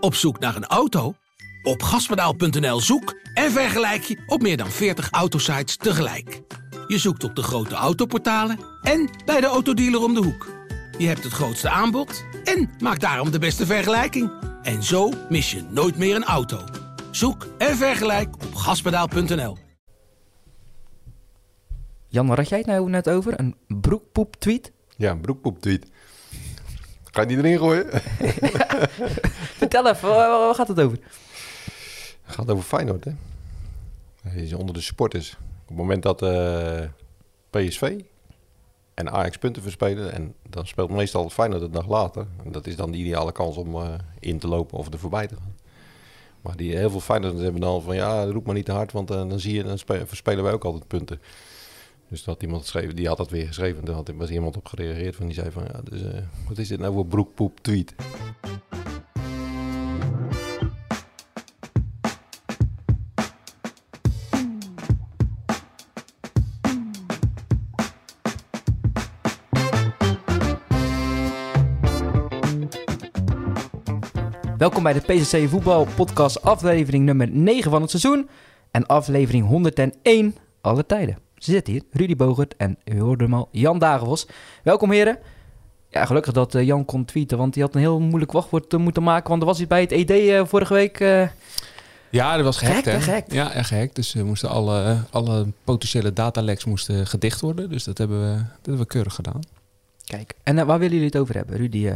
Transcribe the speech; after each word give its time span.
Op 0.00 0.14
zoek 0.14 0.38
naar 0.38 0.56
een 0.56 0.66
auto? 0.66 1.14
Op 1.62 1.82
gaspedaal.nl 1.82 2.80
zoek 2.80 3.14
en 3.34 3.50
vergelijk 3.50 4.02
je 4.02 4.22
op 4.26 4.42
meer 4.42 4.56
dan 4.56 4.70
40 4.70 5.10
autosites 5.10 5.76
tegelijk. 5.76 6.42
Je 6.86 6.98
zoekt 6.98 7.24
op 7.24 7.34
de 7.34 7.42
grote 7.42 7.74
autoportalen 7.74 8.58
en 8.82 9.10
bij 9.24 9.40
de 9.40 9.46
autodealer 9.46 10.02
om 10.02 10.14
de 10.14 10.22
hoek. 10.22 10.46
Je 10.98 11.06
hebt 11.06 11.24
het 11.24 11.32
grootste 11.32 11.68
aanbod 11.68 12.24
en 12.44 12.70
maakt 12.78 13.00
daarom 13.00 13.30
de 13.30 13.38
beste 13.38 13.66
vergelijking. 13.66 14.30
En 14.62 14.82
zo 14.82 15.12
mis 15.28 15.50
je 15.50 15.62
nooit 15.70 15.96
meer 15.98 16.16
een 16.16 16.24
auto. 16.24 16.64
Zoek 17.10 17.46
en 17.58 17.76
vergelijk 17.76 18.34
op 18.34 18.54
gaspedaal.nl. 18.54 19.56
Jan, 22.08 22.26
waar 22.26 22.36
had 22.36 22.48
jij 22.48 22.58
het 22.58 22.66
nou 22.66 22.90
net 22.90 23.08
over? 23.08 23.40
Een 23.40 23.56
broekpoep-tweet? 23.66 24.72
Ja, 24.96 25.10
een 25.10 25.20
broekpoep-tweet. 25.20 25.90
Ga 27.18 27.24
je 27.24 27.36
die 27.36 27.44
erin 27.44 27.58
gooien? 27.58 27.86
Vertel 29.60 29.88
even, 29.88 30.08
waar, 30.08 30.28
waar 30.28 30.54
gaat 30.54 30.68
het 30.68 30.80
over? 30.80 30.98
Het 32.22 32.34
gaat 32.34 32.50
over 32.50 32.64
Feyenoord, 32.64 33.04
hè? 33.04 33.10
Hij 34.22 34.42
is 34.42 34.52
onder 34.52 34.74
de 34.74 34.80
supporters. 34.80 35.36
Op 35.62 35.68
het 35.68 35.76
moment 35.76 36.02
dat 36.02 36.22
eh, 36.22 36.82
PSV 37.50 38.00
en 38.94 39.10
Ajax 39.10 39.36
punten 39.36 39.62
verspelen... 39.62 40.12
en 40.12 40.34
dan 40.48 40.66
speelt 40.66 40.90
meestal 40.90 41.30
Feyenoord 41.30 41.60
de 41.60 41.70
dag 41.70 41.88
later. 41.88 42.26
En 42.44 42.52
dat 42.52 42.66
is 42.66 42.76
dan 42.76 42.90
de 42.90 42.98
ideale 42.98 43.32
kans 43.32 43.56
om 43.56 43.74
eh, 43.74 43.94
in 44.20 44.38
te 44.38 44.48
lopen 44.48 44.78
of 44.78 44.92
er 44.92 44.98
voorbij 44.98 45.26
te 45.26 45.34
gaan. 45.34 45.56
Maar 46.40 46.56
die, 46.56 46.76
heel 46.76 46.90
veel 46.90 47.00
Feyenoorders 47.00 47.42
hebben 47.42 47.60
dan 47.60 47.82
van... 47.82 47.94
ja, 47.94 48.24
roep 48.24 48.46
maar 48.46 48.54
niet 48.54 48.64
te 48.64 48.72
hard, 48.72 48.92
want 48.92 49.10
eh, 49.10 49.16
dan 49.16 49.40
zie 49.40 49.54
je... 49.54 49.62
dan 49.62 49.78
spe- 49.78 50.06
verspelen 50.06 50.44
wij 50.44 50.52
ook 50.52 50.64
altijd 50.64 50.86
punten. 50.86 51.20
Dus 52.08 52.24
dat 52.24 52.42
iemand 52.42 52.62
geschreven, 52.62 52.96
die 52.96 53.06
had 53.06 53.16
dat 53.16 53.30
weer 53.30 53.46
geschreven. 53.46 53.84
Daar 53.84 53.94
had, 53.94 54.10
was 54.16 54.30
iemand 54.30 54.56
op 54.56 54.66
gereageerd 54.66 55.16
van 55.16 55.26
die 55.26 55.34
zei 55.34 55.50
van 55.50 55.64
ja, 55.72 55.80
dus, 55.84 56.02
eh, 56.02 56.22
wat 56.48 56.58
is 56.58 56.68
dit 56.68 56.78
nou 56.78 56.94
voor 56.94 57.06
broekpoep 57.06 57.60
tweet? 57.60 57.94
Welkom 74.56 74.82
bij 74.82 74.92
de 74.92 75.00
PCC 75.00 75.48
Voetbal 75.48 75.86
Podcast, 75.96 76.42
aflevering 76.42 77.04
nummer 77.04 77.28
9 77.30 77.70
van 77.70 77.80
het 77.80 77.90
seizoen. 77.90 78.28
En 78.70 78.86
aflevering 78.86 79.46
101 79.46 80.36
alle 80.60 80.86
tijden. 80.86 81.27
Ze 81.38 81.50
zitten 81.50 81.72
hier, 81.72 81.82
Rudy 81.90 82.16
Bogert 82.16 82.56
en 82.56 82.78
u 82.84 83.00
hoorde 83.00 83.24
hem 83.24 83.34
al, 83.34 83.48
Jan 83.50 83.78
Dagenvos. 83.78 84.26
Welkom 84.62 84.90
heren. 84.90 85.18
Ja, 85.90 86.04
gelukkig 86.04 86.32
dat 86.32 86.54
eh, 86.54 86.66
Jan 86.66 86.84
kon 86.84 87.04
tweeten, 87.04 87.38
want 87.38 87.54
hij 87.54 87.64
had 87.64 87.74
een 87.74 87.80
heel 87.80 88.00
moeilijk 88.00 88.32
wachtwoord 88.32 88.72
eh, 88.72 88.80
moeten 88.80 89.02
maken. 89.02 89.28
Want 89.28 89.40
er 89.40 89.46
was 89.48 89.58
iets 89.58 89.68
bij 89.68 89.80
het 89.80 89.92
ED 89.92 90.10
eh, 90.10 90.44
vorige 90.46 90.74
week. 90.74 90.98
Ja, 92.10 92.36
dat 92.36 92.44
was 92.44 92.56
gehackt, 92.56 92.82
Gehackt, 92.82 93.04
hè? 93.04 93.04
Gehackt. 93.04 93.32
Ja, 93.32 93.52
echt 93.52 93.68
gehackt. 93.68 93.94
Dus 93.94 94.12
we 94.12 94.22
moesten 94.22 94.48
alle, 94.48 94.96
alle 95.10 95.46
potentiële 95.64 96.12
dataleks 96.12 96.64
moesten 96.64 97.06
gedicht 97.06 97.40
worden. 97.40 97.70
Dus 97.70 97.84
dat 97.84 97.98
hebben 97.98 98.20
we, 98.20 98.36
dat 98.36 98.46
hebben 98.62 98.78
we 98.78 98.86
keurig 98.86 99.14
gedaan. 99.14 99.40
kijk, 100.04 100.34
en 100.42 100.54
waar 100.54 100.78
willen 100.78 100.94
jullie 100.94 101.06
het 101.06 101.16
over 101.16 101.34
hebben? 101.34 101.56
Rudy, 101.56 101.92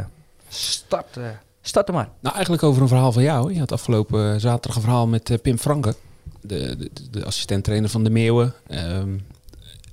start, 0.47 1.17
start 1.61 1.87
er 1.87 1.93
maar. 1.93 2.09
Nou, 2.19 2.33
eigenlijk 2.33 2.63
over 2.63 2.81
een 2.81 2.87
verhaal 2.87 3.11
van 3.11 3.23
jou. 3.23 3.53
Je 3.53 3.59
had 3.59 3.71
afgelopen 3.71 4.39
zaterdag 4.39 4.75
een 4.75 4.81
verhaal 4.81 5.07
met 5.07 5.41
Pim 5.41 5.57
Franke. 5.57 5.95
De, 6.41 6.77
de, 6.77 6.89
de 7.11 7.25
assistent-trainer 7.25 7.89
van 7.89 8.03
de 8.03 8.09
Meeuwen. 8.09 8.53
Ehm, 8.67 9.15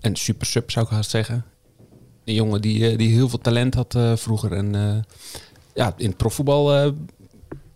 en 0.00 0.16
super 0.16 0.46
sub, 0.46 0.70
zou 0.70 0.86
ik 0.86 0.92
haast 0.92 1.10
zeggen. 1.10 1.44
Een 2.24 2.34
jongen 2.34 2.60
die, 2.60 2.90
eh, 2.90 2.98
die 2.98 3.12
heel 3.14 3.28
veel 3.28 3.38
talent 3.38 3.74
had 3.74 3.94
eh, 3.94 4.16
vroeger. 4.16 4.52
En 4.52 4.74
eh, 4.74 5.20
ja, 5.74 5.94
in 5.96 6.08
het 6.08 6.16
profvoetbal 6.16 6.94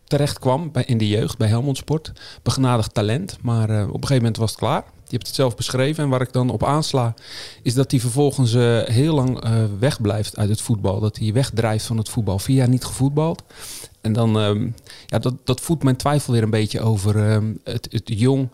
terecht 0.04 0.38
kwam. 0.38 0.72
Bij, 0.72 0.84
in 0.84 0.98
de 0.98 1.08
jeugd, 1.08 1.38
bij 1.38 1.48
Helmond 1.48 1.76
Sport. 1.76 2.12
Begenadigd 2.42 2.94
talent. 2.94 3.38
Maar 3.42 3.68
op 3.68 3.70
een 3.72 3.92
gegeven 3.92 4.16
moment 4.16 4.36
was 4.36 4.50
het 4.50 4.58
klaar. 4.58 4.84
Je 5.04 5.20
hebt 5.20 5.26
het 5.26 5.36
zelf 5.36 5.56
beschreven. 5.56 6.04
En 6.04 6.10
waar 6.10 6.20
ik 6.20 6.32
dan 6.32 6.50
op 6.50 6.64
aansla, 6.64 7.14
is 7.62 7.74
dat 7.74 7.90
hij 7.90 8.00
vervolgens 8.00 8.52
heel 8.92 9.14
lang 9.14 9.44
wegblijft 9.78 10.36
uit 10.36 10.48
het 10.48 10.60
voetbal. 10.60 11.00
Dat 11.00 11.16
hij 11.16 11.32
wegdrijft 11.32 11.84
van 11.84 11.98
het 11.98 12.08
voetbal. 12.08 12.38
Vier 12.38 12.56
jaar 12.56 12.68
niet 12.68 12.84
gevoetbald. 12.84 13.42
En 14.00 14.12
dan, 14.12 14.38
ehm, 14.38 14.70
ja, 15.06 15.18
dat, 15.18 15.34
dat 15.44 15.60
voedt 15.60 15.82
mijn 15.82 15.96
twijfel 15.96 16.32
weer 16.32 16.42
een 16.42 16.50
beetje 16.50 16.80
over 16.80 17.30
ehm, 17.30 17.54
het, 17.64 17.88
het 17.90 18.02
jong. 18.04 18.48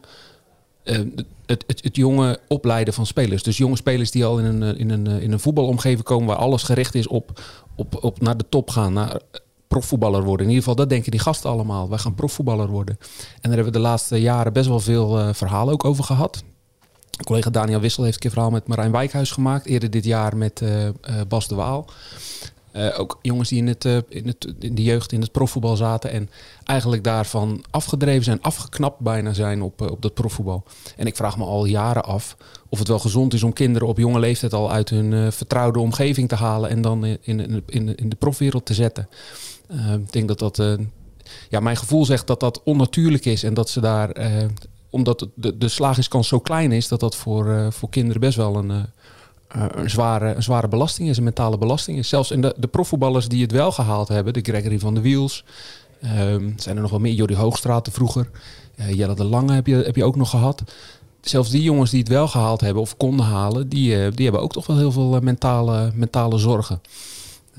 Ehm, 0.82 1.08
het, 1.50 1.64
het, 1.66 1.82
het 1.82 1.96
jonge 1.96 2.38
opleiden 2.48 2.94
van 2.94 3.06
spelers. 3.06 3.42
Dus 3.42 3.56
jonge 3.56 3.76
spelers 3.76 4.10
die 4.10 4.24
al 4.24 4.38
in 4.38 4.44
een, 4.44 4.62
eh, 4.62 4.80
in 4.80 4.91
een, 4.91 5.06
eh, 5.06 5.22
in 5.22 5.32
een 5.32 5.41
voetbalomgeving 5.41 6.02
komen 6.02 6.26
waar 6.26 6.36
alles 6.36 6.62
gericht 6.62 6.94
is 6.94 7.06
op, 7.06 7.41
op, 7.76 8.04
op 8.04 8.20
naar 8.20 8.36
de 8.36 8.44
top 8.48 8.70
gaan, 8.70 8.92
naar 8.92 9.14
eh, 9.14 9.20
profvoetballer 9.68 10.22
worden. 10.22 10.46
In 10.46 10.52
ieder 10.52 10.62
geval, 10.62 10.76
dat 10.76 10.88
denken 10.88 11.10
die 11.10 11.20
gasten 11.20 11.50
allemaal. 11.50 11.88
Wij 11.88 11.98
gaan 11.98 12.14
profvoetballer 12.14 12.68
worden. 12.68 12.96
En 13.00 13.06
daar 13.41 13.52
hebben 13.52 13.64
we 13.64 13.78
de 13.78 13.78
laatste 13.78 14.20
jaren 14.20 14.52
best 14.52 14.68
wel 14.68 14.80
veel 14.80 15.34
verhalen 15.34 15.72
ook 15.72 15.84
over 15.84 16.04
gehad. 16.04 16.42
Collega 17.24 17.50
Daniel 17.50 17.80
Wissel 17.80 18.02
heeft 18.02 18.14
een 18.14 18.20
keer 18.20 18.30
verhaal 18.30 18.50
met 18.50 18.66
Marijn 18.66 18.92
Wijkhuis 18.92 19.30
gemaakt. 19.30 19.66
Eerder 19.66 19.91
dit 19.91 20.04
jaar 20.04 20.36
met 20.36 20.62
Bas 21.28 21.48
de 21.48 21.54
Waal. 21.54 21.86
Eh, 22.72 23.00
ook 23.00 23.19
jongens 23.22 23.48
die 23.48 23.58
in, 23.58 23.66
het, 23.66 23.84
eh, 23.84 23.97
in, 24.08 24.26
het, 24.26 24.54
in 24.58 24.75
de 24.75 24.82
jeugd 24.82 25.12
in 25.12 25.20
het 25.20 25.32
profvoetbal 25.32 25.76
zaten. 25.76 26.10
En 26.10 26.31
eigenlijk 26.64 27.04
daarvan 27.04 27.64
afgedreven 27.70 28.25
zijn, 28.25 28.42
afgeknapt 28.42 28.98
bijna 28.98 29.32
zijn 29.32 29.62
op, 29.62 29.82
eh, 29.82 29.91
op 29.91 30.03
dat 30.03 30.14
profvoetbal. 30.14 30.64
En 30.97 31.06
ik 31.06 31.16
vraag 31.16 31.36
me 31.36 31.44
al 31.44 31.64
jaren 31.64 32.04
af 32.04 32.36
of 32.69 32.78
het 32.78 32.88
wel 32.88 32.98
gezond 32.98 33.34
is 33.34 33.42
om 33.42 33.53
kinderen 33.53 33.88
op 33.88 33.98
jonge 33.98 34.19
leeftijd 34.19 34.53
al 34.53 34.72
uit 34.72 34.91
hun 34.91 35.32
vertrouwde 35.32 35.78
omgeving 35.78 36.28
te 36.28 36.34
halen. 36.34 36.70
En 36.70 36.82
dan 36.82 37.04
in, 37.04 37.19
in, 37.20 37.62
in, 37.66 37.94
in, 37.97 38.09
de 38.09 38.16
profwereld 38.16 38.66
te 38.66 38.75
zetten. 38.75 39.09
Ik 39.92 40.12
denk 40.12 40.28
dat 40.28 40.38
dat. 40.38 40.78
ja, 41.48 41.60
mijn 41.60 41.76
gevoel 41.76 42.04
zegt 42.04 42.26
dat 42.26 42.41
dat 42.41 42.62
onnatuurlijk 42.64 43.25
is. 43.25 43.42
En 43.42 43.54
dat 43.54 43.69
ze 43.70 43.80
daar. 43.80 44.10
omdat 44.91 45.28
de, 45.34 45.59
de 45.59 45.69
slagingskans 45.69 46.28
zo 46.28 46.41
klein 46.41 46.72
is, 46.72 46.88
dat 46.88 47.00
dat 47.00 47.16
voor, 47.16 47.72
voor 47.72 47.88
kinderen 47.88 48.20
best 48.20 48.36
wel 48.36 48.56
een. 48.56 48.86
Eh, 49.50 49.65
een, 49.75 49.91
zware, 49.91 50.34
een 50.34 50.43
zware 50.43 50.69
belasting 50.69 51.09
is, 51.09 51.16
een 51.16 51.25
mentale 51.25 51.59
belasting 51.59 51.99
is. 51.99 52.09
Zelfs 52.09 52.31
in 52.31 52.41
de, 52.41 52.55
de 52.59 52.66
profvoetballers 52.66 53.28
die 53.28 53.43
het 53.43 53.53
wel 53.53 53.72
gehaald 53.72 54.09
hebben, 54.09 54.33
de 54.33 54.41
Gregory 54.43 54.78
van 54.78 54.94
de 54.94 55.00
Wiels, 55.00 55.44
ehm, 56.00 56.50
zijn 56.56 56.77
er 56.77 56.83
nog 56.83 56.91
wel 56.91 57.00
meer, 57.00 57.12
Jordi 57.12 57.34
Hoogstraten 57.34 57.93
vroeger, 57.93 58.31
eh, 58.77 58.93
Jelle 58.93 59.15
de 59.15 59.25
Lange 59.25 59.53
heb 59.53 59.66
je, 59.66 59.75
heb 59.75 59.97
je 59.97 60.05
ook 60.05 60.16
nog 60.16 60.31
gehad. 60.31 60.62
Zelfs 61.21 61.50
die 61.50 61.62
jongens 61.62 61.91
die 61.91 62.00
het 62.00 62.09
wel 62.09 62.28
gehaald 62.28 62.60
hebben 62.60 62.83
of 62.83 62.97
konden 62.97 63.27
halen, 63.27 63.69
die, 63.69 64.05
eh, 64.05 64.12
die 64.15 64.25
hebben 64.25 64.43
ook 64.43 64.53
toch 64.53 64.66
wel 64.66 64.77
heel 64.77 64.93
veel 64.93 65.21
mentale, 65.21 65.91
mentale 65.94 66.39
zorgen. 66.39 66.81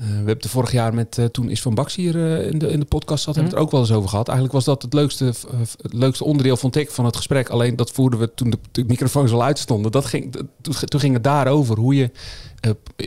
Eh, 0.02 0.08
we 0.08 0.14
hebben 0.14 0.36
het 0.36 0.46
vorig 0.46 0.72
jaar 0.72 0.94
met, 0.94 1.18
eh, 1.18 1.24
toen 1.24 1.50
is 1.50 1.62
Van 1.62 1.74
Baks 1.74 1.94
hier 1.94 2.16
eh, 2.38 2.50
in, 2.50 2.58
de, 2.58 2.68
in 2.68 2.80
de 2.80 2.86
podcast 2.86 3.24
zat, 3.24 3.34
hebben 3.34 3.52
we 3.52 3.58
het 3.58 3.58
er 3.58 3.64
ook 3.64 3.70
wel 3.70 3.80
eens 3.80 3.92
over 3.98 4.08
gehad. 4.08 4.26
Eigenlijk 4.28 4.56
was 4.56 4.64
dat 4.64 4.82
het 4.82 4.92
leukste, 4.92 5.24
het 5.24 5.92
leukste 5.92 6.24
onderdeel, 6.24 6.56
vond 6.56 6.76
ik, 6.76 6.90
van 6.90 7.04
het 7.04 7.16
gesprek. 7.16 7.48
Alleen 7.48 7.76
dat 7.76 7.90
voerden 7.90 8.18
we 8.18 8.34
toen 8.34 8.50
de, 8.50 8.58
de 8.72 8.84
microfoons 8.84 9.32
al 9.32 9.42
uitstonden. 9.42 9.92
Dat 9.92 10.04
ging, 10.04 10.32
dat- 10.32 10.46
toen, 10.90 11.00
ging 11.00 11.14
het 11.14 11.24
daarover 11.24 11.78
hoe 11.78 11.94
je 11.94 12.10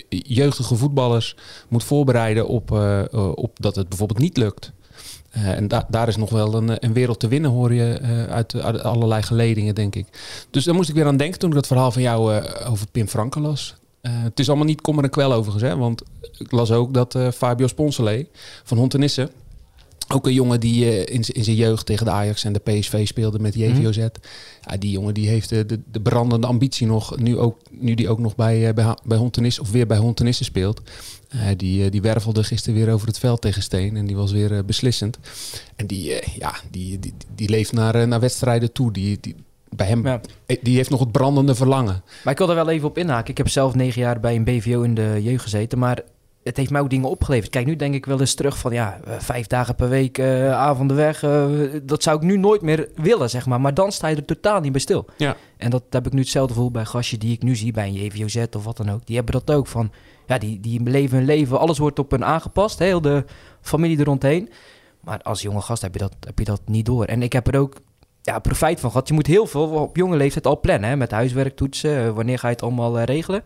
jeugdige 0.09 0.75
voetballers 0.75 1.35
moet 1.69 1.83
voorbereiden 1.83 2.47
op, 2.47 2.72
op 3.35 3.51
dat 3.59 3.75
het 3.75 3.89
bijvoorbeeld 3.89 4.19
niet 4.19 4.38
lukt. 4.38 4.72
En 5.29 5.67
da- 5.67 5.88
daar 5.89 6.07
is 6.07 6.16
nog 6.17 6.29
wel 6.29 6.53
een, 6.53 6.85
een 6.85 6.94
wereld 6.94 7.19
te 7.19 7.27
winnen, 7.27 7.51
hoor 7.51 7.73
je 7.73 8.00
uit, 8.29 8.56
uit 8.56 8.83
allerlei 8.83 9.22
geledingen, 9.22 9.75
denk 9.75 9.95
ik. 9.95 10.06
Dus 10.50 10.63
daar 10.63 10.75
moest 10.75 10.89
ik 10.89 10.95
weer 10.95 11.06
aan 11.06 11.17
denken 11.17 11.39
toen 11.39 11.50
ik 11.50 11.56
dat 11.56 11.67
verhaal 11.67 11.91
van 11.91 12.01
jou 12.01 12.41
over 12.67 12.88
Pim 12.91 13.07
Franke 13.07 13.39
las. 13.39 13.75
Eh, 14.05 14.11
het 14.23 14.39
is 14.39 14.47
allemaal 14.47 14.66
niet 14.66 14.81
kommer 14.81 15.03
en 15.03 15.09
kwel 15.09 15.33
overigens, 15.33 15.63
hè, 15.63 15.77
want 15.77 16.01
ik 16.38 16.51
las 16.51 16.71
ook 16.71 16.93
dat 16.93 17.16
eh, 17.16 17.31
Fabio 17.31 17.67
Sponsolet 17.67 18.27
van 18.63 18.77
Hontenisse, 18.77 19.31
ook 20.07 20.25
een 20.25 20.33
jongen 20.33 20.59
die 20.59 20.85
eh, 20.85 21.16
in, 21.16 21.23
zijn 21.23 21.55
jeugd 21.55 21.85
tegen 21.85 22.05
de 22.05 22.11
Ajax 22.11 22.44
en 22.44 22.53
de 22.53 22.59
PSV 22.59 23.07
speelde 23.07 23.39
met 23.39 23.55
JVOZ. 23.55 23.97
Ja, 23.97 24.77
die 24.79 24.91
jongen 24.91 25.13
die 25.13 25.27
heeft 25.27 25.49
de, 25.49 25.65
de, 25.65 25.79
de 25.91 26.01
brandende 26.01 26.47
ambitie 26.47 26.88
nog, 26.88 27.17
nu, 27.17 27.38
ook, 27.38 27.57
nu 27.71 27.94
die 27.94 28.09
ook 28.09 28.19
nog 28.19 28.35
bij, 28.35 28.73
bij, 28.73 28.97
bij 29.03 29.17
Hontenisse, 29.17 29.61
of 29.61 29.71
weer 29.71 29.88
bij 29.88 29.97
Hontenisse 29.97 30.44
speelt. 30.44 30.81
Die, 31.57 31.89
die 31.89 32.01
wervelde 32.01 32.44
gisteren 32.44 32.79
weer 32.79 32.94
over 32.94 33.07
het 33.07 33.19
veld 33.19 33.41
tegen 33.41 33.61
Steen 33.61 33.97
en 33.97 34.05
die 34.05 34.15
was 34.15 34.31
weer 34.31 34.65
beslissend. 34.65 35.17
En 35.75 35.88
die, 35.88 36.21
ja, 36.38 36.55
die, 36.71 37.00
die, 37.00 37.13
die 37.35 37.50
leeft 37.50 37.71
naar, 37.71 38.07
naar 38.07 38.19
wedstrijden 38.19 38.71
toe. 38.71 38.91
Die, 38.91 39.18
die, 39.21 39.35
bij 39.75 39.88
hem, 39.88 40.06
Ja. 40.06 40.22
eh, 40.45 40.57
die 40.62 40.75
heeft 40.75 40.89
nog 40.89 41.00
het 41.00 41.12
brandende 41.12 41.56
verlangen. 41.56 42.04
Maar 42.24 42.33
ik 42.33 42.39
wil 42.39 42.50
er 42.50 42.56
wel 42.56 42.69
even 42.69 42.88
op 42.88 42.98
inhaken. 42.98 43.30
Ik 43.30 43.38
heb 43.38 43.50
zelf 43.50 43.75
negen 43.75 44.01
jaar 44.01 44.19
bij 44.19 44.36
een 44.36 44.44
BVO 44.44 44.81
in 44.81 44.94
de 44.94 45.19
jeugd 45.22 45.44
gezeten, 45.44 45.80
maar 45.80 46.00
het 46.44 46.57
heeft 46.57 46.69
mij 46.69 46.81
ook 46.81 46.89
dingen 46.89 47.10
opgeleverd. 47.10 47.50
Kijk, 47.51 47.66
nu 47.66 47.75
denk 47.75 47.94
ik 47.94 48.06
wel 48.06 48.19
eens 48.19 48.33
terug 48.33 48.57
van 48.57 48.74
ja, 48.74 49.00
eh, 49.06 49.13
vijf 49.19 49.48
dagen 49.48 49.75
per 49.75 49.89
week, 49.89 50.18
eh 50.18 50.51
avonden 50.51 50.98
weg. 50.98 51.19
dat 51.83 52.04
zou 52.04 52.18
ik 52.18 52.24
nu 52.24 52.38
nooit 52.38 52.62
meer 52.62 52.89
willen, 52.95 53.30
zeg 53.30 53.45
maar. 53.45 53.62
Maar 53.62 53.74
dan 53.74 53.92
sta 53.92 54.07
je 54.07 54.16
er 54.16 54.25
totaal 54.25 54.60
niet 54.60 54.72
bij 54.72 54.81
stil. 54.81 55.06
Ja. 55.18 55.36
En 55.57 55.69
dat 55.69 55.83
heb 55.89 56.06
ik 56.06 56.13
nu 56.13 56.19
hetzelfde 56.19 56.54
gevoel 56.54 56.71
bij 56.71 56.86
gastjes 56.86 57.19
die 57.19 57.33
ik 57.33 57.44
nu 57.44 57.56
zie 57.56 57.71
bij 57.71 57.88
een 57.88 57.94
JVOZ 57.94 58.45
of 58.56 58.63
wat 58.63 58.78
dan 58.78 58.92
ook. 58.92 59.06
Die 59.06 59.16
hebben 59.16 59.33
dat 59.33 59.56
ook 59.56 59.68
van, 59.68 59.92
ja, 60.28 60.38
die, 60.38 60.60
die 60.60 60.83
beleven 60.83 61.18
hun 61.18 61.25
leven. 61.25 61.60
Alles 61.60 61.78
wordt 61.78 62.00
op 62.00 62.12
hen 62.12 62.25
aangepast, 62.25 62.80
heel 62.80 63.01
de 63.01 63.25
familie 63.62 63.98
er 64.00 64.06
rondheen. 64.06 64.50
Maar 65.01 65.21
als 65.21 65.42
jonge 65.42 65.62
gast 65.62 65.81
heb 65.81 65.94
je 65.94 66.00
dat, 66.00 66.16
heb 66.19 66.39
je 66.39 66.45
dat 66.45 66.62
niet 66.66 66.86
door. 66.86 67.06
En 67.06 67.21
ik 67.21 67.33
heb 67.33 67.48
er 67.48 67.60
ook 67.60 67.75
ja, 68.25 68.39
profijt 68.39 68.80
van 68.80 68.92
gehad. 68.92 69.07
Je 69.07 69.13
moet 69.13 69.27
heel 69.27 69.48
veel 69.48 69.68
op 69.68 69.95
jonge 69.95 70.18
leeftijd 70.18 70.48
al 70.48 70.60
plannen. 70.60 70.89
Hè? 70.89 70.95
Met 70.95 71.12
huiswerk, 71.12 71.56
toetsen, 71.56 72.06
eh, 72.06 72.12
wanneer 72.12 72.39
ga 72.39 72.48
je 72.48 72.54
het 72.54 72.63
allemaal 72.63 72.98
eh, 72.98 73.04
regelen. 73.04 73.44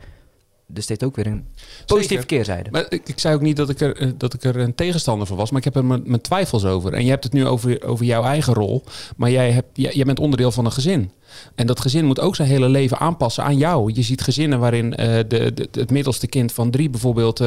dus 0.68 0.86
dit 0.86 1.04
ook 1.04 1.16
weer 1.16 1.28
een 1.28 1.48
positieve 1.86 2.26
keerzijde. 2.26 2.72
Maar 2.72 2.86
ik, 2.90 3.10
ik 3.10 3.20
zei 3.20 3.36
ook 3.36 3.42
niet 3.42 3.58
dat 3.58 3.70
ik, 3.70 3.80
er, 3.80 3.98
eh, 3.98 4.10
dat 4.18 4.34
ik 4.34 4.44
er 4.44 4.58
een 4.58 4.76
tegenstander 4.76 5.28
van 5.28 5.38
was, 5.38 5.50
maar 5.50 5.60
ik 5.60 5.66
heb 5.66 5.76
er 5.76 5.86
mijn, 5.86 6.02
mijn 6.06 6.22
twijfels 6.22 6.66
over. 6.66 6.94
En 6.94 7.04
je 7.04 7.10
hebt 7.10 7.24
het 7.24 7.34
nu 7.34 7.48
over, 7.48 7.84
over 7.84 8.06
jouw 8.06 8.24
eigen 8.24 8.54
rol, 8.54 8.84
maar 9.18 9.32
jij, 9.32 9.52
hebt, 9.52 9.68
jij, 9.74 9.94
jij 9.94 10.06
bent 10.06 10.20
onderdeel 10.20 10.52
van 10.52 10.66
een 10.66 10.72
gezin. 10.72 11.12
En 11.56 11.68
dat 11.68 11.80
gezin 11.80 12.06
moet 12.06 12.20
ook 12.20 12.36
zijn 12.36 12.48
hele 12.48 12.70
leven 12.70 13.00
aanpassen 13.00 13.44
aan 13.44 13.58
jou. 13.58 13.92
Je 13.94 14.02
ziet 14.02 14.22
gezinnen 14.22 14.60
waarin 14.60 14.90
de, 14.90 15.26
de, 15.28 15.68
het 15.72 15.92
middelste 15.92 16.28
kind 16.28 16.52
van 16.52 16.72
drie 16.72 16.90
bijvoorbeeld 16.90 17.44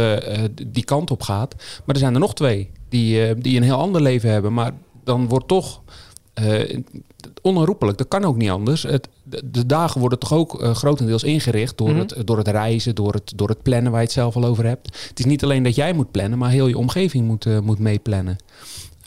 die 0.67 0.85
kant 0.85 1.11
op 1.11 1.23
gaat. 1.23 1.55
Maar 1.85 1.95
er 1.95 2.01
zijn 2.01 2.15
er 2.15 2.21
nog 2.21 2.35
twee 2.35 2.71
die, 2.89 3.35
die 3.35 3.57
een 3.57 3.63
heel 3.63 3.79
ander 3.79 4.03
leven 4.03 4.31
hebben. 4.31 4.53
Maar 4.53 4.73
dan 5.05 5.29
wordt 5.29 5.49
toch 5.49 5.82
eh, 6.35 6.79
onherroepelijk, 7.43 7.99
dat 7.99 8.09
kan 8.09 8.25
ook 8.25 8.37
niet 8.37 8.51
anders. 8.51 8.83
Het, 8.83 9.09
de, 9.23 9.43
de 9.51 9.67
dagen 9.67 10.01
worden 10.01 10.19
toch 10.19 10.33
ook 10.33 10.61
eh, 10.63 10.75
grotendeels 10.75 11.23
ingericht 11.25 11.79
door, 11.79 11.89
Mhm. 11.91 11.99
het, 11.99 12.15
door 12.25 12.39
het 12.39 12.49
reizen, 12.49 12.95
door 12.95 13.13
het, 13.13 13.33
door 13.37 13.49
het 13.49 13.63
plannen 13.63 13.91
waar 13.93 14.01
je 14.01 14.07
het 14.07 14.15
zelf 14.17 14.37
al 14.37 14.45
over 14.45 14.65
hebt. 14.67 15.07
Het 15.09 15.19
is 15.19 15.25
niet 15.25 15.43
alleen 15.45 15.63
dat 15.63 15.75
jij 15.75 15.93
moet 15.93 16.11
plannen, 16.11 16.39
maar 16.39 16.51
heel 16.51 16.67
je 16.67 16.79
omgeving 16.79 17.27
moet, 17.27 17.47
eh, 17.47 17.59
moet 17.59 17.79
meeplannen. 17.79 18.37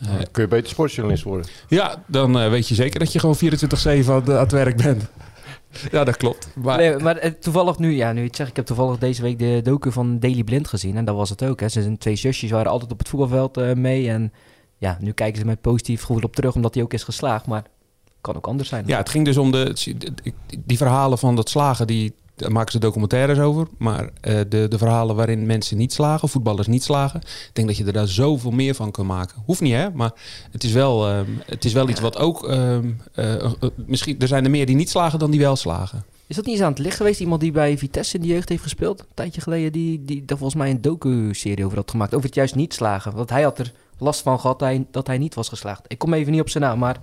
Dan 0.03 0.25
kun 0.31 0.43
je 0.43 0.49
beter 0.49 0.69
sportjournalist 0.69 1.23
worden. 1.23 1.45
ja, 1.67 2.03
dan 2.07 2.49
weet 2.49 2.67
je 2.67 2.75
zeker 2.75 2.99
dat 2.99 3.13
je 3.13 3.19
gewoon 3.19 3.35
24-7 3.35 4.13
aan, 4.13 4.31
aan 4.31 4.39
het 4.39 4.51
werk 4.51 4.77
bent. 4.77 5.03
Ja, 5.91 6.03
dat 6.03 6.17
klopt. 6.17 6.47
Maar, 6.55 6.77
Nee, 6.77 6.97
maar 6.97 7.39
toevallig 7.39 7.77
nu, 7.79 7.95
ja, 7.95 8.11
nu 8.13 8.23
het 8.23 8.35
zegt, 8.35 8.49
ik 8.49 8.55
heb 8.55 8.65
toevallig 8.65 8.97
deze 8.97 9.21
week 9.21 9.39
de 9.39 9.59
docu 9.63 9.91
van 9.91 10.19
Daily 10.19 10.43
Blind 10.43 10.67
gezien. 10.67 10.97
En 10.97 11.05
dat 11.05 11.15
was 11.15 11.29
het 11.29 11.43
ook. 11.43 11.59
Hè. 11.59 11.69
Ze 11.69 11.81
zijn 11.81 11.97
twee 11.97 12.15
zusjes, 12.15 12.51
waren 12.51 12.71
altijd 12.71 12.91
op 12.91 12.99
het 12.99 13.09
voetbalveld 13.09 13.75
mee. 13.75 14.09
En 14.09 14.31
ja, 14.77 14.97
nu 14.99 15.11
kijken 15.11 15.39
ze 15.39 15.45
met 15.45 15.61
positief 15.61 16.01
gevoel 16.01 16.23
op 16.23 16.35
terug, 16.35 16.55
omdat 16.55 16.73
hij 16.73 16.83
ook 16.83 16.93
is 16.93 17.03
geslaagd. 17.03 17.45
Maar 17.45 17.63
kan 18.21 18.35
ook 18.35 18.47
anders 18.47 18.69
zijn. 18.69 18.83
Ja, 18.87 18.97
het 18.97 19.09
ging 19.09 19.25
dus 19.25 19.37
om 19.37 19.51
de, 19.51 19.75
die 20.65 20.77
verhalen 20.77 21.17
van 21.17 21.35
dat 21.35 21.49
slagen, 21.49 21.87
die 21.87 22.13
daar 22.35 22.51
maken 22.51 22.71
ze 22.71 22.79
documentaires 22.79 23.39
over. 23.39 23.67
Maar 23.77 24.09
eh, 24.21 24.39
de, 24.49 24.67
de 24.67 24.77
verhalen 24.77 25.15
waarin 25.15 25.45
mensen 25.45 25.77
niet 25.77 25.93
slagen, 25.93 26.29
voetballers 26.29 26.67
niet 26.67 26.83
slagen, 26.83 27.21
ik 27.21 27.49
denk 27.53 27.67
dat 27.67 27.77
je 27.77 27.85
er 27.85 27.93
daar 27.93 28.07
zoveel 28.07 28.51
meer 28.51 28.75
van 28.75 28.91
kunt 28.91 29.07
maken. 29.07 29.41
Hoeft 29.45 29.61
niet, 29.61 29.73
hè? 29.73 29.91
Maar 29.93 30.11
het 30.51 30.63
is 30.63 30.71
wel, 30.71 31.07
ehm, 31.07 31.31
het 31.45 31.65
is 31.65 31.73
wel 31.73 31.89
iets 31.89 31.99
wat 31.99 32.17
ook. 32.17 32.47
ehm, 32.47 32.91
eh, 33.13 33.43
eh, 33.43 33.51
misschien, 33.75 34.19
er 34.19 34.27
zijn 34.27 34.43
er 34.43 34.49
meer 34.49 34.65
die 34.65 34.75
niet 34.75 34.89
slagen 34.89 35.19
dan 35.19 35.31
die 35.31 35.39
wel 35.39 35.55
slagen. 35.55 36.05
Is 36.27 36.35
dat 36.35 36.45
niet 36.45 36.55
eens 36.55 36.63
aan 36.63 36.71
het 36.71 36.79
licht 36.79 36.97
geweest? 36.97 37.19
Iemand 37.19 37.41
die 37.41 37.51
bij 37.51 37.77
Vitesse 37.77 38.15
in 38.15 38.21
de 38.21 38.27
jeugd 38.27 38.49
heeft 38.49 38.63
gespeeld? 38.63 38.99
Een 38.99 39.05
tijdje 39.13 39.41
geleden, 39.41 39.71
die, 39.71 40.05
die 40.05 40.25
daar 40.25 40.37
volgens 40.37 40.59
mij 40.61 40.69
een 40.69 40.81
docu-serie 40.81 41.65
over 41.65 41.77
had 41.77 41.91
gemaakt. 41.91 42.13
Over 42.13 42.25
het 42.25 42.35
juist 42.35 42.55
niet 42.55 42.73
slagen. 42.73 43.13
Want 43.13 43.29
hij 43.29 43.41
had 43.41 43.59
er 43.59 43.73
last 43.97 44.21
van 44.21 44.39
gehad 44.39 44.59
dat 44.59 44.67
hij, 44.67 44.85
dat 44.91 45.07
hij 45.07 45.17
niet 45.17 45.35
was 45.35 45.49
geslaagd. 45.49 45.83
Ik 45.87 45.97
kom 45.97 46.13
even 46.13 46.31
niet 46.31 46.41
op 46.41 46.49
zijn 46.49 46.63
naam, 46.63 46.79
maar 46.79 46.97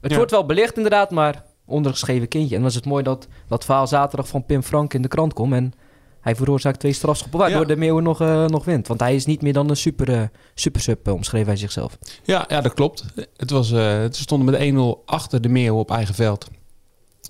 het 0.00 0.10
Ja. 0.10 0.16
wordt 0.16 0.30
wel 0.30 0.46
belicht 0.46 0.76
inderdaad, 0.76 1.10
maar 1.10 1.44
ondergeschreven 1.66 2.28
kindje. 2.28 2.54
En 2.54 2.60
dan 2.60 2.70
is 2.70 2.76
het 2.76 2.84
mooi 2.86 3.02
dat 3.02 3.26
dat 3.48 3.64
verhaal 3.64 3.86
zaterdag 3.86 4.28
van 4.28 4.44
Pim 4.46 4.62
Frank 4.62 4.94
in 4.94 5.02
de 5.02 5.08
krant 5.08 5.32
komt. 5.32 5.52
En 5.52 5.72
hij 6.20 6.36
veroorzaakt 6.36 6.80
twee 6.80 6.92
strafschoppen, 6.92 7.38
waardoor 7.38 7.60
Ja. 7.60 7.66
de 7.66 7.76
Meeuwen 7.76 8.02
nog, 8.02 8.20
eh, 8.20 8.44
nog 8.46 8.64
wint. 8.64 8.88
Want 8.88 9.00
hij 9.00 9.14
is 9.14 9.26
niet 9.26 9.42
meer 9.42 9.52
dan 9.52 9.70
een 9.70 9.76
super, 9.76 10.12
eh, 10.14 10.22
super 10.54 10.80
sub, 10.80 11.06
eh, 11.06 11.12
omschreef 11.14 11.46
hij 11.46 11.56
zichzelf. 11.56 11.98
Ja, 12.24 12.44
ja 12.48 12.60
dat 12.60 12.74
klopt. 12.74 13.04
Het 13.36 13.50
was, 13.50 13.68
ze 13.68 14.08
stonden 14.10 14.50
met 14.50 14.60
1-0 14.60 15.02
achter 15.06 15.40
de 15.40 15.48
Meeuw 15.48 15.78
op 15.78 15.90
eigen 15.90 16.14
veld. 16.14 16.48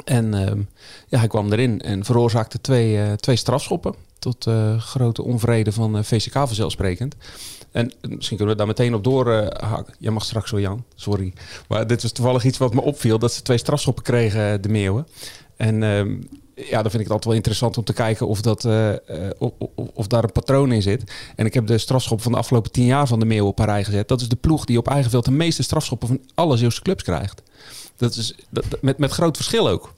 En 0.04 0.34
ehm, 0.34 0.60
ja, 1.08 1.18
hij 1.18 1.28
kwam 1.28 1.52
erin 1.52 1.80
en 1.80 2.04
veroorzaakte 2.04 2.60
twee, 2.60 3.16
twee 3.16 3.36
strafschoppen. 3.36 3.94
Tot 4.18 4.46
grote 4.78 5.22
onvrede 5.22 5.72
van 5.72 6.04
VCK 6.04 6.32
vanzelfsprekend. 6.32 7.14
En 7.72 7.92
eh, 8.00 8.10
misschien 8.10 8.36
kunnen 8.36 8.54
we 8.54 8.60
daar 8.60 8.70
meteen 8.70 8.94
op 8.94 9.04
doorhaken. 9.04 9.94
Jij 9.98 10.12
mag 10.12 10.24
straks 10.24 10.50
wel, 10.50 10.60
Jan. 10.60 10.84
Sorry. 10.94 11.32
Maar 11.68 11.86
dit 11.86 12.02
was 12.02 12.12
toevallig 12.12 12.44
iets 12.44 12.58
wat 12.58 12.74
me 12.74 12.80
opviel. 12.80 13.18
Dat 13.18 13.32
ze 13.32 13.42
twee 13.42 13.58
strafschoppen 13.58 14.02
kregen, 14.02 14.52
eh, 14.52 14.62
de 14.62 14.68
Meeuwen. 14.68 15.06
En 15.56 15.82
ehm, 15.82 16.16
ja, 16.68 16.82
dan 16.82 16.90
vind 16.90 16.94
ik 16.94 17.08
het 17.08 17.10
altijd 17.10 17.24
wel 17.24 17.34
interessant 17.34 17.78
om 17.78 17.84
te 17.84 17.92
kijken 17.92 18.26
of, 18.26 18.40
dat, 18.40 18.64
eh, 18.64 18.90
eh, 18.90 19.30
of, 19.38 19.50
of, 19.94 20.06
daar 20.06 20.24
een 20.24 20.32
patroon 20.32 20.72
in 20.72 20.82
zit. 20.82 21.12
En 21.36 21.46
ik 21.46 21.54
heb 21.54 21.66
de 21.66 21.78
strafschop 21.78 22.22
van 22.22 22.32
de 22.32 22.38
afgelopen 22.38 22.70
tien 22.70 22.86
jaar 22.86 23.06
van 23.06 23.18
de 23.18 23.24
Meeuwen 23.24 23.50
op 23.50 23.58
een 23.58 23.64
rij 23.64 23.84
gezet. 23.84 24.08
Dat 24.08 24.20
is 24.20 24.28
de 24.28 24.36
ploeg 24.36 24.64
die 24.64 24.78
op 24.78 24.88
eigen 24.88 25.10
veld 25.10 25.24
de 25.24 25.30
meeste 25.30 25.62
strafschoppen 25.62 26.08
van 26.08 26.20
alle 26.34 26.56
Zeeuwse 26.56 26.82
clubs 26.82 27.02
krijgt. 27.02 27.42
Dat 27.96 28.16
is 28.16 28.34
met, 28.80 28.98
met 28.98 29.10
groot 29.10 29.36
verschil 29.36 29.68
ook. 29.68 29.92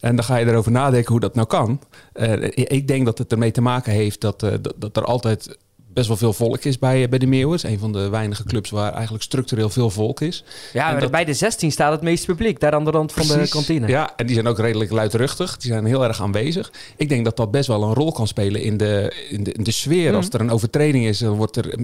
En 0.00 0.16
dan 0.16 0.24
ga 0.24 0.36
je 0.36 0.46
erover 0.46 0.72
nadenken 0.72 1.10
hoe 1.10 1.20
dat 1.20 1.34
nou 1.34 1.46
kan. 1.46 1.80
Eh, 2.12 2.42
ik 2.54 2.88
denk 2.88 3.04
dat 3.04 3.18
het 3.18 3.32
ermee 3.32 3.50
te 3.50 3.60
maken 3.60 3.92
heeft 3.92 4.20
dat, 4.20 4.42
eh, 4.42 4.50
dat, 4.60 4.74
dat 4.76 4.96
er 4.96 5.04
altijd 5.04 5.58
best 5.94 6.08
wel 6.08 6.16
veel 6.16 6.32
volk 6.32 6.64
is 6.64 6.78
bij, 6.78 7.08
bij 7.08 7.18
de 7.18 7.26
is 7.54 7.62
een 7.62 7.78
van 7.78 7.92
de 7.92 8.08
weinige 8.08 8.44
clubs 8.44 8.70
waar 8.70 8.92
eigenlijk 8.92 9.24
structureel 9.24 9.70
veel 9.70 9.90
volk 9.90 10.20
is. 10.20 10.44
Ja, 10.72 10.94
En 10.94 11.00
dat- 11.00 11.10
bij 11.10 11.24
de 11.24 11.34
16 11.34 11.72
staat 11.72 11.92
het 11.92 12.00
meeste 12.02 12.26
publiek. 12.26 12.60
Daar 12.60 12.72
aan 12.72 12.84
de 12.84 12.90
rand 12.90 13.12
van 13.12 13.26
de 13.26 13.48
kantine. 13.48 13.86
Ja, 13.88 14.12
en 14.16 14.26
die 14.26 14.34
zijn 14.34 14.46
ook 14.46 14.58
redelijk 14.58 14.90
luidruchtig. 14.90 15.56
Die 15.56 15.70
zijn 15.72 15.84
heel 15.84 16.04
erg 16.04 16.20
aanwezig. 16.20 16.72
Ik 16.96 17.08
denk 17.08 17.24
dat 17.24 17.36
dat 17.36 17.50
best 17.50 17.66
wel 17.68 17.82
een 17.82 17.94
rol 17.94 18.12
kan 18.12 18.26
spelen 18.26 18.62
in 18.62 18.76
de, 18.76 19.26
in 19.28 19.44
de, 19.44 19.52
in 19.52 19.64
de 19.64 19.70
sfeer. 19.70 20.06
Mhm. 20.08 20.16
Als 20.16 20.28
er 20.30 20.40
een 20.40 20.50
overtreding 20.50 21.06
is, 21.06 21.18
dan, 21.18 21.36
wordt 21.36 21.56
er, 21.56 21.74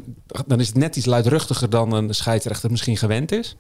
dan 0.47 0.61
is 0.61 0.67
het 0.67 0.77
net 0.77 0.97
iets 0.97 1.07
luidruchtiger 1.07 1.71
dan 1.71 1.93
een 1.93 2.15
scheidsrechter 2.15 2.71
misschien 2.71 2.97
gewend 2.97 3.33
is. 3.33 3.57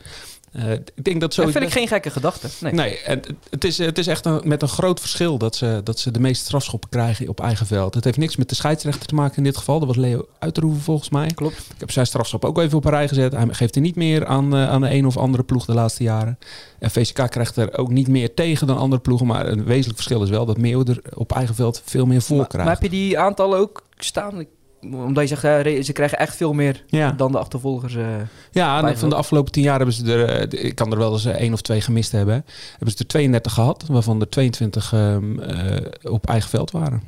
Eh, 0.53 0.73
ik 0.73 0.81
denk 0.95 1.05
dat 1.05 1.21
Dat 1.21 1.35
zoiets 1.35 1.53
vind 1.53 1.65
ik 1.65 1.73
geen 1.73 1.89
gekke 1.89 2.11
gedachte. 2.11 2.49
Nee. 2.61 2.73
Nee, 2.73 2.99
en 2.99 3.21
het- 3.51 3.65
is, 3.65 3.79
het 3.79 3.99
is 3.99 4.07
echt 4.07 4.25
een, 4.27 4.41
met 4.45 4.63
een 4.63 4.69
groot 4.69 5.01
verschil 5.01 5.39
dat 5.39 5.57
ze, 5.57 5.81
dat 5.85 5.99
ze 5.99 6.11
de 6.11 6.21
meeste 6.21 6.45
strafschoppen 6.45 6.89
krijgen 6.91 7.29
op 7.29 7.41
eigen 7.41 7.67
veld. 7.67 7.95
Het 7.95 8.05
heeft 8.05 8.17
niks 8.17 8.37
met 8.37 8.49
de 8.49 8.55
scheidsrechter 8.55 9.07
te 9.07 9.15
maken 9.15 9.37
in 9.37 9.45
dit 9.45 9.57
geval. 9.57 9.79
Dat 9.79 9.89
was 9.89 9.97
Leo 9.97 10.27
Uiterhoeven 10.39 10.83
volgens 10.83 11.09
mij. 11.11 11.27
Klopt. 11.35 11.59
Ik 11.59 11.81
heb 11.81 11.91
zijn 11.91 12.07
strafschop 12.07 12.45
ook 12.45 12.59
even 12.59 12.79
op 12.79 12.85
een 12.85 12.91
rij 12.91 13.09
gezet. 13.09 13.33
Hij 13.33 13.47
geeft 13.51 13.75
er 13.75 13.81
niet 13.81 13.97
meer 13.97 14.27
aan, 14.27 14.55
eh, 14.57 14.69
aan 14.69 14.81
de 14.81 14.91
een 14.91 15.07
of 15.07 15.17
andere 15.17 15.43
ploeg 15.43 15.65
de 15.65 15.75
laatste 15.75 16.03
jaren. 16.03 16.39
En 16.79 16.91
VCK 16.91 17.31
krijgt 17.31 17.57
er 17.57 17.79
ook 17.79 17.91
niet 17.91 18.09
meer 18.09 18.35
tegen 18.35 18.67
dan 18.67 18.77
andere 18.79 19.03
ploegen. 19.03 19.27
Maar 19.27 19.47
een 19.49 19.65
wezenlijk 19.65 19.95
verschil 19.97 20.23
is 20.23 20.31
wel 20.31 20.47
dat 20.47 20.59
Meeuw 20.59 20.85
er 20.85 21.01
op 21.15 21.33
eigen 21.33 21.55
veld 21.55 21.83
veel 21.85 22.07
meer 22.07 22.23
voor 22.23 22.37
Maar, 22.37 22.47
krijgt. 22.47 22.67
maar 22.69 22.79
heb 22.81 22.91
je 22.91 22.97
die 22.99 23.19
aantallen 23.19 23.59
ook 23.59 23.83
staan? 23.99 24.45
Omdat 24.83 25.29
je 25.29 25.37
zegt, 25.37 25.87
ze 25.87 25.93
krijgen 25.93 26.19
echt 26.19 26.37
veel 26.37 26.53
meer 26.53 26.85
ja, 26.87 27.11
dan 27.13 27.33
de 27.33 27.39
achtervolgers. 27.39 27.95
eh. 27.95 28.05
ja 28.51 28.89
en 28.89 28.99
van 28.99 29.09
de 29.09 29.15
afgelopen 29.15 29.53
tien 29.53 29.63
jaar 29.63 29.77
hebben 29.77 29.95
ze 29.95 30.13
er, 30.13 30.25
eh, 30.53 30.65
ik 30.65 30.75
kan 30.75 30.93
er 30.93 30.99
wel 30.99 31.13
eens 31.13 31.25
eh, 31.25 31.33
één 31.35 31.53
of 31.53 31.61
twee 31.61 31.81
gemist 31.81 32.13
hebben. 32.13 32.35
hè. 32.35 32.41
Hebben 32.71 32.91
ze 32.91 32.99
er 32.99 33.07
32 33.07 33.53
gehad, 33.53 33.85
waarvan 33.87 34.21
er 34.21 34.29
22 34.29 34.93
ehm, 34.93 35.39
eh, 35.41 36.13
op 36.13 36.27
eigen 36.29 36.51
veld 36.51 36.71
waren. 36.71 37.03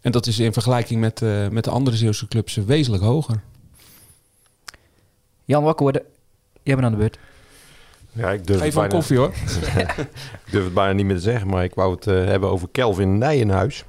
En 0.00 0.12
dat 0.12 0.26
is 0.26 0.38
in 0.38 0.52
vergelijking 0.52 1.00
met, 1.00 1.22
eh, 1.22 1.48
met 1.48 1.64
de 1.64 1.70
andere 1.70 1.96
Zeeuwse 1.96 2.28
clubs 2.28 2.54
wezenlijk 2.54 3.02
hoger. 3.02 3.40
Jan, 5.44 5.62
wakker 5.62 5.82
worden. 5.82 6.02
Jij 6.62 6.74
bent 6.74 6.86
aan 6.86 6.92
de 6.92 6.98
beurt. 6.98 7.18
Ja, 8.12 8.30
ik 8.30 8.46
durf, 8.46 8.58
het 8.60 8.68
Even 8.68 8.82
een 8.82 8.88
bijna, 8.88 8.94
koffie 8.94 9.16
hoor. 9.18 9.28
ik 10.44 10.50
durf 10.50 10.64
het 10.64 10.74
bijna 10.74 10.92
niet 10.92 11.06
meer 11.06 11.16
te 11.16 11.22
zeggen, 11.22 11.48
maar 11.48 11.64
ik 11.64 11.74
wou 11.74 11.94
het 11.94 12.06
eh, 12.06 12.14
hebben 12.24 12.50
over 12.50 12.68
Kelvin 12.72 13.18
Nijenhuis. 13.18 13.84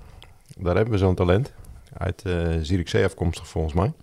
Daar 0.58 0.76
hebben 0.76 0.94
we 0.94 1.00
zo'n 1.00 1.16
talent. 1.16 1.52
Uit 1.98 2.22
eh 2.26 2.48
Zierikzee 2.62 3.06
afkomstig 3.06 3.48
volgens 3.48 3.74
mij. 3.74 3.94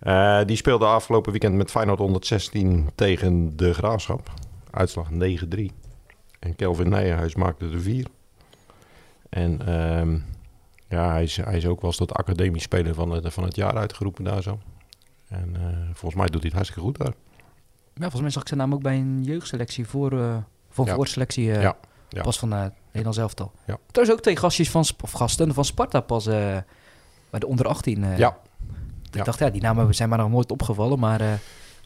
Eh, 0.00 0.44
die 0.46 0.56
speelde 0.56 0.86
afgelopen 0.86 1.30
weekend 1.30 1.54
met 1.54 1.70
Feyenoord 1.70 1.98
116 1.98 2.90
tegen 2.94 3.56
de 3.56 3.74
Graafschap. 3.74 4.32
Uitslag 4.70 5.08
9-3. 5.10 5.14
En 6.38 6.56
Kelvin 6.56 6.88
Nijenhuis 6.88 7.34
maakte 7.34 7.64
er 7.68 7.80
vier. 7.80 8.06
En 9.28 9.66
ehm, 9.66 10.18
ja, 10.88 11.10
hij 11.10 11.22
is, 11.22 11.36
hij 11.36 11.56
is 11.56 11.66
ook 11.66 11.80
wel 11.80 11.90
eens 11.90 11.98
tot 11.98 12.12
academiespeler 12.14 12.94
van 12.94 13.10
het, 13.10 13.32
van 13.32 13.44
het 13.44 13.56
jaar 13.56 13.76
uitgeroepen 13.76 14.24
daar 14.24 14.42
zo. 14.42 14.58
En 15.28 15.56
eh, 15.56 15.62
volgens 15.84 16.14
mij 16.14 16.26
doet 16.26 16.42
hij 16.42 16.50
het 16.50 16.52
hartstikke 16.52 16.80
goed 16.80 16.98
daar. 16.98 17.14
Ja, 17.94 18.00
volgens 18.00 18.20
mij 18.20 18.30
zag 18.30 18.42
ik 18.42 18.48
zijn 18.48 18.60
naam 18.60 18.74
ook 18.74 18.82
bij 18.82 18.96
een 18.96 19.22
jeugdselectie 19.24 19.86
voor, 19.86 20.12
eh 20.20 20.36
voor 20.70 20.86
Ja. 20.86 20.94
voorselectie. 20.94 21.44
Ja, 21.44 21.76
ja. 22.08 22.22
Pas 22.22 22.38
van 22.38 22.50
het 22.52 22.72
Nederlands 22.86 23.18
elftal. 23.18 23.52
Ja. 23.66 23.78
Er 23.92 24.02
is 24.02 24.10
ook 24.12 24.20
twee 24.20 24.36
gastjes 24.36 24.70
van, 24.70 24.84
of 25.02 25.12
gasten 25.12 25.54
van 25.54 25.64
Sparta 25.64 26.00
pas 26.00 26.28
bij 27.30 27.40
de 27.40 27.46
onder 27.46 27.66
18. 27.68 28.04
eh. 28.04 28.18
Ja. 28.18 28.38
Ik 29.10 29.16
Ja. 29.16 29.22
dacht, 29.24 29.38
ja, 29.38 29.50
die 29.50 29.60
namen 29.62 29.94
zijn 29.94 30.08
maar 30.08 30.18
nog 30.18 30.30
nooit 30.30 30.50
opgevallen, 30.52 30.98
maar 30.98 31.20
eh 31.20 31.32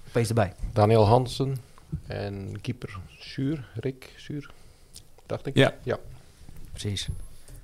opeens 0.09 0.29
erbij. 0.29 0.53
Daniel 0.73 1.07
Hansen 1.07 1.57
en 2.07 2.59
keeper 2.61 2.99
Zuur, 3.19 3.69
Rick 3.75 4.13
Zuur, 4.17 4.51
dacht 5.27 5.47
ik. 5.47 5.57
Ja. 5.57 5.99
Precies. 6.71 7.09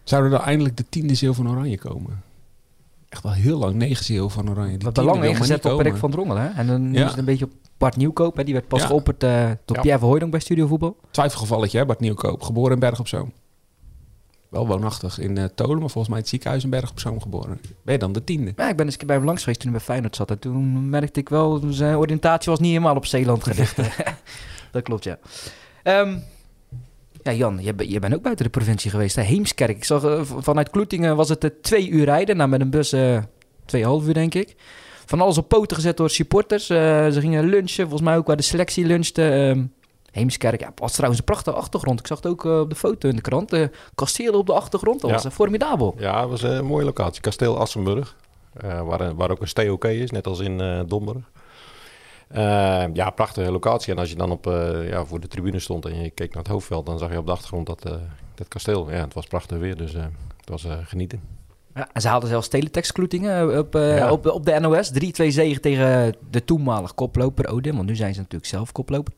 Zouden 0.04 0.32
er 0.32 0.40
eindelijk 0.40 0.76
de 0.76 0.84
tiende 0.88 1.14
ziel 1.14 1.34
van 1.34 1.48
Oranje 1.50 1.78
komen? 1.78 2.22
Echt 3.08 3.24
al 3.24 3.32
heel 3.32 3.58
lang 3.58 3.74
negen 3.74 4.04
ziel 4.04 4.28
van 4.30 4.50
Oranje. 4.50 4.70
Hebben 4.70 4.92
tiende 4.92 5.08
lang 5.10 5.18
maar 5.20 5.28
ingezet 5.28 5.64
op 5.64 5.80
Rick 5.80 5.96
van 5.96 6.10
Drongel. 6.10 6.36
Hè? 6.36 6.48
En 6.48 6.66
dan 6.66 6.92
Ja. 6.92 7.02
is 7.04 7.08
het 7.10 7.18
een 7.18 7.24
beetje 7.24 7.44
op 7.44 7.50
Bart 7.78 7.96
Nieuwkoop. 7.96 8.36
Hè? 8.36 8.44
Die 8.44 8.54
werd 8.54 8.68
pas 8.68 8.80
Ja. 8.80 8.86
geopperd 8.86 9.22
eh, 9.22 9.30
door 9.64 9.76
Ja. 9.76 9.82
Pierre 9.82 9.98
Verhooydonk 9.98 10.30
bij 10.30 10.40
Studio 10.40 10.66
Voetbal. 10.66 10.96
Twijfelgevalletje, 11.10 11.78
hè, 11.78 11.86
Bart 11.86 12.00
Nieuwkoop. 12.00 12.42
Geboren 12.42 12.72
in 12.72 12.78
Berg 12.78 13.00
op 13.00 13.08
Zoom. 13.08 13.32
Wel 14.50 14.66
woonachtig 14.66 15.18
in 15.18 15.38
eh 15.38 15.44
Tolen, 15.54 15.78
maar 15.78 15.90
volgens 15.90 16.08
mij 16.08 16.18
het 16.18 16.28
ziekenhuis 16.28 16.64
in 16.64 16.70
Berg 16.70 16.90
op 16.90 17.00
Zoom 17.00 17.20
geboren. 17.20 17.60
Ben 17.82 17.94
je 17.94 17.98
dan 17.98 18.12
de 18.12 18.24
tiende? 18.24 18.52
Ja, 18.56 18.68
ik 18.68 18.76
ben 18.76 18.84
eens 18.84 18.92
een 18.92 18.98
keer 18.98 19.06
bij 19.06 19.16
hem 19.16 19.24
langs 19.24 19.40
geweest 19.40 19.60
toen 19.60 19.70
hij 19.70 19.78
bij 19.78 19.86
Feyenoord 19.86 20.16
zat. 20.16 20.30
En 20.30 20.38
toen 20.38 20.88
merkte 20.88 21.20
ik 21.20 21.28
wel, 21.28 21.62
zijn 21.68 21.96
oriëntatie 21.96 22.50
was 22.50 22.60
niet 22.60 22.70
helemaal 22.70 22.96
op 22.96 23.06
Zeeland 23.06 23.42
gericht. 23.44 23.76
dat 24.72 24.82
klopt, 24.82 25.04
ja. 25.04 25.18
Ehm, 25.82 26.16
ja, 27.22 27.32
Jan, 27.32 27.58
je, 27.62 27.90
je 27.90 27.98
bent 27.98 28.14
ook 28.14 28.22
buiten 28.22 28.44
de 28.44 28.50
provincie 28.50 28.90
geweest. 28.90 29.16
Hè? 29.16 29.22
Heemskerk. 29.22 29.76
Ik 29.76 29.84
zag 29.84 30.04
eh, 30.04 30.20
vanuit 30.22 30.70
Kloetingen 30.70 31.16
was 31.16 31.28
het 31.28 31.44
eh, 31.44 31.50
twee 31.62 31.88
uur 31.88 32.04
rijden. 32.04 32.36
Nou, 32.36 32.48
met 32.48 32.60
een 32.60 32.70
bus 32.70 32.94
tweeënhalf 33.64 34.06
uur, 34.06 34.14
denk 34.14 34.34
ik. 34.34 34.56
Van 35.06 35.20
alles 35.20 35.38
op 35.38 35.48
poten 35.48 35.76
gezet 35.76 35.96
door 35.96 36.10
supporters. 36.10 36.66
Ze 36.66 37.16
gingen 37.18 37.44
lunchen. 37.44 37.82
Volgens 37.82 38.02
mij 38.02 38.16
ook 38.16 38.26
waar 38.26 38.36
de 38.36 38.42
selectie 38.42 38.84
lunchte. 38.84 39.68
Heemskerk, 40.10 40.60
ja, 40.60 40.72
was 40.76 40.92
trouwens 40.92 41.20
een 41.20 41.26
prachtige 41.26 41.56
achtergrond. 41.56 42.00
Ik 42.00 42.06
zag 42.06 42.16
het 42.16 42.26
ook 42.26 42.44
eh, 42.44 42.60
op 42.60 42.68
de 42.70 42.76
foto 42.76 43.08
in 43.08 43.16
de 43.16 43.22
krant. 43.22 43.48
De 43.50 43.70
kastelen 43.94 44.34
op 44.38 44.46
de 44.46 44.52
achtergrond, 44.52 45.00
dat 45.00 45.10
Ja. 45.10 45.16
was 45.16 45.24
eh, 45.24 45.30
formidabel. 45.32 45.94
Ja, 45.98 46.20
het 46.20 46.30
was 46.30 46.42
een 46.42 46.64
mooie 46.64 46.84
locatie. 46.84 47.20
Kasteel 47.22 47.58
Assenburg, 47.58 48.16
eh, 48.52 48.82
waar, 48.82 49.14
waar 49.14 49.30
ook 49.30 49.40
een 49.40 49.48
STOK 49.48 49.84
is, 49.84 50.10
net 50.10 50.26
als 50.26 50.38
in 50.40 50.60
eh 50.60 50.80
Domburg. 50.86 51.30
Eh, 52.28 52.84
ja, 52.92 53.10
prachtige 53.10 53.50
locatie. 53.52 53.92
En 53.92 53.98
als 53.98 54.08
je 54.10 54.16
dan 54.16 54.30
op, 54.30 54.46
eh, 54.46 54.88
ja, 54.88 55.04
voor 55.04 55.20
de 55.20 55.28
tribune 55.28 55.58
stond 55.58 55.84
en 55.86 56.02
je 56.02 56.10
keek 56.10 56.34
naar 56.34 56.42
het 56.42 56.52
hoofdveld, 56.52 56.86
dan 56.86 56.98
zag 56.98 57.10
je 57.10 57.18
op 57.18 57.26
de 57.26 57.32
achtergrond 57.32 57.66
dat, 57.66 57.84
eh, 57.84 57.92
dat 58.34 58.48
kasteel. 58.48 58.90
Ja, 58.90 58.96
het 59.04 59.14
was 59.14 59.26
prachtig 59.26 59.58
weer, 59.58 59.76
dus 59.76 59.94
eh, 59.94 60.02
het 60.40 60.48
was 60.48 60.64
eh, 60.64 60.72
genieten. 60.84 61.20
Ja, 61.74 61.88
en 61.92 62.00
ze 62.00 62.08
haalden 62.08 62.28
zelfs 62.28 62.48
teletext-kloetingen 62.48 63.58
op, 63.58 63.74
eh, 63.74 63.96
Ja. 63.96 64.10
op, 64.12 64.26
op 64.26 64.44
de 64.44 64.60
NOS. 64.60 64.90
3-2 64.90 65.30
zege 65.30 65.60
tegen 65.60 66.14
de 66.30 66.44
toenmalig 66.44 66.94
koploper 66.94 67.48
Odin. 67.48 67.74
Want 67.76 67.86
nu 67.88 67.96
zijn 67.96 68.12
ze 68.14 68.20
natuurlijk 68.20 68.50
zelf 68.50 68.72
koploper. 68.72 69.12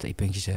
Twee 0.00 0.12
puntjes 0.14 0.46
eh. 0.46 0.54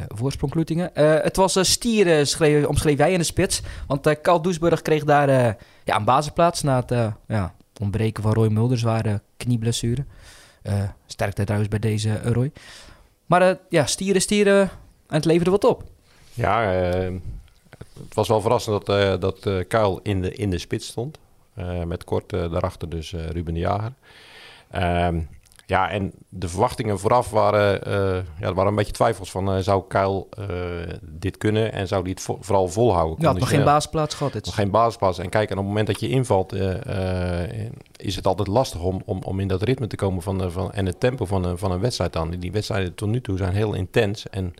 Eh, 0.93 1.23
het 1.23 1.35
was 1.35 1.55
uh, 1.55 1.63
stieren, 1.63 2.27
schreef, 2.27 2.65
omschreef 2.65 2.97
hij 2.97 3.11
in 3.11 3.17
de 3.17 3.23
spits. 3.23 3.61
Want 3.87 4.07
eh 4.07 4.15
Karl 4.21 4.41
Doesburg 4.41 4.81
kreeg 4.81 5.03
daar 5.03 5.29
eh, 5.29 5.53
ja, 5.83 5.95
een 5.95 6.03
basisplaats 6.03 6.61
na 6.61 6.79
het 6.79 6.91
eh, 6.91 7.13
ja, 7.27 7.53
ontbreken 7.79 8.23
van 8.23 8.33
Roy 8.33 8.47
Mulder. 8.47 8.77
Zware 8.77 9.21
knieblessure. 9.37 10.05
Eh 10.61 10.83
sterkte 11.05 11.43
trouwens 11.43 11.69
bij 11.69 11.79
deze 11.79 12.09
eh, 12.09 12.31
Roy. 12.31 12.51
Maar 13.25 13.41
eh, 13.41 13.55
ja, 13.69 13.85
stieren, 13.85 14.21
stieren. 14.21 14.61
En 15.07 15.15
het 15.15 15.25
leverde 15.25 15.51
wat 15.51 15.63
op. 15.63 15.83
Ja, 16.33 16.73
eh, 16.73 17.13
het 18.03 18.13
was 18.13 18.27
wel 18.27 18.41
verrassend 18.41 18.85
dat, 18.85 18.97
eh 18.97 19.19
dat 19.19 19.45
eh 19.45 19.67
Kuil 19.67 19.99
in 20.03 20.21
de, 20.21 20.33
in 20.33 20.49
de 20.49 20.57
spits 20.59 20.87
stond. 20.87 21.19
Eh, 21.53 21.83
met 21.83 22.03
kort 22.03 22.33
eh, 22.33 22.51
daarachter 22.51 22.89
dus 22.89 23.13
eh, 23.13 23.25
Ruben 23.29 23.53
de 23.53 23.59
Jager. 23.59 23.93
Ehm, 24.71 25.19
ja, 25.65 25.89
en 25.89 26.11
de 26.29 26.47
verwachtingen 26.47 26.99
vooraf 26.99 27.29
waren, 27.29 27.83
eh, 27.85 27.93
ja, 28.39 28.47
er 28.47 28.53
waren 28.53 28.69
een 28.69 28.75
beetje 28.75 28.91
twijfels 28.93 29.31
van... 29.31 29.51
eh, 29.53 29.57
zou 29.61 29.83
Kuil 29.87 30.27
eh, 30.29 30.45
dit 31.01 31.37
kunnen 31.37 31.71
en 31.73 31.87
zou 31.87 32.01
hij 32.01 32.11
het 32.11 32.21
vo- 32.21 32.37
vooral 32.41 32.67
volhouden? 32.67 33.17
Ja, 33.19 33.25
had 33.27 33.39
nog 33.39 33.49
geen 33.49 33.57
basisplaats 33.65 34.15
gehad. 34.15 34.33
Nog 34.45 34.55
geen 34.55 34.71
basisplaats. 34.71 35.17
En 35.17 35.29
kijk, 35.29 35.49
en 35.49 35.55
op 35.57 35.59
het 35.59 35.67
moment 35.67 35.87
dat 35.87 35.99
je 35.99 36.09
invalt, 36.09 36.53
is 37.95 38.15
het 38.15 38.27
altijd 38.27 38.47
lastig 38.47 38.81
om, 38.81 39.01
om, 39.05 39.21
om 39.23 39.39
in 39.39 39.47
dat 39.47 39.61
ritme 39.61 39.87
te 39.87 39.95
komen 39.95 40.21
van, 40.21 40.51
van, 40.51 40.71
en 40.71 40.85
het 40.85 40.99
tempo 40.99 41.25
van, 41.25 41.43
een- 41.45 41.57
van 41.57 41.71
een 41.71 41.79
wedstrijd 41.79 42.13
dan. 42.13 42.29
Die 42.29 42.51
wedstrijden 42.51 42.95
tot 42.95 43.09
nu 43.09 43.21
toe 43.21 43.37
zijn 43.37 43.53
heel 43.53 43.73
intens. 43.73 44.29
En 44.29 44.53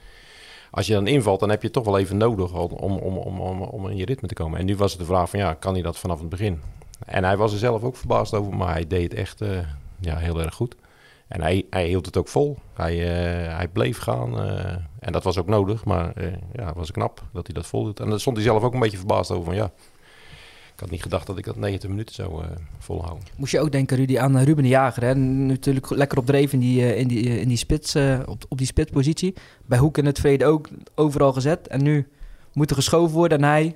als 0.71 0.87
je 0.87 0.93
dan 0.93 1.07
invalt, 1.07 1.39
dan 1.39 1.49
heb 1.49 1.59
je 1.59 1.65
het 1.67 1.75
toch 1.75 1.85
wel 1.85 1.97
even 1.97 2.17
nodig 2.17 2.53
om, 2.53 2.71
om, 2.71 2.97
om, 3.17 3.39
om, 3.39 3.61
om, 3.61 3.89
in 3.89 3.97
je 3.97 4.05
ritme 4.05 4.27
te 4.27 4.33
komen. 4.33 4.59
En 4.59 4.65
nu 4.65 4.75
was 4.75 4.91
het 4.91 4.99
de 4.99 5.05
vraag 5.07 5.29
van, 5.29 5.39
ja, 5.39 5.53
kan 5.53 5.73
hij 5.73 5.81
dat 5.81 5.97
vanaf 5.97 6.19
het 6.19 6.29
begin? 6.29 6.61
En 7.05 7.23
hij 7.23 7.37
was 7.37 7.51
er 7.53 7.57
zelf 7.59 7.83
ook 7.83 7.95
verbaasd 7.97 8.33
over, 8.33 8.55
maar 8.55 8.71
hij 8.73 8.87
deed 8.87 9.11
het 9.11 9.19
echt 9.19 9.41
ja, 9.99 10.15
heel 10.17 10.41
erg 10.41 10.53
goed. 10.55 10.75
En 11.33 11.41
hij, 11.41 11.65
hij 11.69 11.87
hield 11.87 12.05
het 12.05 12.17
ook 12.17 12.27
vol. 12.27 12.57
Hij, 12.73 12.93
eh, 12.93 13.55
hij 13.55 13.67
bleef 13.67 13.97
gaan. 13.97 14.39
eh, 14.39 14.75
en 14.99 15.11
dat 15.11 15.23
was 15.23 15.37
ook 15.37 15.47
nodig. 15.47 15.85
Maar 15.85 16.11
eh, 16.15 16.31
ja, 16.53 16.65
het 16.65 16.75
was 16.75 16.91
knap 16.91 17.23
dat 17.33 17.45
hij 17.45 17.55
dat 17.55 17.65
volhield. 17.65 17.99
En 17.99 18.09
daar 18.09 18.19
stond 18.19 18.35
hij 18.35 18.45
zelf 18.45 18.63
ook 18.63 18.73
een 18.73 18.79
beetje 18.79 18.97
verbaasd 18.97 19.31
over. 19.31 19.45
Van, 19.45 19.55
ja, 19.55 19.71
ik 20.73 20.79
had 20.79 20.89
niet 20.89 21.01
gedacht 21.01 21.27
dat 21.27 21.37
ik 21.37 21.45
dat 21.45 21.55
90 21.55 21.89
minuten 21.89 22.15
zou 22.15 22.43
volhouden. 22.79 23.23
Moest 23.37 23.51
je 23.51 23.59
ook 23.59 23.71
denken, 23.71 23.97
Rudy, 23.97 24.19
aan 24.19 24.37
Ruben 24.37 24.63
de 24.63 24.69
Jager. 24.69 25.03
Hè? 25.03 25.15
Natuurlijk 25.15 25.89
lekker 25.89 26.17
op 26.17 26.25
dreef 26.25 26.53
in 26.53 26.59
die, 26.59 26.95
in 26.95 27.07
die, 27.07 27.39
in 27.39 27.47
die 27.47 27.57
spits, 27.57 27.95
op, 28.25 28.43
op 28.47 28.57
die 28.57 28.67
spitspositie. 28.67 29.33
Bij 29.65 29.77
Hoek 29.79 29.97
in 29.97 30.05
het 30.05 30.19
verleden 30.19 30.47
ook 30.47 30.69
overal 30.95 31.33
gezet. 31.33 31.67
En 31.67 31.83
nu 31.83 32.07
moet 32.53 32.69
er 32.69 32.75
geschoven 32.75 33.15
worden 33.15 33.37
en 33.37 33.43
hij 33.43 33.75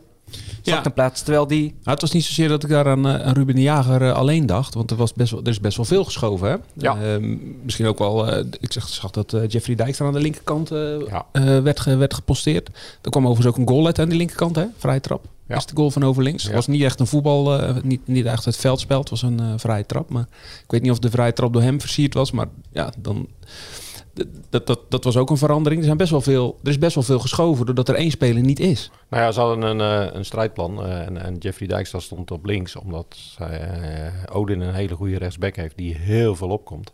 Ja. 0.63 0.85
een 0.85 0.93
plaats. 0.93 1.21
Terwijl 1.21 1.47
die... 1.47 1.61
Nou, 1.63 1.73
het 1.83 2.01
was 2.01 2.11
niet 2.11 2.23
zozeer 2.23 2.47
dat 2.49 2.63
ik 2.63 2.69
daar 2.69 2.87
aan, 2.87 3.07
eh, 3.07 3.25
aan 3.25 3.33
Ruben 3.33 3.55
de 3.55 3.61
Jager 3.61 4.01
eh, 4.01 4.13
alleen 4.13 4.45
dacht. 4.45 4.73
Want 4.73 4.91
er, 4.91 4.97
was 4.97 5.13
best 5.13 5.31
wel, 5.31 5.41
er 5.41 5.47
is 5.47 5.59
best 5.59 5.77
wel 5.77 5.85
veel 5.85 6.03
geschoven. 6.03 6.49
Hè? 6.49 6.55
Ja. 6.73 6.97
Ehm, 7.01 7.35
misschien 7.63 7.85
ook 7.87 7.97
wel... 7.97 8.27
eh, 8.31 8.45
ik 8.59 8.71
zag, 8.71 8.87
zag 8.87 9.11
dat 9.11 9.35
Jeffrey 9.47 9.75
Dijkstra 9.75 10.05
aan 10.07 10.13
de 10.13 10.19
linkerkant 10.19 10.69
Ja. 11.09 11.25
werd, 11.61 11.79
ge- 11.79 11.95
werd 11.95 12.13
geposteerd. 12.13 12.69
Er 13.01 13.09
kwam 13.09 13.27
overigens 13.27 13.55
ook 13.55 13.61
een 13.61 13.73
goal 13.73 13.85
uit 13.85 13.99
aan 13.99 14.09
die 14.09 14.17
linkerkant. 14.17 14.55
Hè? 14.55 14.65
Vrije 14.77 14.99
trap. 15.01 15.25
Ja. 15.47 15.55
Is 15.55 15.65
de 15.65 15.75
goal 15.75 15.91
van 15.91 16.03
over 16.05 16.23
links. 16.23 16.41
Het 16.41 16.51
Ja. 16.51 16.57
was 16.57 16.67
niet 16.67 16.81
echt 16.83 16.99
een 16.99 17.07
voetbal... 17.07 17.61
niet, 17.83 18.01
niet 18.07 18.25
echt 18.25 18.45
het 18.45 18.57
veldspel. 18.57 18.99
Het 18.99 19.09
was 19.09 19.21
een 19.21 19.59
vrije 19.59 19.85
trap. 19.85 20.09
Maar 20.09 20.25
ik 20.63 20.71
weet 20.71 20.81
niet 20.81 20.91
of 20.91 20.99
de 20.99 21.09
vrije 21.09 21.33
trap 21.33 21.53
door 21.53 21.61
hem 21.61 21.79
versierd 21.81 22.13
was. 22.13 22.31
Maar 22.31 22.47
ja, 22.71 22.91
dan... 22.97 23.27
Dat, 24.49 24.67
dat, 24.67 24.79
dat 24.89 25.03
was 25.03 25.17
ook 25.17 25.29
een 25.29 25.37
verandering. 25.37 25.79
Er, 25.79 25.85
zijn 25.85 25.97
best 25.97 26.11
wel 26.11 26.21
veel, 26.21 26.57
er 26.63 26.69
is 26.69 26.77
best 26.77 26.95
wel 26.95 27.03
veel 27.03 27.19
geschoven 27.19 27.65
doordat 27.65 27.89
er 27.89 27.95
één 27.95 28.11
speler 28.11 28.43
niet 28.43 28.59
is. 28.59 28.91
Nou 29.07 29.23
ja, 29.23 29.31
ze 29.31 29.39
hadden 29.39 29.61
een, 29.61 29.81
eh, 29.81 30.13
een 30.15 30.25
strijdplan. 30.25 30.83
eh, 30.83 31.05
en, 31.05 31.23
en 31.23 31.37
Jeffrey 31.37 31.67
Dijkstra 31.67 31.99
stond 31.99 32.31
op 32.31 32.45
links. 32.45 32.75
Omdat 32.75 33.17
eh, 33.39 33.47
Odin 34.31 34.59
een 34.61 34.73
hele 34.73 34.95
goede 34.95 35.17
rechtsback 35.17 35.55
heeft 35.55 35.77
die 35.77 35.95
heel 35.95 36.35
veel 36.35 36.49
opkomt. 36.49 36.91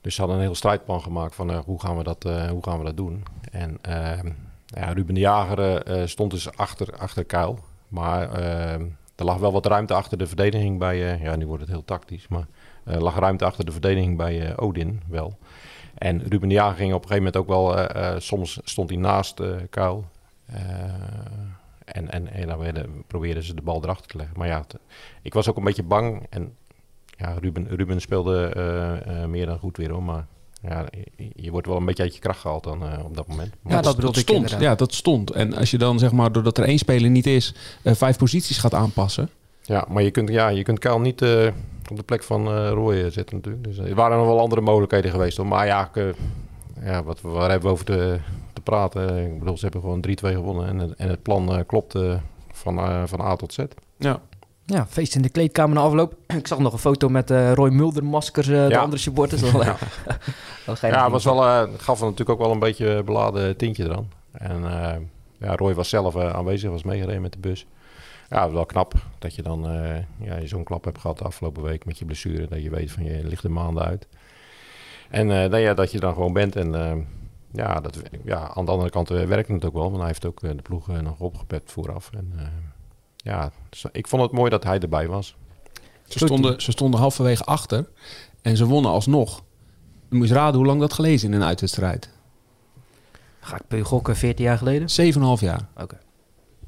Dus 0.00 0.14
ze 0.14 0.20
hadden 0.20 0.38
een 0.38 0.44
heel 0.44 0.54
strijdplan 0.54 1.00
gemaakt 1.00 1.34
van 1.34 1.54
hoe, 1.54 1.80
gaan 1.80 1.96
we 1.96 2.02
dat, 2.02 2.22
hoe 2.50 2.62
gaan 2.62 2.78
we 2.78 2.84
dat 2.84 2.96
doen. 2.96 3.22
En 3.52 3.78
eh, 3.82 4.18
ja, 4.66 4.92
Ruben 4.92 5.14
de 5.14 5.20
Jager 5.20 5.82
stond 6.08 6.30
dus 6.30 6.56
achter, 6.56 6.96
achter 6.98 7.24
Kuil. 7.24 7.58
Maar 7.88 8.32
eh, 8.32 8.72
er 9.16 9.24
lag 9.24 9.36
wel 9.36 9.52
wat 9.52 9.66
ruimte 9.66 9.94
achter 9.94 10.18
de 10.18 10.26
verdediging 10.26 10.78
bij... 10.78 11.18
ja, 11.22 11.36
nu 11.36 11.46
wordt 11.46 11.62
het 11.62 11.70
heel 11.70 11.84
tactisch. 11.84 12.28
Maar 12.28 12.46
er 12.84 13.02
lag 13.02 13.18
ruimte 13.18 13.44
achter 13.44 13.64
de 13.64 13.72
verdediging 13.72 14.16
bij 14.16 14.56
Odin 14.56 15.00
wel. 15.08 15.38
En 15.98 16.22
Ruben 16.28 16.48
de 16.48 16.54
Jager 16.54 16.76
ging 16.76 16.92
op 16.94 17.02
een 17.02 17.08
gegeven 17.08 17.32
moment 17.32 17.36
ook 17.36 17.48
wel... 17.48 17.78
eh, 17.78 18.14
eh, 18.14 18.20
soms 18.20 18.58
stond 18.64 18.88
hij 18.90 18.98
naast 18.98 19.40
eh 19.40 19.50
Kuil. 19.70 20.04
Eh, 20.46 20.60
en, 21.84 22.10
en, 22.10 22.32
en 22.32 22.46
dan 22.46 22.58
werden, 22.58 23.02
probeerden 23.06 23.42
ze 23.42 23.54
de 23.54 23.62
bal 23.62 23.82
erachter 23.82 24.06
te 24.06 24.16
leggen. 24.16 24.38
Maar 24.38 24.48
ja, 24.48 24.58
het- 24.60 24.76
ik 25.22 25.34
was 25.34 25.48
ook 25.48 25.56
een 25.56 25.64
beetje 25.64 25.82
bang. 25.82 26.26
En 26.30 26.52
ja, 27.16 27.34
Ruben, 27.40 27.68
Ruben 27.68 28.00
speelde 28.00 28.46
eh, 28.54 29.22
eh, 29.22 29.28
meer 29.28 29.46
dan 29.46 29.58
goed 29.58 29.76
weer 29.76 29.90
hoor. 29.90 30.02
Maar 30.02 30.26
ja, 30.62 30.84
je, 31.16 31.30
je 31.34 31.50
wordt 31.50 31.66
wel 31.66 31.76
een 31.76 31.84
beetje 31.84 32.02
uit 32.02 32.14
je 32.14 32.20
kracht 32.20 32.40
gehaald 32.40 32.64
dan 32.64 32.82
eh, 32.86 33.04
op 33.04 33.16
dat 33.16 33.26
moment. 33.28 33.54
Maar 33.62 33.72
Ja, 33.72 33.80
dat 33.80 33.96
bedoelde 33.96 34.18
ik 34.18 34.24
stond. 34.24 34.38
inderdaad. 34.42 34.62
Ja, 34.68 34.74
dat 34.74 34.94
stond. 34.94 35.30
En 35.30 35.54
als 35.54 35.70
je 35.70 35.78
dan 35.78 35.98
zeg 35.98 36.12
maar, 36.12 36.32
doordat 36.32 36.58
er 36.58 36.64
één 36.64 36.78
speler 36.78 37.10
niet 37.10 37.26
is, 37.26 37.54
eh, 37.82 37.94
vijf 37.94 38.16
posities 38.18 38.58
gaat 38.58 38.74
aanpassen. 38.74 39.28
Ja, 39.68 39.84
maar 39.88 40.02
je 40.02 40.10
kunt, 40.10 40.28
ja, 40.28 40.48
je 40.48 40.62
kunt 40.62 40.78
Kuil 40.78 41.00
niet 41.00 41.22
eh, 41.22 41.46
op 41.90 41.96
de 41.96 42.02
plek 42.02 42.22
van 42.22 42.46
eh 42.46 42.70
Roy 42.70 42.94
eh, 42.94 43.10
zetten 43.10 43.36
natuurlijk. 43.36 43.64
Dus 43.64 43.78
er 43.78 43.94
waren 43.94 44.16
nog 44.18 44.26
wel 44.26 44.40
andere 44.40 44.60
mogelijkheden 44.60 45.10
geweest. 45.10 45.36
Hoor. 45.36 45.46
Maar 45.46 45.66
ja, 45.66 45.88
ik, 45.94 45.96
eh, 45.96 46.04
ja 46.84 47.02
wat, 47.02 47.20
waar 47.20 47.50
hebben 47.50 47.66
we 47.68 47.72
over 47.72 47.84
te, 47.84 48.18
te 48.52 48.60
praten? 48.60 49.16
Ik 49.32 49.38
bedoel, 49.38 49.56
ze 49.58 49.62
hebben 49.64 49.80
gewoon 49.80 50.00
3-2 50.08 50.10
gewonnen. 50.34 50.68
En, 50.68 50.78
het- 50.78 50.94
en 50.94 51.08
het 51.08 51.22
plan 51.22 51.52
eh, 51.52 51.58
klopt 51.66 51.98
van, 52.52 52.78
eh, 52.78 53.02
van 53.06 53.20
A 53.20 53.36
tot 53.36 53.52
Z. 53.52 53.58
Ja. 53.98 54.20
Ja, 54.66 54.86
feest 54.86 55.14
in 55.14 55.22
de 55.22 55.28
kleedkamer 55.28 55.74
na 55.76 55.80
afloop. 55.82 56.14
Ik 56.26 56.46
zag 56.46 56.58
nog 56.58 56.72
een 56.72 56.78
foto 56.78 57.08
met 57.08 57.30
eh, 57.30 57.52
Roy 57.52 57.68
Mulder 57.70 58.04
maskers, 58.04 58.48
eh, 58.48 58.64
de 58.64 58.70
Ja. 58.70 58.80
andere 58.80 59.00
supporters. 59.02 59.40
Dat, 59.40 59.50
Ja. 59.64 59.76
Ja, 60.88 61.02
het 61.02 61.12
was 61.12 61.24
wel, 61.24 61.42
het 61.44 61.82
gaf 61.82 61.98
er 61.98 62.04
natuurlijk 62.04 62.30
ook 62.30 62.38
wel 62.46 62.50
een 62.52 62.58
beetje 62.58 62.88
een 62.88 63.04
beladen 63.04 63.56
tintje 63.56 63.84
eraan. 63.84 64.08
En 64.32 64.64
eh, 64.64 64.96
ja, 65.38 65.56
Roy 65.56 65.74
was 65.74 65.88
zelf 65.88 66.16
aanwezig, 66.16 66.70
was 66.70 66.82
meegereden 66.82 67.22
met 67.22 67.32
de 67.32 67.38
bus. 67.38 67.66
Ja, 68.28 68.50
wel 68.50 68.66
knap 68.66 68.94
dat 69.18 69.34
je 69.34 69.42
dan 69.42 69.70
eh, 69.70 70.04
ja, 70.18 70.46
zo'n 70.46 70.64
klap 70.64 70.84
hebt 70.84 70.98
gehad 70.98 71.18
de 71.18 71.24
afgelopen 71.24 71.62
week 71.62 71.84
met 71.84 71.98
je 71.98 72.04
blessure. 72.04 72.48
Dat 72.48 72.62
je 72.62 72.70
weet 72.70 72.90
van 72.90 73.04
je 73.04 73.24
ligt 73.24 73.44
er 73.44 73.50
maanden 73.50 73.84
uit. 73.84 74.06
En 75.10 75.30
eh, 75.30 75.50
nou 75.50 75.58
ja, 75.58 75.74
dat 75.74 75.90
je 75.92 76.00
dan 76.00 76.14
gewoon 76.14 76.32
bent. 76.32 76.56
En 76.56 76.74
eh, 76.74 76.96
ja, 77.52 77.80
dat, 77.80 78.02
ja, 78.24 78.54
aan 78.54 78.64
de 78.64 78.70
andere 78.70 78.90
kant 78.90 79.08
werkt 79.08 79.48
het 79.48 79.64
ook 79.64 79.72
wel. 79.72 79.82
Want 79.82 79.96
hij 79.96 80.06
heeft 80.06 80.26
ook 80.26 80.42
eh, 80.42 80.50
de 80.50 80.62
ploeg 80.62 80.86
nog 80.86 81.18
opgepept 81.18 81.72
vooraf. 81.72 82.10
En 82.12 82.32
eh, 82.36 82.46
ja, 83.16 83.52
dus 83.68 83.84
ik 83.92 84.06
vond 84.06 84.22
het 84.22 84.32
mooi 84.32 84.50
dat 84.50 84.64
hij 84.64 84.78
erbij 84.78 85.08
was. 85.08 85.36
Ze, 86.06 86.18
stonden, 86.18 86.62
ze 86.62 86.70
stonden 86.70 87.00
halverwege 87.00 87.44
achter 87.44 87.88
en 88.42 88.56
ze 88.56 88.66
wonnen 88.66 88.90
alsnog. 88.90 89.42
Je 90.10 90.26
raden 90.26 90.56
hoe 90.56 90.66
lang 90.66 90.80
dat 90.80 90.92
gelezen 90.92 91.32
in 91.32 91.40
een 91.40 91.46
uitwedstrijd. 91.46 92.10
Ga 93.40 93.56
ik 93.56 93.68
bij 93.68 93.80
gokken, 93.80 94.16
14 94.16 94.44
jaar 94.44 94.58
geleden? 94.58 95.14
7,5 95.14 95.40
jaar. 95.40 95.68
Oké. 95.76 95.98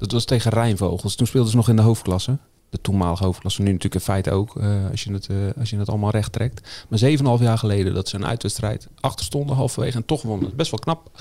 Dat 0.01 0.11
was 0.11 0.25
tegen 0.25 0.51
Rijnvogels. 0.51 1.15
Toen 1.15 1.27
speelden 1.27 1.51
ze 1.51 1.57
nog 1.57 1.69
in 1.69 1.75
de 1.75 1.81
hoofdklasse. 1.81 2.37
De 2.69 2.81
toenmalige 2.81 3.23
hoofdklasse. 3.23 3.61
Nu 3.61 3.67
natuurlijk 3.67 3.95
in 3.95 4.01
feite 4.01 4.31
ook, 4.31 4.57
eh, 4.57 4.89
als, 4.91 5.03
je 5.03 5.13
het, 5.13 5.27
eh, 5.27 5.37
als 5.59 5.69
je 5.69 5.77
het 5.77 5.89
allemaal 5.89 6.09
recht 6.09 6.31
trekt. 6.31 6.85
Maar 6.89 6.99
7,5 6.99 7.41
jaar 7.41 7.57
geleden 7.57 7.93
dat 7.93 8.09
ze 8.09 8.15
een 8.15 8.25
uitwedstrijd 8.25 8.87
achter 8.99 9.25
stonden 9.25 9.55
halverwege 9.55 9.97
en 9.97 10.05
toch 10.05 10.21
wonnen. 10.21 10.55
Best 10.55 10.71
wel 10.71 10.79
knap 10.79 11.19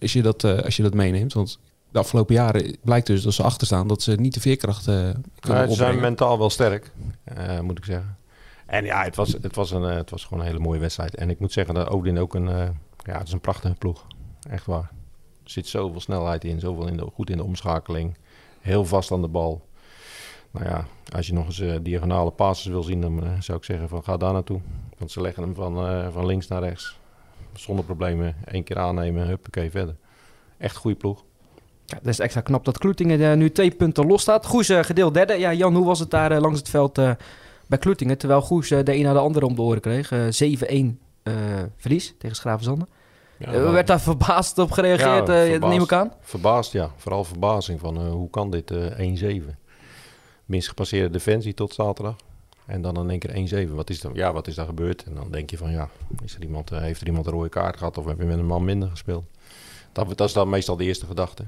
als 0.00 0.12
je 0.12 0.22
dat, 0.22 0.44
eh, 0.44 0.58
als 0.58 0.76
je 0.76 0.82
dat 0.82 0.94
meeneemt. 0.94 1.32
Want 1.32 1.58
de 1.92 1.98
afgelopen 1.98 2.34
jaren 2.34 2.76
blijkt 2.84 3.06
dus 3.06 3.22
dat 3.22 3.32
ze 3.32 3.42
achter 3.42 3.66
staan 3.66 3.88
dat 3.88 4.02
ze 4.02 4.12
niet 4.12 4.34
de 4.34 4.40
veerkracht 4.40 4.84
kunnen 4.84 5.22
Ja, 5.40 5.68
ze 5.68 5.74
zijn 5.74 6.00
mentaal 6.00 6.38
wel 6.38 6.50
sterk, 6.50 6.92
moet 7.62 7.78
ik 7.78 7.84
zeggen. 7.84 8.16
En 8.66 8.84
ja, 8.84 9.02
het 9.02 9.16
was, 9.16 9.32
het, 9.32 9.54
was 9.54 9.70
een, 9.70 9.82
het 9.82 10.10
was 10.10 10.24
gewoon 10.24 10.40
een 10.40 10.46
hele 10.48 10.58
mooie 10.58 10.80
wedstrijd. 10.80 11.14
En 11.14 11.30
ik 11.30 11.40
moet 11.40 11.52
zeggen 11.52 11.74
dat 11.74 11.88
Odin 11.88 12.18
ook 12.18 12.34
een, 12.34 12.48
ja, 13.04 13.18
het 13.18 13.26
is 13.26 13.32
een 13.32 13.40
prachtige 13.40 13.74
ploeg. 13.74 14.06
Echt 14.48 14.66
waar. 14.66 14.90
Zit 15.44 15.66
zoveel 15.66 16.00
snelheid 16.00 16.44
in, 16.44 16.60
zoveel 16.60 16.86
in 16.86 16.96
de, 16.96 17.06
goed 17.14 17.30
in 17.30 17.36
de 17.36 17.44
omschakeling. 17.44 18.16
Heel 18.60 18.84
vast 18.84 19.12
aan 19.12 19.22
de 19.22 19.28
bal. 19.28 19.62
Nou 20.50 20.66
ja, 20.66 20.86
als 21.14 21.26
je 21.26 21.32
nog 21.32 21.46
eens 21.46 21.60
eh, 21.60 21.74
diagonale 21.82 22.30
passes 22.30 22.66
wil 22.66 22.82
zien, 22.82 23.00
dan 23.00 23.24
eh, 23.24 23.30
zou 23.40 23.58
ik 23.58 23.64
zeggen 23.64 23.88
van 23.88 24.04
ga 24.04 24.16
daar 24.16 24.32
naartoe. 24.32 24.60
Want 24.98 25.10
ze 25.10 25.20
leggen 25.20 25.42
hem 25.42 25.54
van, 25.54 25.86
eh, 25.86 26.08
van 26.12 26.26
links 26.26 26.48
naar 26.48 26.62
rechts. 26.62 26.98
Zonder 27.54 27.84
problemen. 27.84 28.36
Eén 28.44 28.64
keer 28.64 28.78
aannemen, 28.78 29.26
huppakee, 29.26 29.70
verder. 29.70 29.96
Echt 30.58 30.76
goede 30.76 30.96
ploeg. 30.96 31.24
Ja, 31.84 31.98
dat 32.02 32.12
is 32.12 32.18
extra 32.18 32.40
knap 32.40 32.64
dat 32.64 32.78
Kloetingen 32.78 33.38
nu 33.38 33.50
twee 33.50 33.70
punten 33.70 34.06
los 34.06 34.22
staat. 34.22 34.46
Goes 34.46 34.68
gedeeld 34.70 35.14
derde. 35.14 35.32
Ja, 35.32 35.52
Jan, 35.52 35.74
hoe 35.74 35.86
was 35.86 35.98
het 35.98 36.10
daar 36.10 36.40
langs 36.40 36.58
het 36.58 36.68
veld 36.68 36.94
bij 37.66 37.78
Kloetingen? 37.78 38.18
Terwijl 38.18 38.40
Goes 38.40 38.68
de 38.68 38.94
een 38.94 39.02
na 39.02 39.12
de 39.12 39.18
andere 39.18 39.46
om 39.46 39.54
de 39.54 39.62
oren 39.62 39.80
kreeg. 39.80 40.12
Eh, 40.12 40.30
7-1 40.30 41.00
eh, 41.22 41.34
verlies 41.76 42.14
tegen 42.18 42.36
Schravenzanden. 42.36 42.88
Ja, 43.44 43.52
Eh, 43.52 43.70
werd 43.72 43.86
daar 43.86 44.00
verbaasd 44.00 44.58
op 44.58 44.70
gereageerd, 44.70 45.26
Ja, 45.26 45.42
eh, 45.42 45.50
verbaasd. 45.50 45.72
neem 45.72 45.82
ik 45.82 45.92
aan? 45.92 46.12
Verbaasd, 46.20 46.72
ja. 46.72 46.90
Vooral 46.96 47.24
verbazing 47.24 47.80
van 47.80 47.96
eh, 47.96 48.10
hoe 48.10 48.30
kan 48.30 48.50
dit 48.50 48.70
eh 48.70 48.98
1-7? 48.98 49.58
Minst 50.44 50.68
gepasseerde 50.68 51.10
defensie 51.10 51.54
tot 51.54 51.74
zaterdag. 51.74 52.16
En 52.66 52.82
dan 52.82 52.96
in 52.98 53.10
één 53.10 53.18
keer 53.18 53.34
1-7. 53.68 53.74
Wat 53.74 53.90
is 53.90 54.04
er, 54.04 54.10
ja, 54.14 54.32
wat 54.32 54.46
is 54.46 54.54
daar 54.54 54.66
gebeurd? 54.66 55.04
En 55.04 55.14
dan 55.14 55.30
denk 55.30 55.50
je 55.50 55.56
van 55.56 55.70
ja, 55.70 55.88
is 56.24 56.34
er 56.34 56.42
iemand, 56.42 56.70
heeft 56.70 57.00
er 57.00 57.06
iemand 57.06 57.26
een 57.26 57.32
rode 57.32 57.48
kaart 57.48 57.76
gehad 57.76 57.98
of 57.98 58.04
heb 58.04 58.18
je 58.18 58.24
met 58.24 58.38
een 58.38 58.46
man 58.46 58.64
minder 58.64 58.90
gespeeld? 58.90 59.24
Dat, 59.92 60.16
dat 60.16 60.28
is 60.28 60.34
dan 60.34 60.48
meestal 60.48 60.76
de 60.76 60.84
eerste 60.84 61.06
gedachte. 61.06 61.44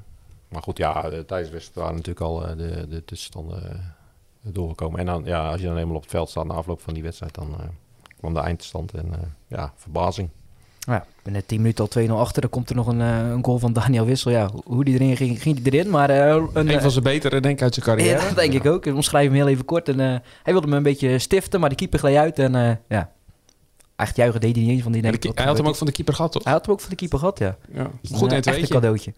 Maar 0.49 0.63
goed, 0.63 0.77
ja, 0.79 1.01
tijdens 1.03 1.27
de 1.27 1.35
wedstrijd 1.35 1.75
waren 1.75 1.95
natuurlijk 1.95 2.21
al 2.21 2.57
de, 2.57 2.87
de 2.89 3.05
tussenstanden 3.05 3.95
doorgekomen. 4.43 5.01
En 5.01 5.07
dan, 5.07 5.23
ja, 5.25 5.51
als 5.51 5.61
je 5.61 5.67
dan 5.67 5.77
eenmaal 5.77 5.97
op 5.97 6.03
het 6.03 6.11
veld 6.11 6.31
staat 6.31 6.47
na 6.47 6.55
afloop 6.55 6.81
van 6.81 6.95
die 6.95 7.03
wedstrijd, 7.03 7.35
dan 7.35 7.57
kwam 8.19 8.35
de 8.35 8.41
eindstand. 8.41 8.93
En 8.95 9.35
ja, 9.47 9.73
verbazing. 9.77 10.29
Ja, 10.87 11.05
binnen 11.23 11.47
10 11.47 11.59
minuten 11.61 11.85
al 11.85 12.03
2-0 12.09 12.11
achter. 12.11 12.41
Dan 12.41 12.51
komt 12.51 12.71
er 12.71 12.77
nog 12.77 12.87
een, 12.87 13.01
eh, 13.01 13.19
een 13.31 13.45
goal 13.45 13.59
van 13.59 13.73
Daniel 13.73 14.05
Wissel. 14.05 14.31
Ja, 14.31 14.49
ho- 14.53 14.63
hoe 14.65 14.85
die 14.85 14.95
erin 14.95 15.17
ging, 15.17 15.43
ging 15.43 15.61
die 15.63 15.73
erin. 15.73 15.91
Maar 15.91 16.11
eh, 16.11 16.29
een, 16.35 16.49
Een 16.53 16.69
eh, 16.69 16.81
van 16.81 16.91
zijn 16.91 17.05
betere, 17.05 17.41
denk 17.41 17.57
ik, 17.57 17.63
uit 17.63 17.75
zijn 17.75 17.87
carrière. 17.87 18.19
Ja, 18.21 18.27
dat 18.27 18.37
denk 18.37 18.53
ik 18.53 18.67
ook. 18.67 18.87
Ik 18.87 18.95
omschrijf 18.95 19.27
hem 19.27 19.35
heel 19.35 19.49
even 19.49 19.65
kort. 19.65 19.89
En, 19.89 19.99
hij 19.99 20.23
wilde 20.53 20.67
me 20.67 20.77
een 20.77 20.83
beetje 20.83 21.19
stiften, 21.19 21.61
maar 21.61 21.69
die 21.69 21.79
keeper 21.79 21.99
gleed 21.99 22.17
uit. 22.17 22.39
En 22.39 22.81
ja, 22.89 23.11
echt 23.97 24.17
juichen 24.17 24.41
deed 24.41 24.55
hij 24.55 24.65
niet 24.65 24.73
eens. 24.73 24.83
Van 24.83 24.93
die 24.93 25.03
de 25.03 25.11
wat 25.11 25.37
hij 25.39 25.47
had 25.47 25.57
hem 25.57 25.67
ook 25.67 25.77
van 25.77 25.87
de 25.87 25.93
keeper 25.93 26.15
gehad, 26.15 26.33
toch? 26.33 26.45
Hij 26.45 26.53
had 26.53 26.65
hem 26.65 26.75
ook 26.75 26.81
van 26.81 26.91
de 26.91 26.97
keeper 26.97 27.19
gehad, 27.19 27.39
ja. 27.39 27.57
Ja. 27.73 27.91
Goed 28.13 28.33
een, 28.33 28.43
echt 28.43 28.57
een 28.63 28.69
cadeautje. 28.69 29.13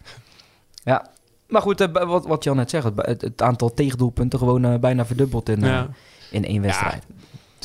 Ja, 0.83 1.07
maar 1.47 1.61
goed, 1.61 1.87
wat, 1.91 2.25
wat 2.25 2.43
Jan 2.43 2.55
net 2.55 2.69
zegt. 2.69 2.87
Het, 2.95 3.41
aantal 3.41 3.73
tegendoelpunten 3.73 4.39
gewoon 4.39 4.79
bijna 4.79 5.05
verdubbeld 5.05 5.49
in, 5.49 5.59
Ja. 5.59 5.87
in 6.31 6.45
één 6.45 6.61
wedstrijd. 6.61 7.03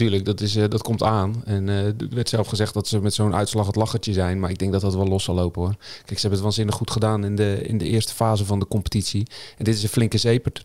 Tuurlijk, 0.03 0.25
dat, 0.25 0.41
is, 0.41 0.57
eh, 0.57 0.69
dat 0.69 0.83
komt 0.83 1.03
aan. 1.03 1.43
En 1.45 1.69
eh, 1.69 1.87
er 1.87 1.95
werd 2.11 2.29
zelf 2.29 2.47
gezegd 2.47 2.75
dat 2.75 2.89
ze 2.89 3.01
met 3.01 3.15
zo'n 3.15 3.35
uitslag 3.35 3.67
het 3.67 3.77
lachertje 3.77 4.13
zijn. 4.13 4.41
Maar 4.41 4.51
ik 4.51 4.59
denk 4.59 4.73
dat 4.73 4.81
dat 4.81 4.95
wel 4.95 5.07
los 5.07 5.25
zal 5.25 5.35
lopen 5.35 5.63
hoor. 5.63 5.75
Kijk, 5.79 6.07
ze 6.07 6.21
hebben 6.21 6.31
het 6.31 6.41
waanzinnig 6.41 6.75
goed 6.75 6.91
gedaan 6.91 7.25
in 7.25 7.37
de, 7.37 7.63
in 7.63 7.79
de 7.79 7.85
eerste 7.85 8.15
fase 8.15 8.45
van 8.45 8.59
de 8.59 8.67
competitie. 8.67 9.27
En 9.59 9.65
dit 9.65 9.75
is 9.75 9.83
een 9.83 9.89
flinke 9.89 10.19
zepert. 10.19 10.65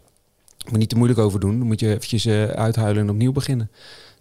Maar 0.69 0.79
niet 0.79 0.89
te 0.89 0.95
moeilijk 0.95 1.19
over 1.19 1.39
doen. 1.39 1.57
Dan 1.57 1.67
moet 1.67 1.79
je 1.79 1.87
eventjes 1.87 2.25
eh, 2.25 2.43
uithuilen 2.43 3.03
en 3.03 3.09
opnieuw 3.09 3.31
beginnen. 3.31 3.69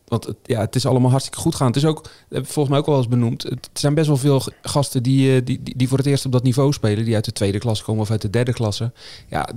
Want 0.06 0.24
het, 0.24 0.36
ja, 0.42 0.60
het 0.60 0.74
is 0.74 0.86
allemaal 0.86 1.10
hartstikke 1.10 1.40
goed 1.40 1.54
gaan. 1.54 1.66
Het 1.66 1.76
is 1.76 1.84
ook, 1.84 1.98
ik 2.30 2.44
volgens 2.44 2.68
mij 2.68 2.78
ook 2.78 2.86
wel 2.86 2.96
eens 2.96 3.08
benoemd. 3.08 3.42
Het 3.42 3.68
zijn 3.72 3.94
best 3.94 4.06
wel 4.06 4.16
veel 4.16 4.42
gasten 4.62 5.02
die, 5.02 5.36
eh, 5.36 5.40
die, 5.44 5.62
die, 5.62 5.76
die 5.76 5.88
voor 5.88 5.98
het 5.98 6.06
eerst 6.06 6.26
op 6.26 6.32
dat 6.32 6.42
niveau 6.42 6.72
spelen. 6.72 7.04
Die 7.04 7.14
uit 7.14 7.24
de 7.24 7.32
tweede 7.32 7.58
klasse 7.58 7.84
komen 7.84 8.02
of 8.02 8.10
uit 8.10 8.22
de 8.22 8.30
derde 8.30 8.52
klasse. 8.52 8.92
Ja, 9.28 9.48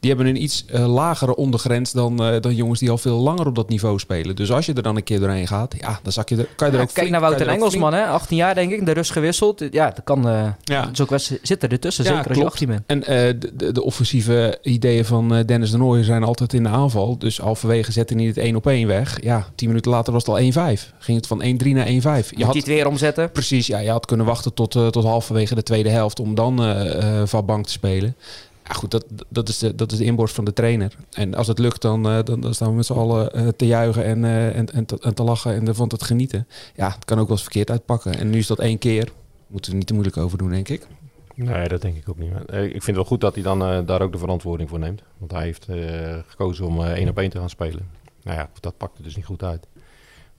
die 0.00 0.10
hebben 0.10 0.26
een 0.28 0.42
iets 0.42 0.64
eh, 0.66 0.86
lagere 0.94 1.36
ondergrens 1.36 1.92
dan, 1.92 2.22
eh, 2.24 2.40
dan 2.40 2.54
jongens 2.54 2.80
die 2.80 2.90
al 2.90 2.98
veel 2.98 3.16
langer 3.18 3.46
op 3.46 3.54
dat 3.54 3.68
niveau 3.68 3.98
spelen. 3.98 4.36
Dus 4.36 4.52
als 4.52 4.66
je 4.66 4.72
er 4.72 4.82
dan 4.82 4.96
een 4.96 5.02
keer 5.04 5.20
doorheen 5.20 5.46
gaat, 5.46 5.74
ja, 5.78 6.00
dan 6.02 6.12
zak 6.12 6.28
je 6.28 6.36
er, 6.36 6.48
kan 6.56 6.66
je 6.66 6.72
er 6.72 6.78
Ja, 6.78 6.84
ook 6.84 6.94
kijk 6.94 6.98
flink- 6.98 7.10
naar 7.10 7.20
Wouter 7.20 7.46
er 7.46 7.52
Engelsman, 7.52 7.92
hè? 7.94 8.04
18 8.06 8.36
jaar 8.36 8.54
denk 8.54 8.72
ik, 8.72 8.86
de 8.86 8.92
rust 8.92 9.10
gewisseld. 9.10 9.64
Ja, 9.70 9.86
dat 9.90 10.04
kan. 10.04 10.28
eh 10.28 10.46
Ja. 10.64 10.86
dus 10.86 11.00
ook 11.00 11.10
wel 11.10 11.18
eens 11.18 11.42
zitten 11.42 11.68
ertussen, 11.68 12.04
Ja, 12.04 12.10
zeker 12.10 12.26
als 12.28 12.36
je 12.36 12.40
klopt. 12.42 12.52
18 12.54 12.68
bent. 12.68 12.82
En 12.86 13.04
eh, 13.04 13.34
de, 13.40 13.56
de, 13.56 13.72
de 13.72 13.82
offensieve 13.82 14.58
ideeën 14.62 15.04
van 15.04 15.34
eh, 15.34 15.44
Dennis 15.46 15.70
de 15.70 15.78
Nooijer 15.78 16.04
zijn 16.04 16.24
altijd 16.24 16.52
in 16.52 16.62
de 16.62 16.68
aanval. 16.68 17.18
Dus 17.18 17.38
halverwege 17.38 17.92
zette 17.92 18.14
hij 18.14 18.24
het 18.24 18.36
één 18.38 18.56
op 18.56 18.66
één 18.66 18.86
weg. 18.86 19.22
Ja, 19.22 19.46
tien 19.54 19.68
minuten 19.68 19.90
later 19.90 19.96
was 20.06 20.26
het 20.26 20.56
al 20.56 20.76
1-5. 20.76 20.94
Ging 20.98 21.16
het 21.16 21.26
van 21.26 21.42
1-3 21.42 21.72
naar 21.72 21.86
1-5. 21.86 21.90
Je 21.90 22.34
Moet 22.36 22.44
had, 22.44 22.52
je 22.52 22.60
het 22.60 22.68
weer 22.68 22.86
omzetten? 22.86 23.30
precies, 23.32 23.66
ja, 23.66 23.78
je 23.78 23.90
had 23.90 24.06
kunnen 24.06 24.26
wachten 24.26 24.54
tot, 24.54 24.74
eh, 24.74 24.86
tot 24.86 25.04
halverwege 25.04 25.54
de 25.54 25.62
tweede 25.62 25.88
helft 25.88 26.20
om 26.20 26.34
dan 26.34 26.62
eh 26.62 26.86
eh, 26.98 27.26
van 27.26 27.44
bank 27.46 27.66
te 27.66 27.72
spelen. 27.72 28.16
Ja, 28.64 28.74
goed, 28.74 28.90
dat, 28.90 29.04
dat, 29.28 29.48
is 29.48 29.58
de, 29.58 29.74
dat 29.74 29.92
is 29.92 29.98
de 29.98 30.04
inborst 30.04 30.34
van 30.34 30.44
de 30.44 30.52
trainer. 30.52 30.96
En 31.12 31.34
als 31.34 31.46
het 31.46 31.58
lukt, 31.58 31.82
dan, 31.82 32.08
eh, 32.08 32.18
dan, 32.24 32.40
dan 32.40 32.54
staan 32.54 32.68
we 32.68 32.74
met 32.74 32.86
z'n 32.86 32.92
allen 32.92 33.56
te 33.56 33.66
juichen 33.66 34.04
en, 34.04 34.24
eh, 34.24 34.56
en, 34.56 34.72
en, 34.72 34.84
te, 34.84 34.98
en 35.00 35.14
te 35.14 35.22
lachen 35.22 35.54
en 35.66 35.74
van 35.74 35.88
het 35.88 36.02
genieten. 36.02 36.46
Ja, 36.74 36.90
het 36.90 37.04
kan 37.04 37.18
ook 37.18 37.26
wel 37.26 37.36
eens 37.36 37.42
verkeerd 37.42 37.70
uitpakken. 37.70 38.18
En 38.18 38.30
nu 38.30 38.38
is 38.38 38.46
dat 38.46 38.58
één 38.58 38.78
keer. 38.78 39.12
Moeten 39.46 39.70
we 39.70 39.70
er 39.70 39.76
niet 39.76 39.86
te 39.86 39.92
moeilijk 39.92 40.16
over 40.16 40.38
doen, 40.38 40.50
denk 40.50 40.68
ik. 40.68 40.86
Nee, 41.34 41.68
dat 41.68 41.80
denk 41.80 41.96
ik 41.96 42.08
ook 42.08 42.18
niet. 42.18 42.30
Ik 42.50 42.70
vind 42.70 42.86
het 42.86 42.94
wel 42.94 43.04
goed 43.04 43.20
dat 43.20 43.34
hij 43.34 43.42
dan 43.42 43.62
eh, 43.62 43.86
daar 43.86 44.02
ook 44.02 44.12
de 44.12 44.18
verantwoording 44.18 44.68
voor 44.68 44.78
neemt. 44.78 45.02
Want 45.18 45.30
hij 45.30 45.42
heeft 45.42 45.68
eh, 45.68 46.18
gekozen 46.26 46.66
om 46.66 46.80
eh, 46.80 46.90
één 46.90 47.08
op 47.08 47.18
één 47.18 47.30
te 47.30 47.38
gaan 47.38 47.50
spelen. 47.50 47.88
Nou 48.22 48.38
ja, 48.38 48.50
dat 48.60 48.76
pakte 48.76 49.02
dus 49.02 49.16
niet 49.16 49.24
goed 49.24 49.42
uit. 49.42 49.66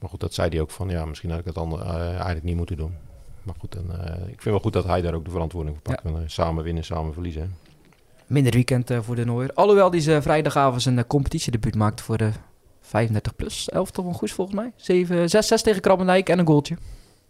Maar 0.00 0.10
goed, 0.10 0.20
dat 0.20 0.34
zei 0.34 0.48
hij 0.48 0.60
ook 0.60 0.70
van, 0.70 0.88
ja, 0.88 1.04
misschien 1.04 1.30
had 1.30 1.38
ik 1.38 1.44
het 1.44 1.54
dan 1.54 1.80
eh, 1.82 2.00
eigenlijk 2.08 2.42
niet 2.42 2.56
moeten 2.56 2.76
doen. 2.76 2.94
Maar 3.42 3.54
goed, 3.58 3.72
dan, 3.72 3.96
eh, 4.00 4.14
ik 4.20 4.26
vind 4.42 4.44
wel 4.44 4.58
goed 4.60 4.72
dat 4.72 4.84
hij 4.84 5.00
daar 5.02 5.14
ook 5.14 5.24
de 5.24 5.30
verantwoording 5.30 5.76
voor 5.76 5.94
pakt. 5.94 6.04
En, 6.04 6.14
eh, 6.14 6.20
samen 6.26 6.64
winnen, 6.64 6.84
samen 6.84 7.12
verliezen. 7.12 7.42
hè. 7.42 7.48
Minder 8.26 8.52
weekend 8.52 8.90
eh, 8.90 8.98
voor 9.02 9.14
de 9.16 9.24
Nooier. 9.24 9.50
Alhoewel 9.54 9.90
die 9.90 10.00
ze 10.00 10.22
vrijdagavond 10.22 10.82
zijn 10.82 10.96
uh, 10.96 11.04
competitiedebuut 11.06 11.74
maakte 11.74 12.02
voor 12.02 12.16
de 12.16 12.30
35 12.80 13.36
plus. 13.36 13.68
11 13.68 13.90
toch 13.90 14.04
wel 14.04 14.14
goed 14.14 14.30
volgens 14.30 14.56
mij. 14.56 14.72
7, 14.76 15.28
6, 15.30 15.46
6 15.46 15.62
tegen 15.62 15.80
Krabbendijk 15.80 16.28
en 16.28 16.38
een 16.38 16.46
goaltje. 16.46 16.76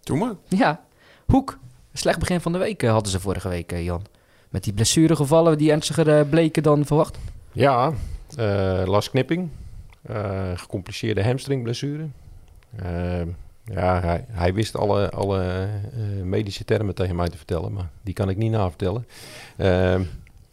Doe 0.02 0.18
maar. 0.18 0.34
Ja, 0.48 0.80
Hoek. 1.26 1.58
Slecht 1.92 2.18
begin 2.18 2.40
van 2.40 2.52
de 2.52 2.58
week 2.58 2.82
hadden 2.82 3.10
ze 3.12 3.20
vorige 3.20 3.48
week, 3.48 3.70
Jan. 3.78 4.02
Met 4.48 4.64
die 4.64 4.72
blessuregevallen 4.72 5.58
die 5.58 5.70
ernstiger 5.70 6.26
bleken 6.26 6.62
dan 6.62 6.84
verwacht. 6.86 7.18
Ja, 7.52 7.92
eh 8.36 8.82
Lars 8.86 9.10
Knipping. 9.10 9.48
eh, 10.02 10.50
gecompliceerde 10.54 11.24
hamstringblessure. 11.24 12.08
Eh, 12.76 13.20
ja, 13.64 14.00
hij, 14.00 14.24
hij 14.28 14.54
wist 14.54 14.76
alle, 14.76 15.10
alle 15.10 15.42
eh, 15.92 16.22
medische 16.22 16.64
termen 16.64 16.94
tegen 16.94 17.16
mij 17.16 17.28
te 17.28 17.36
vertellen, 17.36 17.72
maar 17.72 17.88
die 18.02 18.14
kan 18.14 18.28
ik 18.28 18.36
niet 18.36 18.50
navertellen. 18.50 19.06
Eh, 19.56 19.66
Hij 19.68 20.06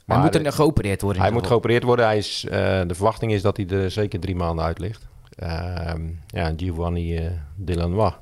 maar 0.05 0.19
moet 0.19 0.33
de- 0.33 0.39
er 0.39 0.51
geopereerd 0.53 1.01
worden. 1.01 1.21
hij 1.21 1.31
moet 1.31 1.41
geval. 1.41 1.57
geopereerd 1.57 1.83
worden. 1.83 2.05
Hij 2.05 2.17
is, 2.17 2.45
eh, 2.45 2.51
de 2.87 2.93
verwachting 2.95 3.31
is 3.31 3.41
dat 3.41 3.57
hij 3.57 3.67
er 3.67 3.91
zeker 3.91 4.19
drie 4.19 4.35
maanden 4.35 4.65
uit 4.65 4.79
ligt. 4.79 5.07
Ehm, 5.35 6.01
ja, 6.27 6.53
Giovanni 6.57 7.17
eh 7.17 7.31
Delanois, 7.55 8.13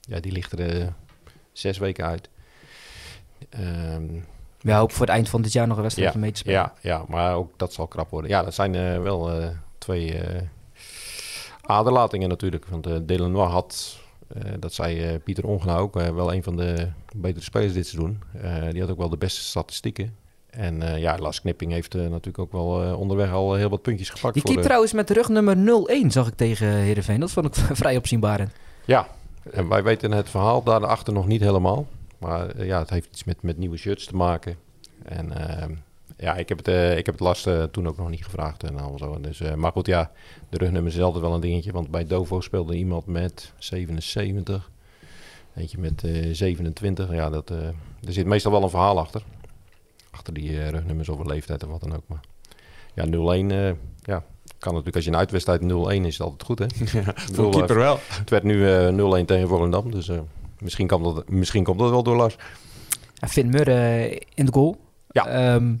ja, 0.00 0.20
die 0.20 0.32
ligt 0.32 0.58
er 0.58 0.92
zes 1.52 1.78
weken 1.78 2.04
uit. 2.04 2.28
Ehm, 3.50 4.04
We 4.60 4.72
hopen 4.72 4.94
voor 4.96 5.06
het 5.06 5.14
eind 5.14 5.28
van 5.28 5.42
dit 5.42 5.52
jaar 5.52 5.66
nog 5.66 5.76
een 5.76 5.82
wedstrijd 5.82 6.12
ja, 6.12 6.18
mee 6.20 6.32
te 6.32 6.38
spelen. 6.38 6.58
ja, 6.60 6.72
ja, 6.80 7.04
maar 7.08 7.34
ook 7.34 7.58
dat 7.58 7.72
zal 7.72 7.86
krap 7.86 8.10
worden. 8.10 8.30
Ja, 8.30 8.42
dat 8.42 8.54
zijn 8.54 9.02
wel 9.02 9.30
twee 9.78 10.20
aderlatingen 11.62 12.28
natuurlijk. 12.28 12.66
Want 12.66 12.86
uh, 12.86 12.96
Delanois 13.02 13.50
had, 13.50 13.98
eh, 14.28 14.52
dat 14.58 14.72
zei 14.72 15.02
eh, 15.02 15.14
Pieter 15.24 15.46
Ongena 15.46 15.76
ook, 15.76 15.94
wel 15.94 16.32
een 16.32 16.42
van 16.42 16.56
de 16.56 16.88
betere 17.16 17.44
spelers 17.44 17.72
dit 17.72 17.86
seizoen. 17.86 18.22
Die 18.70 18.80
had 18.80 18.90
ook 18.90 18.98
wel 18.98 19.08
de 19.08 19.16
beste 19.16 19.40
statistieken. 19.40 20.16
En 20.50 20.98
ja, 21.00 21.18
Lars 21.18 21.40
Knipping 21.40 21.72
heeft 21.72 21.94
natuurlijk 21.94 22.38
ook 22.38 22.52
wel 22.52 22.96
onderweg 22.96 23.32
al 23.32 23.54
heel 23.54 23.68
wat 23.68 23.82
puntjes 23.82 24.10
gepakt. 24.10 24.34
Die 24.34 24.42
keep 24.42 24.62
trouwens 24.62 24.92
met 24.92 25.10
rug 25.10 25.28
nummer 25.28 25.56
0-1 26.04 26.06
zag 26.06 26.28
ik 26.28 26.34
tegen 26.34 26.68
Heerenveen. 26.68 27.20
Dat 27.20 27.30
vond 27.30 27.46
ik 27.46 27.54
vrij 27.76 27.96
opzienbarend. 27.96 28.50
Ja, 28.84 29.08
en 29.50 29.68
wij 29.68 29.82
weten 29.82 30.12
het 30.12 30.30
verhaal 30.30 30.62
daarachter 30.62 31.12
nog 31.12 31.26
niet 31.26 31.40
helemaal. 31.40 31.86
Maar 32.18 32.64
ja, 32.64 32.78
het 32.78 32.90
heeft 32.90 33.08
iets 33.10 33.24
met, 33.24 33.42
met 33.42 33.58
nieuwe 33.58 33.76
shirts 33.76 34.04
te 34.04 34.16
maken. 34.16 34.56
En 35.04 35.48
ehm, 35.48 35.72
ja, 36.22 36.34
ik 36.34 36.48
heb 36.48 36.58
het, 36.58 36.68
eh, 36.68 36.96
ik 36.96 37.06
heb 37.06 37.14
het 37.14 37.24
last 37.24 37.46
eh, 37.46 37.62
toen 37.62 37.88
ook 37.88 37.96
nog 37.96 38.10
niet 38.10 38.24
gevraagd. 38.24 38.62
En 38.62 38.78
al 38.78 38.98
zo. 38.98 39.20
Dus, 39.20 39.40
eh, 39.40 39.54
maar 39.54 39.72
goed, 39.72 39.86
ja, 39.86 40.10
de 40.48 40.58
rugnummer 40.58 40.92
is 40.92 41.00
altijd 41.00 41.22
wel 41.22 41.34
een 41.34 41.40
dingetje. 41.40 41.72
Want 41.72 41.90
bij 41.90 42.06
Dovo 42.06 42.40
speelde 42.40 42.76
iemand 42.76 43.06
met 43.06 43.52
77. 43.58 44.70
Eentje 45.54 45.78
met 45.78 46.04
eh 46.04 46.28
27. 46.32 47.12
Ja, 47.12 47.30
dat, 47.30 47.50
eh, 47.50 47.66
er 48.06 48.12
zit 48.12 48.26
meestal 48.26 48.52
wel 48.52 48.62
een 48.62 48.70
verhaal 48.70 48.98
achter. 48.98 49.22
Achter 50.10 50.34
die 50.34 50.60
eh, 50.60 50.68
rugnummers 50.68 51.08
of 51.08 51.18
een 51.18 51.26
leeftijd 51.26 51.64
of 51.64 51.70
wat 51.70 51.80
dan 51.80 51.94
ook. 51.94 52.02
Maar 52.06 52.20
ja, 52.94 53.04
0-1, 53.04 53.50
eh, 53.50 53.72
ja, 54.02 54.24
kan 54.58 54.72
natuurlijk 54.72 54.94
als 54.94 55.04
je 55.04 55.10
een 55.10 55.16
uitwedstrijd 55.16 55.60
0-1 55.60 55.64
is, 55.64 56.06
is 56.06 56.18
het 56.18 56.26
altijd 56.26 56.42
goed 56.42 56.58
hè. 56.58 56.66
Voor 56.76 57.26
bedoel, 57.26 57.44
een 57.44 57.50
keeper 57.50 57.76
wel. 57.76 57.98
Het 58.08 58.30
werd 58.30 58.42
nu 58.42 58.68
eh 58.68 59.22
0-1 59.22 59.24
tegen 59.24 59.48
Volendam, 59.48 59.90
dus 59.90 60.08
eh, 60.08 60.18
misschien, 60.58 60.86
komt 60.86 61.04
dat, 61.04 61.28
misschien 61.28 61.64
komt 61.64 61.78
dat 61.78 61.90
wel 61.90 62.02
door 62.02 62.16
Lars. 62.16 62.36
Ja, 63.14 63.28
Finn 63.28 63.50
Murre 63.50 64.22
in 64.34 64.46
de 64.46 64.52
goal. 64.52 64.80
Ja. 65.10 65.26
Ehm, 65.26 65.74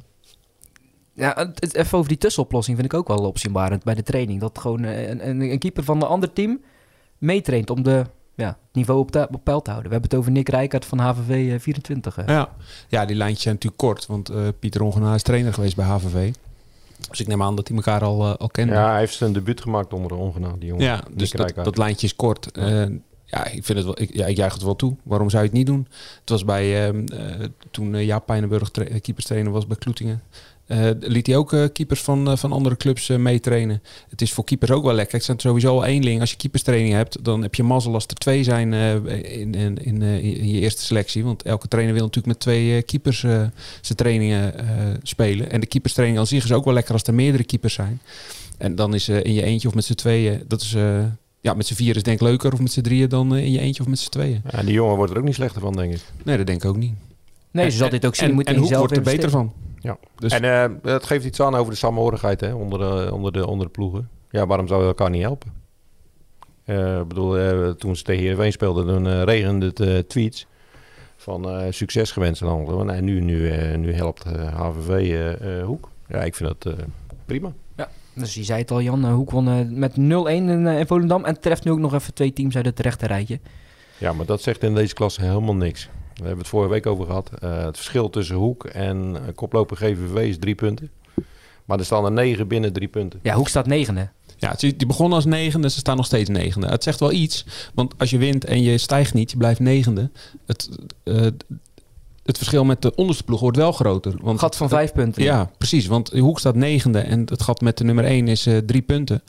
ja, 1.22 1.52
het, 1.54 1.74
even 1.74 1.98
over 1.98 2.08
die 2.08 2.18
tussenoplossing 2.18 2.76
vind 2.78 2.92
ik 2.92 2.98
ook 2.98 3.08
wel 3.08 3.26
opzienbarend 3.26 3.84
bij 3.84 3.94
de 3.94 4.02
training. 4.02 4.40
Dat 4.40 4.58
gewoon 4.58 4.84
eh, 4.84 5.08
een, 5.08 5.28
een, 5.28 5.40
een 5.40 5.58
keeper 5.58 5.84
van 5.84 5.96
een 5.96 6.08
ander 6.08 6.32
team 6.32 6.60
meetraint 7.18 7.70
om 7.70 7.82
de 7.82 8.04
ja, 8.34 8.58
niveau 8.72 9.00
op, 9.00 9.10
peil 9.44 9.62
te 9.62 9.70
houden. 9.70 9.90
We 9.90 9.92
hebben 9.98 10.10
het 10.10 10.14
over 10.14 10.30
Nick 10.30 10.48
Rijkaard 10.48 10.84
van 10.84 10.98
HVV 10.98 11.52
eh, 11.52 11.60
24. 11.60 12.16
eh. 12.18 12.26
Ja. 12.26 12.48
ja, 12.88 13.04
die 13.04 13.16
lijntjes 13.16 13.42
zijn 13.42 13.54
natuurlijk 13.54 13.82
kort. 13.82 14.06
Want 14.06 14.28
eh, 14.28 14.48
Pieter 14.58 14.82
Ongena 14.82 15.14
is 15.14 15.22
trainer 15.22 15.54
geweest 15.54 15.76
bij 15.76 15.86
HVV. 15.86 16.32
Dus 17.10 17.20
ik 17.20 17.26
neem 17.26 17.42
aan 17.42 17.56
dat 17.56 17.66
die 17.66 17.76
elkaar 17.76 18.02
al, 18.02 18.24
eh, 18.24 18.34
al 18.36 18.48
kennen. 18.48 18.76
Ja, 18.76 18.90
hij 18.90 18.98
heeft 18.98 19.14
zijn 19.14 19.32
debuut 19.32 19.60
gemaakt 19.60 19.92
onder 19.92 20.08
de 20.08 20.14
ongena, 20.14 20.54
die 20.58 20.68
jongen. 20.68 20.84
Ja, 20.84 20.94
Nick 21.08 21.18
dus 21.18 21.30
dat, 21.30 21.54
dat 21.54 21.76
lijntje 21.78 22.06
is 22.06 22.16
kort. 22.16 22.50
Eh, 22.52 22.84
ja, 23.24 23.44
ik 23.46 23.64
vind 23.64 23.78
het 23.78 23.84
wel. 23.84 24.00
Ik, 24.00 24.14
ja, 24.14 24.26
ik 24.26 24.36
juich 24.36 24.52
het 24.52 24.62
wel 24.62 24.76
toe. 24.76 24.96
Waarom 25.02 25.30
zou 25.30 25.42
je 25.42 25.48
het 25.48 25.58
niet 25.58 25.66
doen? 25.66 25.86
Het 26.20 26.30
was 26.30 26.44
bij 26.44 26.86
ehm, 26.86 27.06
eh, 27.06 27.46
toen 27.70 28.04
Jaap 28.04 28.26
Pijnenburg 28.26 28.70
tra- 28.70 28.98
keeperstrainer 29.00 29.52
was 29.52 29.66
bij 29.66 29.76
Kloetingen. 29.76 30.22
Eh, 30.72 30.90
liet 31.00 31.26
hij 31.26 31.36
ook 31.36 31.52
eh, 31.52 31.64
keepers 31.72 32.00
van, 32.00 32.30
eh, 32.30 32.36
van 32.36 32.52
andere 32.52 32.76
clubs 32.76 33.08
meetrainen. 33.08 33.82
Het 34.08 34.22
is 34.22 34.32
voor 34.32 34.44
keepers 34.44 34.70
ook 34.70 34.84
wel 34.84 34.94
lekker. 34.94 35.14
Het 35.14 35.24
zijn 35.24 35.40
sowieso 35.40 35.68
al 35.74 35.86
één 35.86 36.00
ding. 36.02 36.20
Als 36.20 36.30
je 36.30 36.36
keeperstraining 36.36 36.92
hebt, 36.94 37.24
dan 37.24 37.42
heb 37.42 37.54
je 37.54 37.62
mazzel 37.62 37.94
als 37.94 38.04
er 38.06 38.14
twee 38.14 38.42
zijn 38.44 38.72
eh, 38.72 38.94
in, 39.40 39.54
in, 39.54 39.76
in, 39.82 40.02
in 40.02 40.48
je 40.48 40.60
eerste 40.60 40.82
selectie. 40.82 41.24
Want 41.24 41.42
elke 41.42 41.68
trainer 41.68 41.94
wil 41.94 42.02
natuurlijk 42.04 42.32
met 42.34 42.40
twee 42.42 42.76
eh, 42.76 42.82
keepers 42.86 43.24
eh, 43.24 43.30
zijn 43.80 43.96
trainingen 43.96 44.58
eh, 44.58 44.66
spelen. 45.02 45.50
En 45.50 45.60
de 45.60 45.66
keeperstraining 45.66 46.20
aan 46.20 46.26
zich 46.26 46.44
is 46.44 46.52
ook 46.52 46.64
wel 46.64 46.74
lekker 46.74 46.92
als 46.92 47.02
er 47.02 47.14
meerdere 47.14 47.44
keepers 47.44 47.74
zijn. 47.74 48.00
En 48.58 48.74
dan 48.74 48.94
is 48.94 49.08
eh, 49.08 49.24
in 49.24 49.32
je 49.32 49.42
eentje 49.42 49.68
of 49.68 49.74
met 49.74 49.84
z'n 49.84 49.94
tweeën, 49.94 50.42
dat 50.48 50.60
is, 50.60 50.74
eh, 50.74 51.04
ja, 51.40 51.54
met 51.54 51.66
z'n 51.66 51.74
vier 51.74 51.96
is 51.96 52.02
denk 52.02 52.20
ik 52.20 52.26
leuker 52.26 52.52
of 52.52 52.60
met 52.60 52.72
z'n 52.72 52.80
drieën 52.80 53.08
dan 53.08 53.36
in 53.36 53.50
je 53.52 53.58
eentje 53.60 53.82
of 53.82 53.88
met 53.88 53.98
z'n 53.98 54.10
tweeën. 54.10 54.42
Ja, 54.50 54.62
die 54.62 54.72
jongen 54.74 54.96
wordt 54.96 55.12
er 55.12 55.18
ook 55.18 55.24
niet 55.24 55.34
slechter 55.34 55.60
van, 55.60 55.72
denk 55.72 55.92
ik. 55.92 56.00
Nee, 56.24 56.36
dat 56.36 56.46
denk 56.46 56.62
ik 56.64 56.68
ook 56.70 56.76
niet. 56.76 56.92
Nee, 57.50 57.64
En- 57.64 57.70
ze 57.70 57.76
zal 57.76 57.88
dit 57.90 58.06
ook 58.06 58.14
zien. 58.14 58.28
En, 58.28 58.34
moet 58.34 58.46
en 58.46 58.64
zelf 58.66 58.78
wordt 58.78 58.96
er 58.96 59.02
beter 59.02 59.30
van. 59.30 59.52
Ja. 59.82 59.98
Dus 60.16 60.32
En 60.32 60.44
eh, 60.44 60.92
het 60.92 61.04
geeft 61.06 61.24
iets 61.24 61.40
aan 61.40 61.54
over 61.54 61.72
de 61.72 61.78
samenhorigheid 61.78 62.40
hè, 62.40 62.52
onder, 62.54 62.78
de, 62.78 63.12
onder, 63.14 63.32
de, 63.32 63.46
onder 63.46 63.66
de 63.66 63.72
ploegen. 63.72 64.08
Ja, 64.30 64.46
waarom 64.46 64.66
zou 64.66 64.80
je 64.80 64.86
elkaar 64.86 65.10
niet 65.10 65.22
helpen? 65.22 65.52
Eh, 66.64 66.98
Ik 66.98 67.08
bedoel, 67.08 67.38
eh, 67.38 67.70
toen 67.70 67.96
ze 67.96 68.02
tegen 68.02 68.22
Heerenveen 68.22 68.52
speelden, 68.52 68.86
dan 68.86 69.06
eh, 69.08 69.22
regende 69.22 69.66
het 69.66 69.80
eh, 69.80 69.98
tweets 69.98 70.46
van 71.16 71.48
eh, 71.50 71.66
succes 71.70 72.10
gewenst 72.10 72.42
en 72.42 72.48
al. 72.48 72.88
En 72.90 73.04
nu, 73.04 73.20
nu, 73.20 73.50
eh, 73.50 73.78
nu 73.78 73.92
helpt 73.92 74.24
eh, 74.24 74.54
HVV 74.60 74.88
eh, 74.88 75.58
eh, 75.60 75.64
Hoek. 75.66 75.88
Ja, 76.08 76.18
ik 76.22 76.34
vind 76.34 76.48
dat 76.60 76.74
eh, 76.78 76.84
prima. 77.26 77.52
Dus 78.14 78.34
je 78.34 78.44
zei 78.44 78.60
het 78.60 78.70
al, 78.70 78.80
Jan. 78.80 79.04
Hoek 79.10 79.30
won 79.30 79.48
eh, 79.48 79.54
met 79.68 79.92
0-1 79.92 79.96
in, 79.96 80.66
eh, 80.66 80.78
in 80.78 80.86
Volendam. 80.86 81.24
En 81.24 81.40
treft 81.40 81.64
nu 81.64 81.70
ook 81.70 81.78
nog 81.78 81.94
even 81.94 82.14
twee 82.14 82.32
teams 82.32 82.56
uit 82.56 82.66
het 82.66 82.80
rechte 82.80 83.06
rijtje. 83.06 83.40
Ja, 83.98 84.12
maar 84.12 84.26
dat 84.26 84.42
zegt 84.42 84.62
in 84.62 84.74
deze 84.74 84.94
klasse 84.94 85.22
helemaal 85.22 85.54
niks. 85.54 85.88
We 86.14 86.20
hebben 86.22 86.38
het 86.38 86.48
vorige 86.48 86.70
week 86.70 86.86
over 86.86 87.06
gehad. 87.06 87.30
Eh, 87.40 87.64
het 87.64 87.76
verschil 87.76 88.10
tussen 88.10 88.36
Hoek 88.36 88.64
en 88.64 89.16
eh, 89.16 89.34
koploper 89.34 89.76
GVV 89.76 90.28
is 90.28 90.38
drie 90.38 90.54
punten. 90.54 90.90
Maar 91.64 91.78
er 91.78 91.84
staan 91.84 92.04
er 92.04 92.12
negen 92.12 92.48
binnen 92.48 92.72
drie 92.72 92.88
punten. 92.88 93.20
Ja, 93.22 93.34
Hoek 93.34 93.48
staat 93.48 93.66
negende. 93.66 94.08
ja, 94.36 94.54
die 94.58 94.86
begonnen 94.86 95.14
als 95.16 95.24
negende, 95.24 95.70
ze 95.70 95.78
staan 95.78 95.96
nog 95.96 96.06
steeds 96.06 96.28
negende. 96.28 96.66
Het 96.66 96.82
zegt 96.82 97.00
wel 97.00 97.12
iets, 97.12 97.46
want 97.74 97.94
als 97.98 98.10
je 98.10 98.18
wint 98.18 98.44
en 98.44 98.62
je 98.62 98.78
stijgt 98.78 99.14
niet, 99.14 99.30
je 99.30 99.36
blijft 99.36 99.60
negende. 99.60 100.10
Het, 100.46 100.68
eh, 101.04 101.26
het 102.22 102.36
verschil 102.36 102.64
met 102.64 102.82
de 102.82 102.94
onderste 102.94 103.24
ploeg 103.24 103.40
wordt 103.40 103.56
wel 103.56 103.72
groter. 103.72 104.10
Want 104.12 104.26
Een 104.26 104.38
gat 104.38 104.56
van 104.56 104.68
vijf 104.68 104.92
punten. 104.92 105.22
Ja, 105.22 105.50
precies. 105.58 105.86
Want 105.86 106.10
Hoek 106.10 106.38
staat 106.38 106.54
negende 106.54 106.98
en 106.98 107.20
het 107.20 107.42
gat 107.42 107.60
met 107.60 107.78
de 107.78 107.84
nummer 107.84 108.04
1 108.04 108.28
is 108.28 108.46
eh, 108.46 108.58
drie 108.58 108.82
punten. 108.82 109.22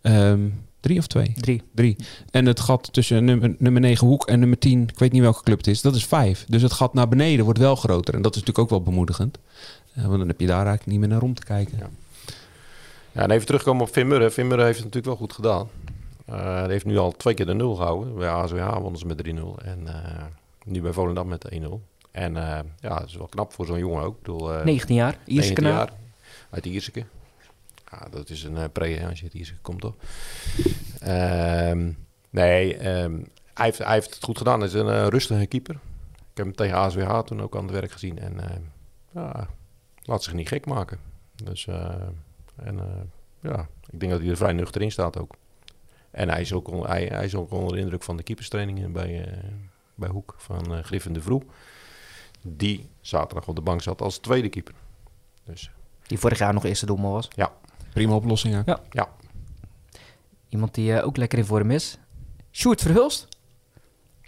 Ehm, 0.00 0.40
drie 0.86 0.98
of 0.98 1.06
twee? 1.06 1.34
Drie. 1.40 1.62
Drie. 1.74 1.96
En 2.30 2.46
het 2.46 2.60
gat 2.60 2.92
tussen 2.92 3.24
nummer, 3.24 3.54
nummer 3.58 3.80
9 3.80 4.06
Hoek 4.06 4.26
en 4.26 4.38
nummer 4.38 4.58
10, 4.58 4.82
ik 4.82 4.98
weet 4.98 5.12
niet 5.12 5.22
welke 5.22 5.42
club 5.42 5.56
het 5.56 5.66
is, 5.66 5.80
dat 5.80 5.94
is 5.94 6.06
vijf. 6.06 6.44
Dus 6.48 6.62
het 6.62 6.72
gat 6.72 6.94
naar 6.94 7.08
beneden 7.08 7.44
wordt 7.44 7.58
wel 7.58 7.76
groter. 7.76 8.14
En 8.14 8.22
dat 8.22 8.34
is 8.34 8.40
natuurlijk 8.40 8.64
ook 8.64 8.70
wel 8.78 8.82
bemoedigend. 8.82 9.38
Eh, 9.94 10.04
want 10.04 10.18
dan 10.18 10.28
heb 10.28 10.40
je 10.40 10.46
daar 10.46 10.66
eigenlijk 10.66 10.86
niet 10.86 10.98
meer 10.98 11.08
naar 11.08 11.22
om 11.22 11.34
te 11.34 11.44
kijken. 11.44 11.78
Ja. 11.78 11.90
Ja, 13.12 13.22
en 13.22 13.30
even 13.30 13.46
terugkomen 13.46 13.82
op. 13.82 13.92
Vin 13.92 14.06
Murren 14.06 14.64
heeft 14.64 14.78
het 14.78 14.84
natuurlijk 14.84 15.18
wel 15.18 15.26
goed 15.26 15.32
gedaan. 15.32 15.68
Eh 16.26 16.44
hij 16.44 16.68
heeft 16.68 16.84
nu 16.84 16.98
al 16.98 17.12
twee 17.12 17.34
keer 17.34 17.46
de 17.46 17.54
nul 17.54 17.74
gehouden. 17.74 18.14
Bij 18.14 18.28
ASWH 18.28 18.78
wonnen 18.78 18.98
ze 18.98 19.06
met 19.06 19.18
3-0. 19.24 19.58
En 19.64 19.86
eh, 19.86 20.24
nu 20.64 20.82
bij 20.82 20.92
Volendam 20.92 21.28
met 21.28 21.48
1-0. 21.52 21.56
En 22.10 22.36
eh, 22.36 22.58
ja, 22.80 22.98
dat 22.98 23.08
is 23.08 23.16
wel 23.16 23.26
knap 23.26 23.52
voor 23.52 23.66
zo'n 23.66 23.78
jongen 23.78 24.02
ook. 24.02 24.16
Ik 24.16 24.22
bedoel, 24.22 24.52
eh, 24.52 24.64
19 24.64 24.94
jaar. 24.94 25.18
Ierse 25.24 25.48
19 25.48 25.54
kanaal. 25.54 25.78
jaar. 25.78 25.92
Uit 26.50 26.66
Ierseke. 26.66 27.04
Ja, 27.90 28.08
dat 28.10 28.30
is 28.30 28.42
een 28.44 28.72
pre 28.72 29.06
als 29.08 29.20
je 29.20 29.28
Ierseke 29.32 29.60
komt, 29.60 29.80
toch? 29.80 29.94
Ehm, 31.00 31.92
nee, 32.30 32.76
ehm, 32.76 33.12
hij, 33.54 33.64
heeft, 33.64 33.78
hij 33.78 33.92
heeft 33.92 34.14
het 34.14 34.24
goed 34.24 34.38
gedaan. 34.38 34.58
Hij 34.58 34.68
is 34.68 34.74
een 34.74 34.88
eh, 34.88 35.06
rustige 35.06 35.46
keeper. 35.46 35.74
Ik 36.14 36.42
heb 36.42 36.46
hem 36.46 36.54
tegen 36.54 36.76
ASWH 36.76 37.18
toen 37.18 37.42
ook 37.42 37.56
aan 37.56 37.62
het 37.62 37.72
werk 37.72 37.90
gezien. 37.92 38.18
En 38.18 38.40
eh, 38.40 38.56
ja, 39.14 39.48
laat 40.02 40.22
zich 40.22 40.32
niet 40.32 40.48
gek 40.48 40.66
maken. 40.66 40.98
Dus, 41.44 41.66
eh, 41.66 41.94
en 42.56 42.78
eh, 42.78 42.86
ja, 43.50 43.68
ik 43.90 44.00
denk 44.00 44.12
dat 44.12 44.20
hij 44.20 44.30
er 44.30 44.36
vrij 44.36 44.52
nuchter 44.52 44.82
in 44.82 44.92
staat 44.92 45.18
ook. 45.18 45.34
En 46.10 46.28
hij 46.28 46.40
is 46.40 46.52
ook, 46.52 46.68
on- 46.68 46.86
hij, 46.86 47.06
hij 47.06 47.24
is 47.24 47.34
ook 47.34 47.50
onder 47.50 47.72
de 47.74 47.80
indruk 47.80 48.02
van 48.02 48.16
de 48.16 48.22
keeperstrainingen 48.22 48.92
bij, 48.92 49.28
bij 49.94 50.08
Hoek 50.08 50.34
van 50.38 50.84
Griffin 50.84 51.12
de 51.12 51.20
Vroe. 51.22 51.42
Die 52.42 52.88
zaterdag 53.00 53.48
op 53.48 53.54
de 53.56 53.60
bank 53.62 53.82
zat 53.82 54.02
als 54.02 54.18
tweede 54.18 54.48
keeper. 54.48 54.74
Dus 55.44 55.70
Die 56.06 56.18
vorig 56.18 56.38
jaar 56.38 56.54
nog 56.54 56.64
eerste 56.64 56.86
doelman 56.86 57.12
was. 57.12 57.28
Prima 57.96 58.14
oplossing. 58.14 58.54
hè? 58.54 58.60
Ja. 58.66 58.80
ja, 58.90 59.08
Iemand 60.48 60.74
die 60.74 60.92
eh, 60.92 61.06
ook 61.06 61.16
lekker 61.16 61.38
in 61.38 61.44
vorm 61.44 61.70
is. 61.70 61.98
Sjoerd 62.52 62.82
Verhulst. 62.82 63.28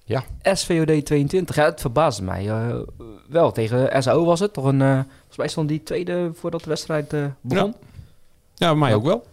Ja. 0.05 0.25
SVOD 0.43 1.05
22. 1.07 1.57
Ja, 1.57 1.65
het 1.65 1.81
verbaasde 1.81 2.23
mij. 2.23 2.49
eh, 2.49 2.77
wel, 3.29 3.53
tegen 3.53 4.03
SAO 4.03 4.25
was 4.25 4.41
het. 4.41 4.53
Toch 4.53 4.65
een, 4.65 4.83
eh 4.83 4.93
volgens 5.17 5.37
mij 5.37 5.49
stond 5.49 5.69
die 5.69 5.83
tweede 5.83 6.31
voordat 6.35 6.63
de 6.63 6.69
wedstrijd 6.69 7.15
begon. 7.41 7.75
Ja, 8.55 8.69
bij 8.71 8.75
mij 8.79 8.95
ook 8.95 9.05
wel. 9.05 9.27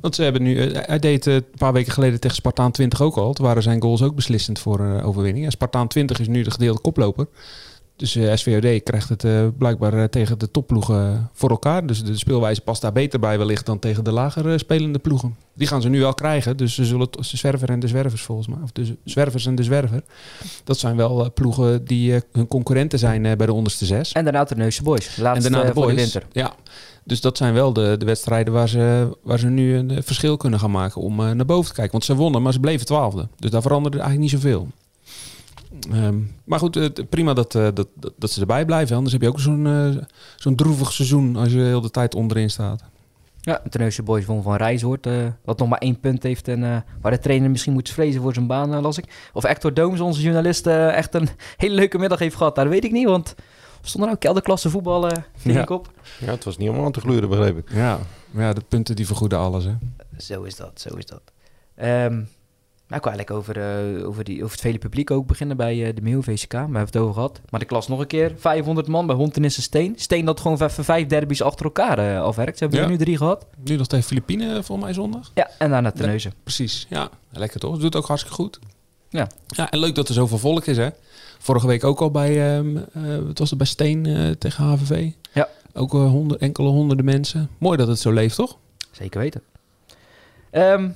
Want 0.00 0.14
ze 0.14 0.22
hebben 0.22 0.42
nu, 0.42 0.58
eh, 0.70 0.86
hij 0.86 0.98
deed 0.98 1.26
een 1.26 1.44
paar 1.56 1.72
weken 1.72 1.92
geleden 1.92 2.20
tegen 2.20 2.36
Spartaan 2.36 2.70
20 2.70 3.00
ook 3.02 3.16
al. 3.16 3.32
Toen 3.32 3.46
waren 3.46 3.62
zijn 3.62 3.82
goals 3.82 4.02
ook 4.02 4.14
beslissend 4.14 4.58
voor 4.58 4.80
eh, 4.80 5.06
overwinning. 5.06 5.44
En 5.44 5.50
Spartaan 5.50 5.88
20 5.88 6.18
is 6.20 6.28
nu 6.28 6.42
de 6.42 6.50
gedeelde 6.50 6.80
koploper. 6.80 7.26
Dus 7.98 8.16
eh, 8.16 8.34
SVOD 8.34 8.82
krijgt 8.82 9.08
het 9.08 9.24
eh, 9.24 9.46
blijkbaar 9.58 9.92
eh, 9.92 10.04
tegen 10.04 10.38
de 10.38 10.50
topploegen 10.50 11.30
voor 11.32 11.50
elkaar. 11.50 11.86
Dus 11.86 12.04
de 12.04 12.18
speelwijze 12.18 12.60
past 12.60 12.82
daar 12.82 12.92
beter 12.92 13.20
bij 13.20 13.38
wellicht 13.38 13.66
dan 13.66 13.78
tegen 13.78 14.04
de 14.04 14.12
lager 14.12 14.58
spelende 14.58 14.98
ploegen. 14.98 15.36
Die 15.54 15.66
gaan 15.66 15.82
ze 15.82 15.88
nu 15.88 16.00
wel 16.00 16.14
krijgen. 16.14 16.56
Dus 16.56 16.74
ze 16.74 16.84
zullen 16.84 17.08
de 17.10 17.22
zwerver 17.22 17.70
en 17.70 17.80
de 17.80 17.88
zwervers 17.88 18.22
volgens 18.22 18.48
mij. 18.48 18.58
Of 18.62 18.72
de 18.72 18.96
zwervers 19.04 19.46
en 19.46 19.54
de 19.54 19.62
zwerver. 19.62 20.02
Dat 20.64 20.78
zijn 20.78 20.96
wel 20.96 21.32
ploegen 21.32 21.84
die 21.84 22.22
hun 22.32 22.48
concurrenten 22.48 22.98
zijn 22.98 23.22
bij 23.22 23.46
de 23.46 23.52
onderste 23.52 23.86
zes. 23.86 24.12
En 24.12 24.24
daarna 24.24 24.44
de 24.44 24.56
Neuse 24.56 24.82
Boys. 24.82 25.16
Laatste 25.16 25.46
En 25.46 25.52
daarna 25.52 25.86
de 25.86 25.94
winter. 25.94 26.22
Ja, 26.32 26.54
dus 27.04 27.20
dat 27.20 27.36
zijn 27.36 27.54
wel 27.54 27.72
de, 27.72 27.94
de 27.98 28.04
wedstrijden 28.04 28.52
waar 28.52 28.68
ze, 28.68 29.16
waar 29.22 29.38
ze 29.38 29.48
nu 29.48 29.76
een 29.76 30.02
verschil 30.02 30.36
kunnen 30.36 30.60
gaan 30.60 30.70
maken 30.70 31.00
om 31.00 31.16
naar 31.16 31.46
boven 31.46 31.68
te 31.68 31.74
kijken. 31.74 31.92
Want 31.92 32.04
ze 32.04 32.14
wonnen, 32.14 32.42
maar 32.42 32.52
ze 32.52 32.60
bleven 32.60 32.86
twaalfde. 32.86 33.28
Dus 33.36 33.50
daar 33.50 33.62
veranderde 33.62 33.98
eigenlijk 33.98 34.32
niet 34.32 34.42
zoveel. 34.42 34.68
Ehm, 35.92 36.18
maar 36.44 36.58
goed, 36.58 37.08
prima 37.08 37.34
dat, 37.34 37.54
eh, 37.54 37.62
dat, 37.74 37.88
dat, 37.94 38.12
dat 38.16 38.30
ze 38.30 38.40
erbij 38.40 38.64
blijven. 38.64 38.94
Anders 38.96 39.12
heb 39.12 39.22
je 39.22 39.28
ook 39.28 39.40
zo'n 39.40 39.66
eh, 39.66 40.02
zo'n 40.36 40.54
droevig 40.56 40.92
seizoen 40.92 41.36
als 41.36 41.52
je 41.52 41.58
heel 41.60 41.80
de 41.80 41.90
tijd 41.90 42.14
onderin 42.14 42.50
staat. 42.50 42.82
Ja, 43.40 43.60
de 43.70 43.78
Neuse 43.78 44.02
Boys 44.02 44.24
won 44.24 44.42
van 44.42 44.56
Rijshoort. 44.56 45.06
eh 45.06 45.26
wat 45.44 45.58
nog 45.58 45.68
maar 45.68 45.78
één 45.78 46.00
punt 46.00 46.22
heeft. 46.22 46.48
En 46.48 46.64
eh, 46.64 46.76
waar 47.00 47.12
de 47.12 47.18
trainer 47.18 47.50
misschien 47.50 47.72
moet 47.72 47.90
vrezen 47.90 48.22
voor 48.22 48.34
zijn 48.34 48.46
baan, 48.46 48.80
las 48.80 48.98
ik. 48.98 49.28
Of 49.32 49.42
Hector 49.42 49.74
Dooms, 49.74 50.00
onze 50.00 50.20
journalist, 50.22 50.66
eh, 50.66 50.96
echt 50.96 51.14
een 51.14 51.28
hele 51.56 51.74
leuke 51.74 51.98
middag 51.98 52.18
heeft 52.18 52.36
gehad. 52.36 52.54
Dat 52.54 52.66
weet 52.68 52.84
ik 52.84 52.92
niet, 52.92 53.06
want... 53.06 53.34
we 53.80 53.88
stonden 53.88 54.08
nou 54.08 54.20
kelderklasse 54.20 54.70
voetballen, 54.70 55.24
vind 55.36 55.54
Ja. 55.54 55.62
ik 55.62 55.70
op. 55.70 55.90
ja, 56.20 56.30
het 56.30 56.44
was 56.44 56.56
niet 56.56 56.68
om 56.68 56.84
aan 56.84 56.92
te 56.92 57.00
gluren, 57.00 57.28
begreep 57.28 57.58
ik. 57.58 57.72
Ja, 57.72 57.98
ja 58.30 58.52
de 58.52 58.62
punten 58.68 58.96
die 58.96 59.06
vergoeden 59.06 59.38
alles. 59.38 59.64
Hè. 59.64 59.72
Zo 60.16 60.42
is 60.42 60.56
dat, 60.56 60.80
zo 60.80 60.96
is 60.96 61.06
dat. 61.06 61.22
Ehm 61.74 62.20
nou, 62.88 63.00
ik 63.00 63.06
wou 63.06 63.16
eigenlijk 63.16 63.30
over, 63.30 63.56
eh, 64.00 64.06
over, 64.08 64.24
die, 64.24 64.36
over 64.42 64.50
het 64.52 64.60
vele 64.60 64.78
publiek 64.78 65.10
ook 65.10 65.26
beginnen 65.26 65.56
bij 65.56 65.86
eh, 65.88 65.94
de 65.94 66.02
Meeuw 66.02 66.22
VCK. 66.22 66.52
Maar 66.52 66.60
we 66.60 66.66
hebben 66.76 66.84
het 66.86 66.96
over 66.96 67.14
gehad. 67.14 67.40
Maar 67.50 67.60
de 67.60 67.66
klas 67.66 67.88
nog 67.88 68.00
een 68.00 68.06
keer. 68.06 68.32
500 68.36 68.86
man 68.86 69.06
bij 69.06 69.16
Hontenisse 69.16 69.62
Steen. 69.62 69.94
Steen 69.96 70.24
dat 70.24 70.40
gewoon 70.40 70.62
even 70.62 70.84
vijf 70.84 71.06
derbies 71.06 71.42
achter 71.42 71.64
elkaar 71.64 71.98
eh, 71.98 72.22
afwerkt. 72.22 72.58
Ze 72.58 72.64
hebben 72.64 72.80
er 72.82 72.86
Ja. 72.86 72.90
nu 72.92 72.98
drie 72.98 73.16
gehad. 73.16 73.46
Nu 73.64 73.76
nog 73.76 73.86
tegen 73.86 74.04
Filipijnen 74.06 74.64
volgens 74.64 74.86
mij 74.86 74.92
zondag. 74.94 75.30
Ja, 75.34 75.50
en 75.58 75.70
daarna 75.70 75.90
Terneuzen. 75.92 76.32
Precies, 76.42 76.86
ja. 76.88 77.10
Lekker 77.30 77.60
toch? 77.60 77.78
Doet 77.78 77.96
ook 77.96 78.06
hartstikke 78.06 78.36
goed. 78.42 78.58
Ja. 79.10 79.26
ja. 79.46 79.70
En 79.70 79.78
leuk 79.78 79.94
dat 79.94 80.08
er 80.08 80.14
zoveel 80.14 80.38
volk 80.38 80.66
is, 80.66 80.76
hè? 80.76 80.88
Vorige 81.38 81.66
week 81.66 81.84
ook 81.84 82.00
al 82.00 82.10
bij, 82.10 82.58
eh, 82.58 82.64
wat 83.26 83.38
was 83.38 83.48
het, 83.48 83.58
bij 83.58 83.66
Steen 83.66 84.36
tegen 84.38 84.64
HVV. 84.64 85.10
Ja. 85.32 85.48
Ook 85.74 85.92
honderd, 85.92 86.40
enkele 86.40 86.68
honderden 86.68 87.04
mensen. 87.04 87.48
Mooi 87.58 87.76
dat 87.76 87.88
het 87.88 87.98
zo 87.98 88.12
leeft, 88.12 88.34
toch? 88.36 88.56
Zeker 88.90 89.20
weten. 89.20 89.42
Ehm, 90.50 90.88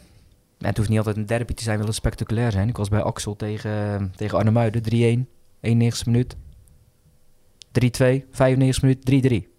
ja, 0.63 0.69
het 0.69 0.77
hoeft 0.77 0.89
niet 0.89 0.99
altijd 0.99 1.17
een 1.17 1.27
derby 1.27 1.55
te 1.55 1.63
zijn, 1.63 1.77
wil 1.79 1.87
het 1.87 1.95
spectaculair 1.95 2.53
zijn. 2.53 2.69
Ik 2.69 2.77
was 2.77 2.89
bij 2.89 3.03
Axel 3.03 3.37
tegen, 3.37 4.13
tegen 4.17 4.39
Arnhemuiden. 4.39 4.83
3-1, 4.83 5.29
91 5.61 6.07
minuut. 6.07 6.37
3-2, 6.37 8.29
95 8.31 8.83
minuut, 8.83 9.47
3-3. 9.47 9.52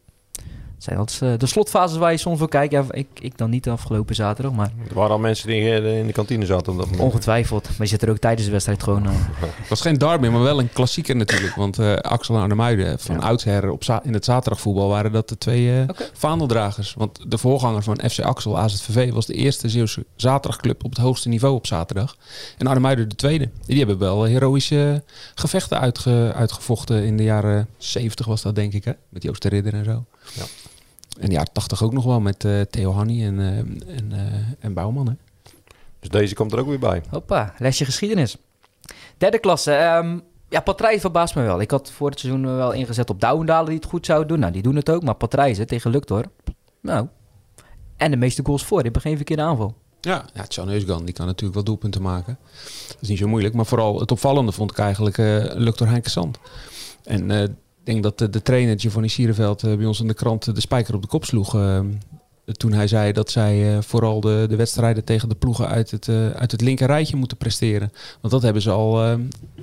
Het 0.84 0.92
zijn 0.92 1.02
altijd 1.08 1.22
eh, 1.34 1.40
de 1.40 1.46
slotfases 1.46 1.98
waar 1.98 2.12
je 2.12 2.18
soms 2.18 2.40
voor 2.40 2.50
kijkt. 2.50 2.72
Ja, 2.74 2.84
ik, 2.90 3.08
ik 3.22 3.38
dan 3.38 3.50
niet 3.50 3.64
de 3.64 3.70
afgelopen 3.70 4.16
zaterdag, 4.16 4.54
maar 4.54 4.72
Er 4.90 4.94
waren 4.96 5.12
al 5.12 5.20
mensen 5.20 5.48
die 5.48 5.62
eh, 5.76 6.00
in 6.00 6.08
de 6.08 6.14
kantine 6.14 6.46
zaten 6.46 6.72
op 6.72 6.78
dat 6.78 6.86
moment. 6.86 7.04
ongetwijfeld. 7.04 7.64
Maar 7.64 7.76
je 7.80 7.86
zit 7.86 8.02
er 8.02 8.10
ook 8.10 8.18
tijdens 8.18 8.46
de 8.46 8.52
wedstrijd 8.52 8.84
gewoon... 8.84 9.06
eh, 9.06 9.12
Het 9.40 9.70
was 9.70 9.82
geen 9.82 9.98
derby, 9.98 10.28
maar 10.28 10.42
wel 10.42 10.60
een 10.60 10.70
klassieker 10.74 11.16
natuurlijk. 11.16 11.56
Want 11.56 11.80
eh, 11.80 11.94
Axel 11.96 12.36
en 12.36 12.42
Arnhemuiden 12.42 13.00
van 13.00 13.16
Ja. 13.16 13.22
oudsher 13.22 13.70
op 13.72 13.84
in 14.04 14.14
het 14.14 14.26
zaterdagvoetbal 14.26 14.88
waren 14.90 15.12
dat 15.12 15.30
de 15.30 15.38
twee 15.38 15.82
eh 15.82 15.90
vaandeldragers. 16.14 16.94
Want 16.98 17.20
de 17.32 17.38
voorganger 17.38 17.84
van 17.84 18.00
FC 18.10 18.20
Axel, 18.20 18.58
AZVV, 18.60 19.12
was 19.12 19.26
de 19.26 19.34
eerste 19.34 19.70
Zeeuwse 19.70 20.06
zaterdagclub 20.16 20.84
op 20.84 20.90
het 20.90 21.00
hoogste 21.00 21.30
niveau 21.30 21.56
op 21.56 21.68
zaterdag. 21.68 22.16
En 22.58 22.68
Arnhemuiden 22.68 23.10
de 23.10 23.16
tweede. 23.16 23.50
Die 23.66 23.78
hebben 23.78 23.98
wel 23.98 24.24
heroïsche 24.24 25.04
gevechten 25.36 25.80
uitge- 25.80 26.32
uitgevochten 26.36 27.04
in 27.04 27.18
de 27.18 27.24
jaren 27.24 27.68
70 27.78 28.26
was 28.26 28.42
dat 28.42 28.56
denk 28.56 28.74
ik, 28.74 28.84
hè? 28.86 28.92
Met 29.10 29.24
Joost 29.24 29.42
de 29.42 29.50
Ridder 29.50 29.74
en 29.74 29.86
zo. 29.86 30.06
Ja. 30.34 30.44
En 31.20 31.28
de 31.28 31.34
jaren 31.34 31.52
80 31.52 31.84
ook 31.84 31.94
nog 31.94 32.04
wel 32.04 32.20
met 32.20 32.46
eh, 32.46 32.62
Theo 32.62 32.92
Hanni 32.92 33.26
en, 33.26 33.40
eh, 33.40 33.58
en, 33.98 34.12
eh, 34.12 34.34
en 34.60 34.74
Bouwman, 34.74 35.08
hè? 35.08 35.14
Dus 36.00 36.10
deze 36.10 36.36
komt 36.36 36.52
er 36.52 36.60
ook 36.60 36.68
weer 36.68 36.80
bij. 36.80 37.04
Hoppa, 37.10 37.54
lesje 37.58 37.86
geschiedenis. 37.86 38.38
Derde 39.18 39.40
klasse. 39.40 39.72
ehm, 39.72 40.20
ja, 40.50 40.60
Patrijs 40.62 41.02
verbaast 41.02 41.36
me 41.36 41.44
wel. 41.44 41.62
Ik 41.62 41.72
had 41.72 41.92
voor 41.92 42.10
het 42.10 42.20
seizoen 42.20 42.56
wel 42.56 42.72
ingezet 42.72 43.10
op 43.10 43.22
Douwendalen 43.22 43.66
die 43.66 43.76
het 43.76 43.86
goed 43.86 44.06
zouden 44.06 44.28
doen. 44.28 44.40
Nou, 44.40 44.52
die 44.52 44.62
doen 44.62 44.76
het 44.76 44.90
ook. 44.90 45.04
Maar 45.04 45.16
Patrijs 45.16 45.60
tegen 45.66 45.92
Luctor. 45.92 46.24
Nou. 46.82 47.08
En 47.98 48.12
de 48.12 48.18
meeste 48.18 48.42
goals 48.46 48.64
voor. 48.64 48.78
Die 48.78 48.92
hebben 48.92 49.02
geen 49.02 49.16
verkeerde 49.16 49.42
aanval. 49.42 49.76
Ja, 50.02 50.26
ja 50.34 50.46
Can 50.48 50.68
Heusgan 50.68 51.06
die 51.06 51.14
kan 51.14 51.26
natuurlijk 51.26 51.54
wel 51.54 51.64
doelpunten 51.64 52.02
maken. 52.02 52.38
Dat 52.88 52.98
is 53.00 53.08
niet 53.08 53.18
zo 53.18 53.28
moeilijk. 53.28 53.54
Maar 53.54 53.66
vooral 53.66 54.00
het 54.00 54.12
opvallende 54.12 54.52
vond 54.52 54.72
ik 54.72 54.78
eigenlijk 54.78 55.18
eh 55.18 55.44
Luctor 55.54 55.88
Heinke 55.88 56.10
Sand. 56.10 56.40
En 57.04 57.32
eh, 57.32 57.44
ik 57.44 57.52
denk 57.84 58.04
dat 58.04 58.18
de, 58.18 58.30
de 58.30 58.42
trainer 58.42 58.80
Giovanni 58.80 59.10
Sierenveld 59.10 59.64
eh, 59.64 59.76
bij 59.76 59.86
ons 59.86 60.00
in 60.00 60.08
de 60.08 60.14
krant 60.14 60.48
eh, 60.48 60.54
de 60.54 60.62
spijker 60.62 60.96
op 60.96 61.02
de 61.02 61.08
kop 61.08 61.26
sloeg. 61.26 61.56
eh, 61.56 61.80
Toen 62.46 62.74
hij 62.74 62.88
zei 62.88 63.12
dat 63.12 63.32
zij 63.32 63.76
eh, 63.76 63.82
vooral 63.82 64.20
de, 64.22 64.46
de 64.50 64.56
wedstrijden 64.56 65.04
tegen 65.04 65.30
de 65.30 65.36
ploegen 65.36 65.68
uit 65.68 65.92
het, 65.92 66.10
uit 66.36 66.52
het 66.52 66.62
linker 66.62 66.88
rijtje 66.88 67.16
moeten 67.16 67.38
presteren. 67.38 67.92
Want 68.22 68.34
dat 68.34 68.42
hebben 68.42 68.62
ze 68.62 68.70
al 68.72 69.18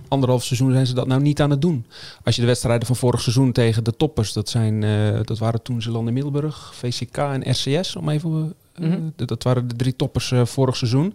anderhalf 0.09 0.44
seizoen 0.44 0.72
zijn 0.72 0.87
ze 0.87 0.94
dat 0.94 1.06
nou 1.06 1.20
niet 1.22 1.40
aan 1.40 1.50
het 1.50 1.62
doen. 1.62 1.87
Als 2.24 2.35
je 2.35 2.40
de 2.40 2.46
wedstrijden 2.46 2.87
van 2.87 2.96
vorig 2.96 3.20
seizoen 3.20 3.52
tegen 3.52 3.85
de 3.85 3.96
toppers, 3.96 4.33
dat, 4.33 4.48
zijn, 4.48 4.80
dat 5.24 5.38
waren 5.38 5.62
toen 5.62 5.83
Zeeland 5.83 6.09
in 6.09 6.14
Middelburg, 6.14 6.72
VCK 6.74 7.16
en 7.16 7.50
RCS, 7.50 7.96
om 7.96 8.09
even... 8.09 8.54
eh, 8.74 8.88
Mhm. 8.88 8.98
Dat 9.16 9.42
waren 9.42 9.68
de 9.68 9.76
drie 9.76 9.96
toppers 9.96 10.33
eh, 10.33 10.44
vorig 10.44 10.76
seizoen. 10.76 11.14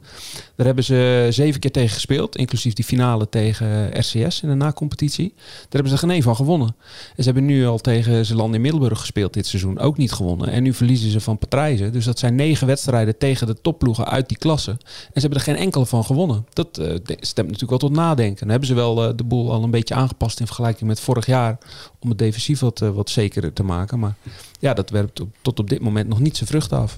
Daar 0.56 0.66
hebben 0.66 0.84
ze 0.84 1.28
zeven 1.30 1.60
keer 1.60 1.72
tegen 1.72 1.90
gespeeld, 1.94 2.36
inclusief 2.36 2.74
die 2.74 2.86
finale 2.86 3.30
tegen 3.30 4.00
RCS 4.00 4.42
in 4.42 4.50
de 4.50 4.56
na-competitie. 4.56 5.34
Daar 5.36 5.66
hebben 5.70 5.92
ze 5.92 5.98
geen 5.98 6.10
één 6.10 6.22
van 6.24 6.36
gewonnen. 6.36 6.76
En 7.16 7.24
ze 7.24 7.24
hebben 7.24 7.46
nu 7.46 7.66
al 7.68 7.78
tegen 7.78 8.26
Zeeland 8.26 8.54
in 8.56 8.62
Middelburg 8.62 9.00
gespeeld 9.00 9.34
dit 9.34 9.48
seizoen, 9.48 9.80
ook 9.80 9.98
niet 9.98 10.12
gewonnen. 10.12 10.48
En 10.50 10.64
nu 10.64 10.74
verliezen 10.74 11.12
ze 11.12 11.20
van 11.22 11.38
Patrijzen. 11.38 11.92
Dus 11.92 12.06
dat 12.06 12.20
zijn 12.20 12.36
negen 12.36 12.68
wedstrijden 12.68 13.18
tegen 13.18 13.48
de 13.48 13.62
topploegen 13.62 14.06
uit 14.08 14.28
die 14.28 14.38
klasse. 14.38 14.72
En 14.72 14.78
ze 15.14 15.20
hebben 15.20 15.38
er 15.40 15.44
geen 15.46 15.56
enkele 15.56 15.86
van 15.86 16.04
gewonnen. 16.06 16.46
Dat 16.54 16.78
eh, 16.78 16.88
stemt 17.20 17.48
natuurlijk 17.52 17.70
wel 17.70 17.90
tot 17.90 17.92
nadenken. 17.92 18.40
Dan 18.40 18.50
hebben 18.50 18.68
ze 18.68 18.74
wel 18.74 19.04
eh, 19.08 19.14
de 19.16 19.24
boel 19.24 19.52
al 19.52 19.64
een 19.64 19.72
beetje 19.72 19.94
aangepast 19.96 20.40
in 20.40 20.46
vergelijking 20.46 20.90
met 20.90 21.00
vorig 21.00 21.26
jaar. 21.26 21.58
Om 22.00 22.10
het 22.10 22.18
defensief 22.18 22.60
wat, 22.60 22.82
eh, 22.82 22.90
wat 22.90 23.10
zekerder 23.10 23.54
te 23.54 23.64
maken. 23.64 24.00
Maar 24.00 24.16
ja, 24.60 24.74
dat 24.74 24.90
werpt 24.90 25.20
op- 25.20 25.36
tot 25.42 25.60
op 25.60 25.70
dit 25.70 25.82
moment 25.82 26.08
nog 26.08 26.20
niet 26.20 26.38
zijn 26.38 26.50
vruchten 26.50 26.78
af. 26.78 26.96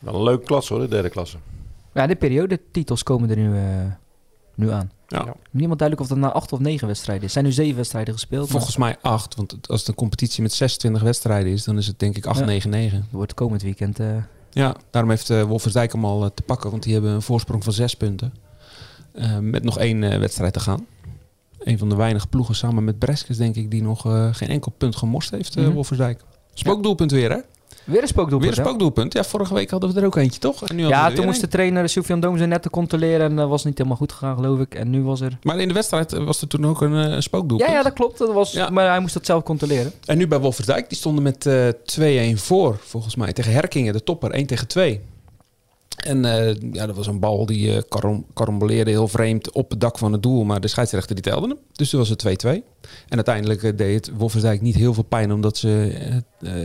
Wel 0.00 0.14
een 0.14 0.22
leuke 0.22 0.44
klasse 0.44 0.72
hoor, 0.72 0.82
de 0.82 0.88
derde 0.88 1.08
klasse. 1.10 1.36
Ja, 1.94 2.06
de 2.06 2.16
periodetitels 2.16 3.02
komen 3.02 3.30
er 3.30 3.36
nu, 3.36 3.56
eh, 3.56 3.62
nu 4.54 4.70
aan. 4.70 4.90
Ja. 5.08 5.24
Ja. 5.24 5.34
Niemand 5.50 5.78
duidelijk 5.78 6.10
of 6.10 6.16
dat 6.16 6.26
na 6.26 6.32
acht 6.32 6.52
of 6.52 6.58
negen 6.58 6.86
wedstrijden 6.86 7.24
is. 7.24 7.28
Er 7.28 7.32
zijn 7.34 7.44
nu 7.44 7.52
zeven 7.52 7.76
wedstrijden 7.76 8.14
gespeeld. 8.14 8.48
Volgens 8.50 8.76
mij 8.76 8.96
acht. 9.00 9.34
Want 9.34 9.68
als 9.68 9.80
het 9.80 9.88
een 9.88 9.94
competitie 9.94 10.42
met 10.42 10.52
26 10.52 11.02
wedstrijden 11.02 11.52
is, 11.52 11.64
dan 11.64 11.78
is 11.78 11.86
het 11.86 11.98
denk 11.98 12.16
ik 12.16 12.26
8, 12.26 12.38
Ja. 12.38 12.44
9, 12.44 12.70
9. 12.70 12.98
maar 12.98 13.06
wordt 13.10 13.34
komend 13.34 13.62
weekend... 13.62 14.00
eh, 14.00 14.16
Ja, 14.50 14.76
daarom 14.90 15.10
heeft 15.10 15.30
uh, 15.30 15.42
Wolfersdijk 15.42 15.92
hem 15.92 16.04
al 16.04 16.24
eh, 16.24 16.30
te 16.34 16.42
pakken. 16.42 16.70
Want 16.70 16.82
die 16.82 16.92
hebben 16.92 17.10
een 17.10 17.22
voorsprong 17.22 17.64
van 17.64 17.72
zes 17.72 17.94
punten. 17.94 18.34
Eh, 19.12 19.38
met 19.38 19.62
nog 19.64 19.78
één 19.78 20.02
eh, 20.02 20.18
wedstrijd 20.18 20.52
te 20.52 20.60
gaan. 20.60 20.86
Een 21.58 21.78
van 21.78 21.88
de 21.88 21.96
weinige 21.96 22.26
ploegen 22.26 22.54
samen 22.54 22.84
met 22.84 22.98
Breskes, 22.98 23.36
denk 23.36 23.56
ik, 23.56 23.70
die 23.70 23.82
nog 23.82 24.06
eh, 24.06 24.28
geen 24.34 24.48
enkel 24.48 24.72
punt 24.78 24.96
gemorst 24.96 25.30
heeft, 25.30 25.56
eh 25.56 25.64
Mhm. 25.64 25.72
Wolfersdijk. 25.72 26.20
Spookdoelpunt 26.54 27.10
weer, 27.10 27.30
hè? 27.30 27.38
Weer 27.86 28.02
een 28.02 28.08
spookdoelpunt, 28.08 28.50
Weer 28.50 28.58
een 28.58 28.64
spookdoelpunt. 28.66 29.12
Ja, 29.12 29.24
vorige 29.24 29.54
week 29.54 29.70
hadden 29.70 29.92
we 29.94 30.00
er 30.00 30.06
ook 30.06 30.16
eentje, 30.16 30.40
toch? 30.40 30.64
En 30.68 30.76
nu 30.76 30.86
Ja, 30.86 31.10
toen 31.10 31.24
moest 31.24 31.36
de 31.40 31.44
een. 31.44 31.50
trainer 31.50 32.20
Doom 32.20 32.36
zijn 32.36 32.48
net 32.48 32.62
te 32.62 32.70
controleren 32.70 33.20
en 33.30 33.36
dat 33.36 33.48
was 33.48 33.64
niet 33.64 33.78
helemaal 33.78 33.98
goed 33.98 34.12
gegaan, 34.12 34.36
geloof 34.36 34.60
ik. 34.60 34.74
En 34.74 34.90
nu 34.90 35.02
was 35.02 35.20
er... 35.20 35.38
Maar 35.42 35.58
in 35.58 35.68
de 35.68 35.74
wedstrijd 35.74 36.12
eh, 36.12 36.24
was 36.24 36.40
er 36.40 36.48
toen 36.48 36.66
ook 36.66 36.80
een 36.80 36.96
eh, 37.12 37.20
spookdoelpunt. 37.20 37.70
Ja, 37.70 37.76
ja, 37.76 37.82
dat 37.82 37.92
klopt. 37.92 38.18
Dat 38.18 38.32
was... 38.32 38.52
Ja. 38.52 38.70
Maar 38.70 38.88
hij 38.88 39.00
moest 39.00 39.14
dat 39.14 39.26
zelf 39.26 39.42
controleren. 39.42 39.92
En 40.04 40.18
nu 40.18 40.26
bij 40.28 40.40
Wolfersdijk, 40.40 40.88
die 40.88 40.98
stonden 40.98 41.22
met 41.22 41.46
eh 41.46 42.34
2-1 42.34 42.38
voor, 42.38 42.76
volgens 42.80 43.16
mij. 43.16 43.32
Tegen 43.32 43.52
Herkingen, 43.52 43.92
de 43.92 44.02
topper, 44.02 44.30
1 44.30 44.46
tegen 44.46 44.68
2. 44.68 45.00
En 45.96 46.24
eh, 46.24 46.54
ja, 46.72 46.86
dat 46.86 46.96
was 46.96 47.06
een 47.06 47.20
bal 47.20 47.46
die 47.46 47.76
eh 47.76 47.82
karom, 47.88 48.26
karamboleerde 48.34 48.90
heel 48.90 49.08
vreemd 49.08 49.52
op 49.52 49.70
het 49.70 49.80
dak 49.80 49.98
van 49.98 50.12
het 50.12 50.22
doel. 50.22 50.44
Maar 50.44 50.60
de 50.60 50.68
scheidsrechter 50.68 51.14
die 51.14 51.24
telde 51.24 51.48
hem. 51.48 51.58
Dus 51.72 51.90
toen 51.90 52.00
was 52.00 52.08
het 52.08 52.44
2-2. 52.46 52.48
En 53.08 53.16
uiteindelijk 53.16 53.62
eh, 53.62 53.76
deed 53.76 53.94
het 53.94 54.18
niet 54.60 54.74
heel 54.74 54.94
veel 54.94 55.02
pijn. 55.02 55.32
Omdat 55.32 55.56
ze 55.56 55.94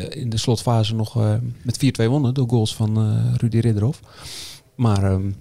in 0.09 0.29
de 0.29 0.37
slotfase 0.37 0.95
nog 0.95 1.39
met 1.61 2.01
4-2 2.01 2.05
wonnen. 2.05 2.33
Door 2.33 2.49
goals 2.49 2.75
van 2.75 3.17
Rudy 3.37 3.59
Ridderhof. 3.59 3.99
Maar 4.75 5.03
ehm, 5.03 5.31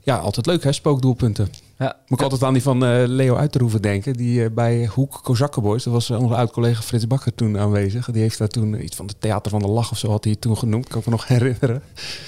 ja, 0.00 0.16
altijd 0.16 0.46
leuk 0.46 0.62
hè, 0.62 0.72
spookdoelpunten. 0.72 1.48
Ja. 1.78 1.96
Moet 2.06 2.18
ik 2.18 2.24
altijd 2.24 2.42
aan 2.42 2.52
die 2.52 2.62
van 2.62 2.84
eh, 2.84 3.02
Leo 3.06 3.34
Uiterhoeven 3.34 3.82
denken. 3.82 4.12
Die 4.12 4.44
eh, 4.44 4.50
bij 4.50 4.86
Hoek 4.86 5.20
Kozakkenboys, 5.22 5.82
dat 5.82 5.92
was 5.92 6.10
eh, 6.10 6.20
onze 6.20 6.34
oud-collega 6.34 6.82
Frits 6.82 7.06
Bakker 7.06 7.34
toen 7.34 7.58
aanwezig. 7.58 8.10
Die 8.10 8.22
heeft 8.22 8.38
daar 8.38 8.48
toen 8.48 8.84
iets 8.84 8.96
van 8.96 9.06
de 9.06 9.14
Theater 9.18 9.50
van 9.50 9.60
de 9.60 9.68
Lach 9.68 9.90
of 9.90 9.98
zo 9.98 10.10
had 10.10 10.24
hij 10.24 10.32
het 10.32 10.40
toen 10.40 10.56
genoemd. 10.56 10.88
Kan 10.88 10.98
ik 10.98 11.04
me 11.06 11.10
nog 11.10 11.26
herinneren. 11.38 11.82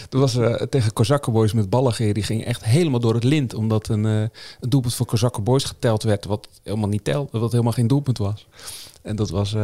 Toen 0.09 0.21
was 0.21 0.39
tegen 0.69 0.93
Kozakkenboys 0.93 1.53
met 1.53 1.71
Ballengeer. 1.71 2.15
Die 2.15 2.23
ging 2.23 2.45
echt 2.45 2.65
helemaal 2.65 3.01
door 3.01 3.15
het 3.15 3.25
lint. 3.25 3.55
Omdat 3.55 3.89
een, 3.89 4.05
een 4.05 4.31
doelpunt 4.69 4.95
voor 4.95 5.07
Kozakkenboys 5.07 5.65
geteld 5.65 6.03
werd. 6.03 6.25
Wat 6.25 6.49
helemaal 6.63 6.89
niet 6.89 7.05
telt. 7.05 7.31
Wat 7.31 7.53
helemaal 7.53 7.73
geen 7.73 7.87
doelpunt 7.87 8.19
was. 8.19 8.47
En 9.03 9.17
dat 9.17 9.31
was, 9.31 9.57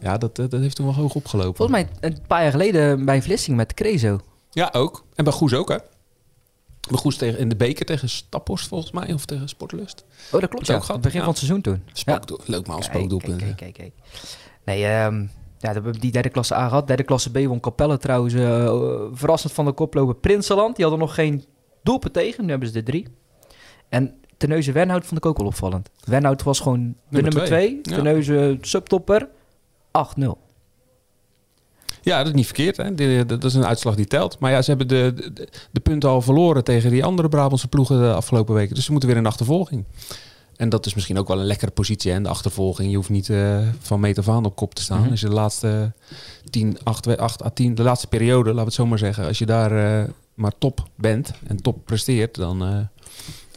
ja, 0.00 0.18
dat, 0.18 0.36
dat 0.36 0.52
heeft 0.52 0.76
toen 0.76 0.86
wel 0.86 0.94
hoog 0.94 1.14
opgelopen. 1.14 1.56
Volgens 1.56 1.78
mij 1.78 1.88
een 2.00 2.18
paar 2.26 2.42
jaar 2.42 2.50
geleden 2.50 3.04
bij 3.04 3.22
Vlissingen 3.22 3.56
met 3.56 3.74
Crezo. 3.74 4.20
Ja, 4.50 4.70
ook. 4.72 5.04
En 5.14 5.24
bij 5.24 5.32
Goes 5.32 5.54
ook 5.54 5.68
hè. 5.68 5.76
Goes 6.92 7.16
tegen, 7.16 7.38
in 7.38 7.48
de 7.48 7.56
beker 7.56 7.86
tegen 7.86 8.08
Staphorst 8.08 8.68
volgens 8.68 8.90
mij. 8.92 9.12
Of 9.12 9.24
tegen 9.24 9.48
Sportlust. 9.48 10.04
Oh, 10.32 10.40
dat 10.40 10.50
klopt. 10.50 10.68
Is 10.68 10.74
ook 10.74 10.80
Ja. 10.80 10.86
gehad, 10.86 11.00
begin 11.00 11.18
ja. 11.18 11.24
van 11.24 11.34
het 11.34 11.42
seizoen 11.42 11.62
toen. 11.62 11.82
Spookdoel, 11.92 12.38
Leuk 12.46 12.66
maar 12.66 12.76
als 12.76 12.84
spookdoelpunt. 12.84 13.36
Kijk, 13.36 13.56
kijk, 13.56 13.74
kijk. 13.74 13.92
kijk. 13.96 14.20
Nee, 14.64 14.84
ehm, 14.84 15.26
ja, 15.58 15.82
we 15.82 15.98
die 15.98 16.12
derde 16.12 16.28
klasse 16.28 16.54
A 16.54 16.68
gehad. 16.68 16.86
Derde 16.86 17.02
klasse 17.02 17.30
B 17.30 17.38
won 17.46 17.60
Capelle 17.60 17.98
trouwens. 17.98 18.34
eh, 18.34 18.74
verrassend 19.12 19.52
van 19.52 19.64
de 19.64 19.72
koploper 19.72 20.14
Prinsenland. 20.14 20.76
Die 20.76 20.84
hadden 20.84 21.04
nog 21.04 21.14
geen 21.14 21.44
doelpunt 21.82 22.12
tegen. 22.12 22.44
Nu 22.44 22.50
hebben 22.50 22.68
ze 22.68 22.76
er 22.76 22.84
drie. 22.84 23.06
En 23.88 24.14
Terneuzen 24.36 24.72
Wenhout 24.74 25.06
vond 25.06 25.16
ik 25.18 25.26
ook 25.26 25.38
wel 25.38 25.46
opvallend. 25.46 25.90
Wenhout 26.04 26.42
was 26.42 26.60
gewoon 26.60 26.80
de 26.80 26.94
Nummer 27.08 27.30
nummer 27.32 27.44
twee. 27.48 27.80
twee. 27.80 27.94
Ja. 27.96 28.02
Terneuzen 28.02 28.58
subtopper. 28.60 29.28
8-0. 29.90 30.38
Ja, 32.04 32.18
dat 32.18 32.26
is 32.26 32.32
niet 32.32 32.44
verkeerd. 32.46 32.76
Hè? 32.76 32.94
De- 32.94 33.24
de- 33.26 33.38
dat 33.38 33.44
is 33.44 33.54
een 33.54 33.64
uitslag 33.66 33.94
die 33.94 34.06
telt. 34.06 34.38
Maar 34.38 34.50
ja, 34.50 34.62
ze 34.62 34.68
hebben 34.70 34.88
de, 34.88 35.14
de, 35.32 35.48
de 35.70 35.80
punten 35.80 36.08
al 36.08 36.20
verloren 36.22 36.64
tegen 36.64 36.90
die 36.90 37.04
andere 37.04 37.28
Brabantse 37.28 37.68
ploegen 37.68 37.98
de 38.00 38.12
afgelopen 38.12 38.54
weken. 38.54 38.74
Dus 38.74 38.84
ze 38.84 38.90
moeten 38.90 39.08
weer 39.08 39.18
in 39.18 39.24
de 39.24 39.28
achtervolging. 39.30 39.84
En 40.56 40.68
dat 40.68 40.86
is 40.86 40.94
misschien 40.94 41.18
ook 41.18 41.28
wel 41.28 41.38
een 41.40 41.46
lekkere 41.46 41.70
positie. 41.70 42.12
Hè? 42.12 42.20
De 42.20 42.28
achtervolging. 42.28 42.90
Je 42.90 42.96
hoeft 42.96 43.08
niet 43.08 43.28
eh, 43.30 43.58
van 43.78 44.00
meet 44.00 44.18
af 44.18 44.28
aan 44.28 44.44
op 44.44 44.56
kop 44.56 44.74
te 44.74 44.82
staan. 44.82 45.00
Mhm. 45.00 45.10
Als 45.10 45.20
je 45.20 45.28
de 45.28 45.34
laatste 45.34 45.92
10, 46.50 46.78
8, 46.82 47.16
8 47.16 47.44
à 47.44 47.50
10, 47.50 47.74
de 47.74 47.82
laatste 47.82 48.06
periode, 48.06 48.44
laten 48.48 48.58
we 48.58 48.64
het 48.64 48.74
zo 48.74 48.86
maar 48.86 48.98
zeggen. 48.98 49.26
Als 49.26 49.38
je 49.38 49.46
daar 49.46 50.00
eh, 50.02 50.08
maar 50.34 50.52
top 50.58 50.86
bent 50.94 51.30
en 51.46 51.62
top 51.62 51.84
presteert, 51.84 52.34
dan, 52.34 52.62
eh, 52.64 52.78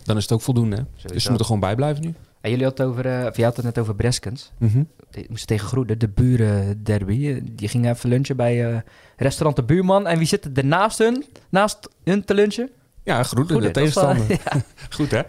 dan 0.04 0.18
is 0.18 0.24
het 0.24 0.32
ook 0.32 0.42
voldoende. 0.42 0.76
Hè? 0.76 0.82
Dus 1.08 1.22
ze 1.24 1.28
moeten 1.30 1.46
gewoon 1.46 1.62
bijblijven 1.62 2.04
nu. 2.04 2.14
En 2.42 2.50
jullie 2.50 2.66
hadden 2.66 2.86
het 2.88 2.96
over, 2.98 3.12
eh, 3.22 3.26
of 3.30 3.38
je 3.38 3.44
had 3.44 3.56
het 3.56 3.66
net 3.66 3.78
over 3.78 3.96
Breskens. 3.96 4.52
Mhm. 4.58 4.84
Moesten 5.30 5.48
tegen 5.48 5.68
Groede, 5.68 5.98
de 5.98 6.08
buren 6.08 6.84
derby. 6.84 7.42
Die 7.52 7.68
gingen 7.68 7.94
even 7.94 8.10
lunchen 8.10 8.36
bij 8.36 8.72
eh, 8.74 8.80
restaurant 9.18 9.56
De 9.56 9.64
Buurman. 9.64 10.08
En 10.08 10.18
wie 10.18 10.28
zit 10.28 10.46
er 10.46 10.52
ernaast 10.54 10.98
hun, 10.98 11.26
naast 11.50 11.78
hun 12.04 12.26
te 12.26 12.34
lunchen? 12.34 12.70
Ja, 13.04 13.24
Goede, 13.24 13.46
de 13.54 13.62
was 13.62 13.72
tegenstander. 13.72 14.26
Goed 14.96 15.12
hè? 15.12 15.22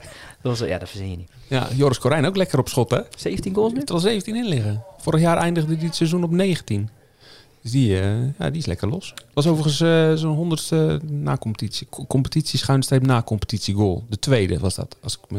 Dat 0.42 0.58
was, 0.58 0.68
ja, 0.68 0.78
dat 0.78 0.88
verzin 0.88 1.10
je 1.10 1.16
niet. 1.16 1.30
Ja, 1.48 1.68
Joris 1.74 1.98
Corijn 1.98 2.24
ook 2.26 2.36
lekker 2.36 2.58
op 2.58 2.68
schot 2.68 2.90
hè? 2.90 3.00
17 3.16 3.54
goals 3.54 3.72
nu? 3.72 3.80
er 3.80 3.92
al 3.94 3.98
17 3.98 4.36
in 4.36 4.44
liggen. 4.48 4.84
Vorig 4.98 5.20
jaar 5.20 5.36
eindigde 5.36 5.76
het 5.76 5.94
seizoen 5.94 6.24
op 6.24 6.30
19. 6.30 6.88
Dus 7.62 7.70
die, 7.70 8.00
eh, 8.00 8.38
ja, 8.38 8.50
die 8.50 8.60
is 8.60 8.66
lekker 8.66 8.88
los. 8.88 9.14
Was 9.34 9.46
overigens 9.46 9.80
eh, 9.80 10.12
zo'n 10.14 10.34
honderdste 10.36 11.00
na-competitie. 11.04 11.86
Co- 11.90 12.06
Competitie 12.06 12.58
schuinstreep 12.58 13.06
na-competitie 13.06 13.74
goal. 13.74 14.04
De 14.08 14.18
tweede 14.18 14.58
was 14.58 14.74
dat, 14.74 14.96
als 15.02 15.18
ik, 15.22 15.30
me, 15.30 15.38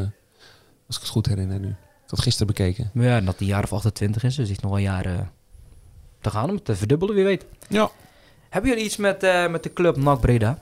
als 0.87 0.95
ik 0.95 1.01
het 1.01 1.07
goed 1.11 1.25
herinner 1.27 1.59
nu. 1.59 1.75
Ik 2.09 2.15
had 2.15 2.23
gisteren 2.23 2.47
bekeken. 2.47 2.89
Maar 2.93 3.05
Ja, 3.05 3.21
dat 3.21 3.37
die 3.37 3.47
jaar 3.47 3.63
of 3.63 3.73
28 3.73 4.23
is, 4.23 4.35
dus 4.35 4.47
die 4.47 4.57
nog 4.61 4.71
wel 4.71 4.79
jaren 4.79 5.31
te 6.21 6.29
gaan 6.29 6.49
om 6.49 6.55
het 6.55 6.65
te 6.65 6.75
verdubbelen, 6.75 7.15
wie 7.15 7.23
weet. 7.23 7.45
Ja. 7.67 7.89
Hebben 8.49 8.69
jullie 8.69 8.85
iets 8.85 8.97
met, 8.97 9.23
eh, 9.23 9.47
met 9.49 9.63
de 9.63 9.73
club 9.73 9.95
NAC 9.97 10.19
Breda? 10.19 10.59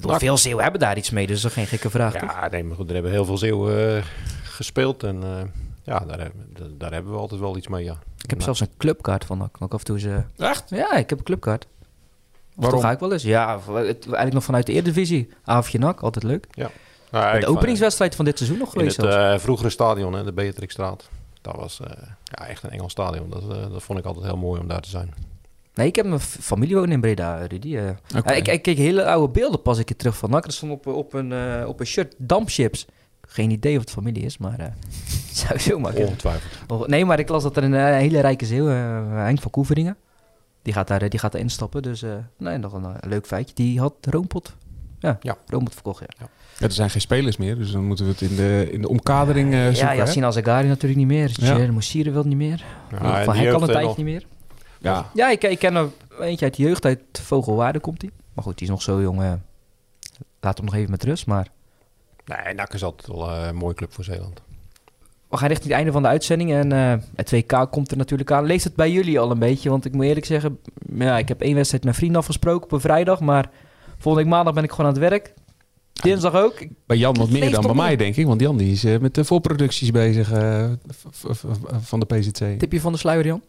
Veel 0.00 0.36
Zeeuwen 0.36 0.62
hebben 0.62 0.80
daar 0.80 0.96
iets 0.96 1.10
mee, 1.10 1.26
dus 1.26 1.40
dat 1.40 1.50
is 1.50 1.56
geen 1.56 1.66
gekke 1.66 1.90
vraag. 1.90 2.12
toch? 2.12 2.22
Ja, 2.32 2.48
nee, 2.48 2.64
maar 2.64 2.76
goed, 2.76 2.86
er 2.88 2.94
hebben 2.94 3.12
heel 3.12 3.24
veel 3.24 3.38
Zeeuwen 3.38 3.96
eh, 3.96 4.04
gespeeld. 4.42 5.02
En 5.02 5.22
eh, 5.22 5.42
ja, 5.82 5.98
daar, 6.00 6.18
hebben- 6.20 6.78
daar- 6.78 6.92
hebben 6.92 7.12
we 7.12 7.18
altijd 7.18 7.40
wel 7.40 7.56
iets 7.56 7.68
mee, 7.68 7.84
ja. 7.84 7.92
Ik 7.92 8.30
heb 8.30 8.30
Nou, 8.30 8.42
zelfs 8.42 8.60
een 8.60 8.76
clubkaart 8.76 9.24
van 9.24 9.38
NAC. 9.38 9.56
Ook 9.62 9.72
af 9.72 9.78
en 9.78 9.84
toe 9.84 9.98
ze... 10.00 10.22
Echt? 10.36 10.70
Ja, 10.70 10.92
ik 10.94 11.08
heb 11.10 11.18
een 11.18 11.24
clubkaart. 11.24 11.66
Waarom? 12.54 12.74
Toch 12.80 12.88
ga 12.88 12.94
ik 12.94 12.98
wel 13.00 13.12
eens. 13.12 13.22
Ja, 13.22 13.58
het, 13.60 13.74
eigenlijk 14.04 14.32
nog 14.32 14.44
vanuit 14.44 14.66
de 14.66 14.72
Eredivisie. 14.72 15.28
Avondje 15.44 15.78
NAC, 15.78 16.00
altijd 16.00 16.24
leuk. 16.24 16.46
Nou, 17.10 17.32
de 17.40 17.46
ik- 17.46 17.48
openingswedstrijd 17.52 18.14
van 18.14 18.24
dit 18.24 18.36
seizoen 18.36 18.58
nog 18.58 18.66
In 18.74 18.78
geweest 18.78 18.96
het 18.96 19.12
zelfs. 19.12 19.34
eh, 19.34 19.38
vroegere 19.44 19.70
stadion, 19.70 20.12
hè, 20.12 20.24
de 20.24 20.32
Beatrixstraat. 20.32 21.08
Dat 21.40 21.56
was 21.56 21.80
eh, 21.80 21.90
ja, 22.24 22.46
echt 22.48 22.62
een 22.62 22.70
Engels 22.70 22.92
stadion. 22.92 23.30
Dat, 23.30 23.42
eh, 23.42 23.70
dat 23.72 23.82
vond 23.82 23.98
ik 23.98 24.04
altijd 24.04 24.24
heel 24.26 24.36
mooi 24.36 24.60
om 24.60 24.68
daar 24.68 24.80
te 24.80 24.88
zijn. 24.88 25.14
Nee, 25.74 25.86
ik 25.86 25.96
heb 25.96 26.06
mijn 26.06 26.20
familie 26.20 26.74
wonen 26.74 26.90
in 26.92 27.00
Breda, 27.00 27.46
Rudy. 27.46 27.76
ik, 28.34 28.48
ik 28.48 28.62
keek 28.62 28.76
hele 28.76 29.04
oude 29.04 29.32
beelden 29.32 29.62
pas 29.62 29.78
een 29.78 29.84
keer 29.84 29.96
terug 29.96 30.16
van 30.16 30.30
NAC. 30.30 30.44
Er 30.44 30.52
stond 30.52 30.72
op, 30.72 30.86
op, 30.86 31.12
een, 31.12 31.32
eh, 31.32 31.68
op 31.68 31.80
een 31.80 31.86
shirt 31.86 32.14
dampchips. 32.18 32.86
Geen 33.20 33.50
idee 33.50 33.74
of 33.74 33.80
het 33.80 33.90
familie 33.90 34.22
is, 34.24 34.38
maar... 34.38 34.58
eh 34.58 34.66
zou 35.46 35.58
zo 35.58 35.78
maar 35.78 35.90
kunnen. 35.92 36.08
Ongetwijfeld. 36.08 36.86
Nee, 36.86 37.04
maar 37.04 37.18
ik 37.18 37.28
las 37.28 37.42
dat 37.42 37.56
er 37.56 37.62
een 37.64 37.74
hele 37.94 38.20
rijke 38.20 38.46
zeeuw, 38.46 38.66
Henk 38.66 39.40
van 39.40 39.50
Koeveringen, 39.50 39.96
die 40.62 40.72
gaat 40.72 40.88
daar, 40.88 41.08
die 41.08 41.18
gaat 41.18 41.32
daar 41.32 41.40
instappen. 41.40 41.82
Dus 41.82 42.02
eh, 42.02 42.10
nee, 42.38 42.58
nog 42.58 42.72
een, 42.72 42.86
leuk 43.08 43.26
feitje. 43.26 43.54
Die 43.54 43.80
had 43.80 43.92
Roompot, 44.00 44.56
ja, 44.98 45.18
Ja. 45.20 45.36
Roompot 45.46 45.74
verkocht, 45.74 46.00
ja. 46.18 46.26
Ja, 46.58 46.64
er 46.66 46.72
zijn 46.72 46.90
geen 46.90 47.00
spelers 47.00 47.36
meer, 47.36 47.56
dus 47.58 47.70
dan 47.70 47.84
moeten 47.84 48.04
we 48.04 48.10
het 48.10 48.20
in 48.20 48.36
de, 48.36 48.68
in 48.72 48.80
de 48.82 48.88
omkadering 48.88 49.54
eh 49.54 49.64
zoeken. 49.64 49.80
ja? 49.86 49.94
Yassine 49.94 50.26
Azagari 50.26 50.68
natuurlijk 50.68 51.00
niet 51.00 51.08
meer. 51.08 51.30
Ja. 51.32 51.72
Moussire 51.72 52.10
wil 52.10 52.24
niet 52.24 52.36
meer. 52.36 52.64
Ja, 52.90 53.24
van 53.24 53.34
al 53.36 53.40
jeugd, 53.42 53.60
een 53.62 53.68
eh, 53.68 53.74
tijdje 53.74 53.94
niet 53.96 54.04
meer. 54.04 54.26
Ja. 54.78 55.10
Ja, 55.14 55.30
ik, 55.30 55.44
ik 55.44 55.58
ken 55.58 55.74
er 55.74 55.88
eentje 56.20 56.44
uit 56.44 56.56
de 56.56 56.62
jeugd, 56.62 56.84
uit 56.84 57.00
Vogelwaarde 57.12 57.80
komt 57.80 58.02
hij. 58.02 58.10
Maar 58.34 58.44
goed, 58.44 58.58
die 58.58 58.66
is 58.66 58.72
nog 58.72 58.82
zo 58.82 59.00
jong. 59.00 59.22
eh, 59.22 59.32
laat 60.40 60.56
hem 60.56 60.66
nog 60.66 60.74
even 60.74 60.90
met 60.90 61.04
rust, 61.04 61.26
maar... 61.26 61.48
Nee, 62.24 62.54
NAC 62.54 62.74
is 62.74 62.84
altijd 62.84 63.08
wel 63.08 63.30
een 63.30 63.54
mooie 63.56 63.74
club 63.74 63.92
voor 63.92 64.04
Zeeland. 64.04 64.42
we 65.28 65.36
gaan 65.36 65.48
richting 65.48 65.68
het 65.68 65.76
einde 65.76 65.92
van 65.92 66.02
de 66.02 66.08
uitzending 66.08 66.52
en 66.52 66.72
eh, 66.72 66.94
het 67.16 67.30
WK 67.30 67.66
komt 67.70 67.90
er 67.90 67.96
natuurlijk 67.96 68.30
aan. 68.32 68.44
Leest 68.44 68.64
het 68.64 68.74
bij 68.74 68.90
jullie 68.90 69.20
al 69.20 69.30
een 69.30 69.38
beetje? 69.38 69.70
Want 69.70 69.84
ik 69.84 69.92
moet 69.92 70.04
eerlijk 70.04 70.26
zeggen, 70.26 70.58
ja, 70.94 71.18
ik 71.18 71.28
heb 71.28 71.40
één 71.40 71.54
wedstrijd 71.54 71.84
met 71.84 71.96
vrienden 71.96 72.18
afgesproken 72.18 72.62
op 72.64 72.72
een 72.72 72.80
vrijdag, 72.80 73.20
maar 73.20 73.50
volgende 73.98 74.26
week 74.26 74.34
maandag 74.34 74.54
ben 74.54 74.64
ik 74.64 74.70
gewoon 74.70 74.86
aan 74.86 74.92
het 75.00 75.10
werk. 75.10 75.34
Dinsdag 75.92 76.34
ook. 76.34 76.66
Bij 76.86 76.96
Jan 76.96 77.14
wat 77.14 77.30
meer 77.30 77.50
dan 77.50 77.62
bij 77.62 77.74
mij, 77.74 77.96
denk 77.96 78.16
ik. 78.16 78.26
Want 78.26 78.40
Jan 78.40 78.56
die 78.56 78.72
is 78.72 78.84
eh, 78.84 78.98
met 78.98 79.14
de 79.14 79.24
voorproducties 79.24 79.90
bezig 79.90 80.32
eh, 80.32 80.70
van 81.80 82.00
de 82.00 82.06
PZC. 82.06 82.58
Tipje 82.58 82.80
van 82.80 82.92
de 82.92 82.98
sluier, 82.98 83.26
Jan. 83.26 83.42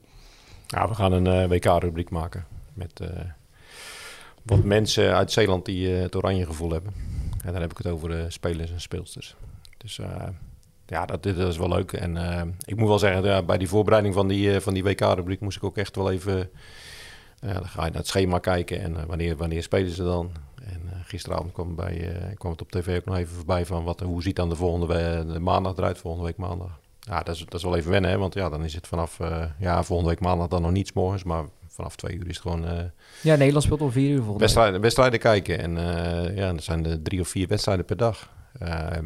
Ja, 0.68 0.88
we 0.88 0.96
gaan 0.96 1.12
een 1.12 1.28
eh, 1.28 1.48
WK-rubriek 1.50 2.10
maken 2.10 2.46
met 2.74 3.00
eh, 3.00 3.08
wat 4.44 4.64
mensen 4.64 5.16
uit 5.16 5.32
Zeeland 5.32 5.66
die 5.66 5.96
eh, 5.96 6.02
het 6.02 6.16
oranje 6.16 6.46
gevoel 6.46 6.72
hebben. 6.72 6.94
En 7.46 7.52
dan 7.52 7.62
heb 7.62 7.72
ik 7.72 7.78
het 7.78 7.88
over 7.88 8.32
spelers 8.32 8.72
en 8.72 8.82
speelsters. 8.82 9.36
Dus 9.78 10.00
eh, 10.00 10.28
ja, 10.86 11.06
dat, 11.06 11.24
dat 11.24 11.38
is 11.38 11.58
wel 11.58 11.70
leuk. 11.70 11.94
En 11.94 12.18
eh, 12.18 12.42
ik 12.66 12.76
moet 12.76 12.88
wel 12.88 13.00
zeggen, 13.00 13.24
ja, 13.24 13.44
bij 13.44 13.58
die 13.58 13.68
voorbereiding 13.68 14.14
van 14.14 14.28
die, 14.28 14.54
eh, 14.54 14.62
van 14.62 14.74
die 14.74 14.84
WK-rubriek 14.84 15.40
moest 15.40 15.58
ik 15.58 15.64
ook 15.64 15.78
echt 15.78 15.96
wel 15.96 16.12
even... 16.12 16.50
eh, 17.42 17.54
dan 17.54 17.68
ga 17.68 17.86
je 17.86 17.90
naar 17.90 18.00
het 18.00 18.08
schema 18.08 18.40
kijken 18.40 18.82
en 18.82 18.98
eh, 18.98 19.04
wanneer, 19.04 19.38
wanneer 19.38 19.64
spelen 19.64 19.92
ze 19.92 20.04
dan. 20.04 20.32
En 20.64 20.82
eh, 20.92 20.98
gisteravond 21.04 21.52
kwam, 21.52 21.76
bij, 21.76 22.14
kwam 22.38 22.52
het 22.52 22.62
op 22.62 22.72
tv 22.72 22.98
ook 22.98 23.06
nog 23.06 23.18
even 23.18 23.36
voorbij 23.36 23.66
van 23.66 23.84
wat, 23.84 24.00
hoe 24.00 24.22
ziet 24.22 24.36
dan 24.36 24.50
de 24.50 24.56
volgende 24.56 25.26
de 25.34 25.40
maandag 25.40 25.78
eruit, 25.78 25.98
volgende 25.98 26.26
week 26.26 26.38
maandag. 26.38 26.80
Ja, 27.00 27.24
dat 27.24 27.36
is, 27.36 27.46
dat 27.46 27.54
is 27.54 27.64
wel 27.64 27.76
even 27.76 27.92
wennen, 27.92 28.12
hè? 28.12 28.18
want 28.18 28.34
ja, 28.34 28.50
dan 28.50 28.64
is 28.64 28.74
het 28.74 28.88
vanaf 28.88 29.20
ja, 29.60 29.84
volgende 29.84 30.12
week 30.12 30.22
maandag 30.22 30.48
dan 30.48 30.62
nog 30.62 30.72
niet 30.72 30.88
's 30.88 30.94
morgens, 30.94 31.24
maar 31.24 31.46
vanaf 31.68 31.96
twee 31.96 32.16
uur 32.16 32.28
is 32.28 32.36
het 32.36 32.42
gewoon 32.42 32.92
Ja, 33.22 33.36
Nederland 33.36 33.64
speelt 33.64 33.82
om 33.82 33.92
vier 33.92 34.10
uur 34.10 34.16
volgende 34.16 34.32
week. 34.32 34.40
wedstrijden, 34.40 34.82
wedstrijden 34.82 35.20
kijken. 35.20 35.60
En 35.60 35.78
eh, 35.78 36.36
ja, 36.38 36.54
dat 36.54 36.64
zijn 36.64 36.86
er 36.86 37.02
drie 37.02 37.22
of 37.22 37.28
vier 37.28 37.48
wedstrijden 37.48 37.86
per 37.86 37.98
dag. 37.98 38.30
Eh, 38.60 38.98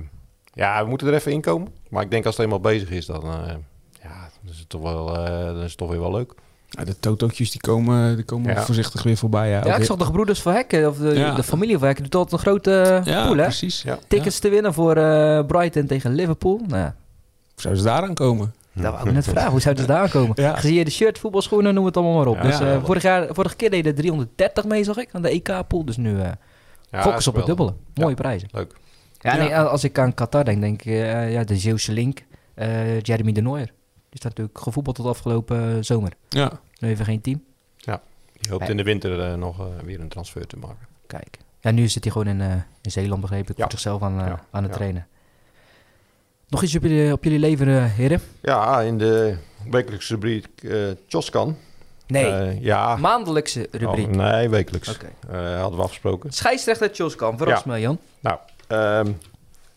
ja, 0.53 0.83
we 0.83 0.89
moeten 0.89 1.07
er 1.07 1.13
even 1.13 1.31
in 1.31 1.41
komen. 1.41 1.73
Maar 1.89 2.03
ik 2.03 2.11
denk 2.11 2.25
als 2.25 2.35
het 2.35 2.43
eenmaal 2.43 2.59
bezig 2.59 2.89
is, 2.89 3.05
dan, 3.05 3.23
ja, 4.01 4.29
dan, 4.41 4.51
is 4.51 4.59
het 4.59 4.69
toch 4.69 4.81
wel, 4.81 5.05
dan 5.53 5.63
is 5.63 5.69
het 5.69 5.77
toch 5.77 5.89
weer 5.89 5.99
wel 5.99 6.11
leuk. 6.11 6.33
Ja, 6.77 6.83
de 6.83 6.99
totootjes 6.99 7.51
die 7.51 7.61
komen, 7.61 8.15
die 8.15 8.25
komen 8.25 8.53
Ja. 8.53 8.61
voorzichtig 8.63 9.03
weer 9.03 9.17
voorbij. 9.17 9.49
Ja, 9.49 9.61
Ja, 9.65 9.75
ik 9.75 9.83
zag 9.83 9.97
de 9.97 10.05
gebroeders 10.05 10.41
van 10.41 10.53
Hekken, 10.53 10.89
of 10.89 10.97
de, 10.97 11.15
Ja. 11.15 11.35
de 11.35 11.43
familie 11.43 11.77
van 11.77 11.85
Hekken, 11.87 12.03
doet 12.03 12.15
altijd 12.15 12.33
een 12.33 12.47
grote 12.47 13.01
ja, 13.03 13.25
pool, 13.25 13.35
hè? 13.37 13.43
precies. 13.43 13.81
Ja. 13.81 13.99
Tickets 14.07 14.39
te 14.39 14.49
winnen 14.49 14.73
voor 14.73 14.95
eh, 14.97 15.45
Brighton 15.45 15.85
tegen 15.85 16.13
Liverpool. 16.15 16.61
Nou, 16.67 16.81
ja, 16.81 16.95
Hoe 17.53 17.61
zouden 17.61 17.83
ze 17.83 17.89
daar 17.89 18.01
aan 18.01 18.13
komen? 18.13 18.53
dat 18.73 18.93
wou 18.93 19.07
ik 19.07 19.13
net 19.13 19.23
vragen. 19.27 19.51
Hoe 19.51 19.61
zouden 19.61 19.83
ze 19.83 19.89
daar 19.91 20.09
komen? 20.09 20.31
Ja. 20.35 20.55
Gezien 20.55 20.73
je 20.75 20.85
de 20.85 20.91
shirt, 20.91 21.19
voetbalschoenen, 21.19 21.73
noem 21.73 21.85
het 21.85 21.97
allemaal 21.97 22.15
maar 22.15 22.27
op. 22.27 22.35
Ja, 22.35 22.41
dus 22.41 22.59
eh, 22.59 22.67
ja. 22.73 22.79
vorig 22.81 23.01
jaar, 23.03 23.27
vorige 23.31 23.55
keer 23.55 23.69
deden 23.69 23.91
er 23.91 23.97
330 23.97 24.65
mee, 24.65 24.83
zag 24.83 24.97
ik, 24.97 25.09
aan 25.11 25.21
de 25.21 25.29
EK-pool. 25.29 25.85
Dus 25.85 25.97
nu 25.97 26.19
eh 26.19 26.29
Ja, 26.91 27.01
focus 27.01 27.27
op 27.27 27.35
het 27.35 27.45
dubbele. 27.45 27.73
Mooie 27.93 28.15
prijzen. 28.15 28.47
Leuk. 28.51 28.75
Ja, 29.19 29.35
Ja. 29.35 29.43
Nee, 29.43 29.57
als 29.57 29.83
ik 29.83 29.99
aan 29.99 30.13
Qatar 30.13 30.45
denk, 30.45 30.61
denk 30.61 30.81
ik 30.81 30.85
eh, 30.85 31.31
ja, 31.33 31.43
de 31.43 31.57
Zeeuwse 31.57 31.91
link, 31.91 32.23
eh, 32.53 32.99
Jeremy 33.01 33.31
de 33.31 33.41
Nooier. 33.41 33.71
Die 34.13 34.21
staat 34.21 34.37
natuurlijk 34.37 34.57
gevoetbald 34.65 34.95
tot 34.95 35.05
afgelopen 35.05 35.75
eh, 35.77 35.77
zomer. 35.81 36.13
Ja. 36.29 36.51
Nu 36.79 36.89
even 36.89 37.05
geen 37.05 37.21
team. 37.21 37.43
Die 38.39 38.51
hoopt 38.51 38.63
Ja. 38.63 38.69
in 38.69 38.77
de 38.77 38.83
winter 38.83 39.19
eh, 39.21 39.33
nog 39.37 39.59
eh, 39.59 39.65
weer 39.83 39.99
een 39.99 40.09
transfer 40.09 40.47
te 40.47 40.57
maken. 40.57 40.87
Kijk. 41.07 41.37
Ja, 41.61 41.71
nu 41.71 41.87
zit 41.87 42.03
hij 42.03 42.11
gewoon 42.13 42.27
in, 42.27 42.63
in 42.81 42.91
Zeeland, 42.91 43.21
begreep 43.21 43.49
ik. 43.49 43.57
Ja. 43.57 43.61
Voor 43.63 43.71
zichzelf 43.71 44.01
aan, 44.01 44.13
Ja. 44.13 44.45
aan 44.51 44.63
het 44.63 44.71
Ja. 44.71 44.77
trainen. 44.77 45.07
Nog 46.47 46.63
iets 46.63 46.75
op 46.75 46.81
jullie, 46.81 47.11
op 47.11 47.23
jullie 47.23 47.39
leven, 47.39 47.91
heren? 47.91 48.21
Ja, 48.41 48.81
in 48.81 48.97
de 48.97 49.37
wekelijkse 49.69 50.13
rubriek 50.13 50.47
Choskan. 51.07 51.57
Nee, 52.07 52.61
ja. 52.61 52.95
maandelijkse 52.95 53.67
rubriek. 53.71 54.07
Oh, 54.07 54.13
nee, 54.13 54.49
wekelijks. 54.49 54.89
Oké. 54.89 55.37
Hadden 55.37 55.77
we 55.77 55.83
afgesproken. 55.83 56.31
Scheidsrechter 56.31 56.91
Tjoskamp, 56.91 57.37
verras 57.37 57.63
me 57.63 57.79
Jan. 57.79 57.99
Nou, 58.19 58.39
ehm, 58.67 59.11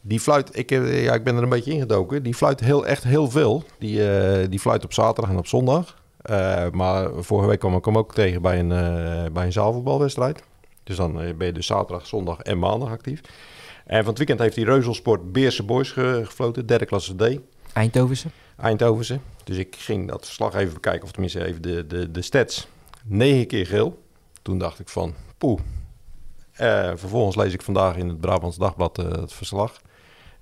die 0.07 0.21
fluit, 0.21 0.57
ik, 0.59 0.71
heb- 0.71 0.87
ja, 0.87 1.15
ik 1.15 1.25
ben 1.25 1.37
er 1.37 1.43
een 1.43 1.49
beetje 1.49 1.73
ingedoken. 1.73 2.23
Die 2.23 2.35
fluit 2.35 2.61
heel, 2.61 2.87
echt 2.87 3.05
heel 3.05 3.31
veel. 3.31 3.63
Die, 3.79 4.11
eh, 4.11 4.49
die 4.51 4.59
fluit 4.61 4.85
op 4.85 4.93
zaterdag 4.93 5.31
en 5.33 5.39
op 5.39 5.47
zondag. 5.47 6.03
Eh, 6.23 6.71
maar 6.71 7.09
vorige 7.19 7.49
week 7.49 7.59
kwam 7.59 7.77
ik 7.77 7.85
hem 7.85 7.99
ook 7.99 8.15
tegen 8.15 8.43
bij 8.43 8.59
een, 8.59 8.73
eh, 8.73 9.33
bij 9.33 9.45
een 9.47 9.53
zaalvoetbalwedstrijd. 9.53 10.43
Dus 10.85 10.97
dan 10.97 11.21
eh, 11.21 11.35
ben 11.35 11.47
je 11.47 11.53
dus 11.53 11.67
zaterdag, 11.67 12.07
zondag 12.07 12.41
en 12.41 12.59
maandag 12.59 12.89
actief. 12.91 13.21
En 13.87 13.99
van 13.99 14.07
het 14.09 14.19
weekend 14.19 14.39
heeft 14.41 14.57
hij 14.57 14.65
Reuzelsport 14.65 15.33
Beerse 15.33 15.63
Boys 15.63 15.91
ge- 15.91 16.23
gefloten, 16.25 16.67
derde 16.67 16.85
klasse 16.87 17.17
D. 17.17 17.39
Eindhovense. 17.73 18.29
Eindhovense. 18.57 19.19
Dus 19.45 19.57
ik 19.57 19.77
ging 19.79 20.09
dat 20.09 20.25
verslag 20.25 20.55
even 20.55 20.75
bekijken, 20.75 21.03
of 21.05 21.11
tenminste 21.13 21.45
even 21.47 21.63
de, 21.63 21.87
de, 21.87 22.11
de 22.11 22.23
stats. 22.23 22.69
Negen 23.05 23.47
keer 23.47 23.67
geel. 23.67 24.03
Toen 24.43 24.59
dacht 24.59 24.79
ik 24.81 24.89
van, 24.89 25.15
poeh. 25.39 25.61
Eh, 26.53 26.91
vervolgens 26.95 27.37
lees 27.37 27.53
ik 27.53 27.63
vandaag 27.63 27.97
in 27.97 28.09
het 28.09 28.21
Brabants 28.21 28.57
Dagblad 28.57 28.99
eh, 28.99 29.05
het 29.11 29.33
verslag. 29.33 29.81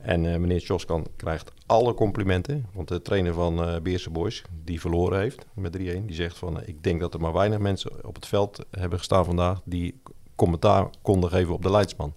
En 0.05 0.33
eh, 0.33 0.39
meneer 0.39 0.61
Joskan 0.61 1.07
krijgt 1.17 1.53
alle 1.67 1.95
complimenten. 1.95 2.67
Want 2.73 2.89
de 2.89 3.03
trainer 3.03 3.35
van 3.35 3.65
eh 3.65 3.81
Beerse 3.81 4.11
Boys, 4.11 4.43
die 4.65 4.81
verloren 4.81 5.19
heeft 5.19 5.47
met 5.55 5.77
3-1... 5.77 5.81
die 5.81 6.15
zegt 6.15 6.39
van, 6.39 6.61
eh, 6.61 6.69
ik 6.69 6.83
denk 6.83 7.01
dat 7.01 7.15
er 7.15 7.21
maar 7.21 7.33
weinig 7.33 7.59
mensen 7.59 8.07
op 8.07 8.15
het 8.15 8.27
veld 8.27 8.65
hebben 8.71 8.99
gestaan 8.99 9.25
vandaag... 9.25 9.61
die 9.65 10.01
commentaar 10.37 10.89
konden 11.03 11.31
geven 11.31 11.55
op 11.55 11.63
de 11.63 11.71
leidsman. 11.71 12.15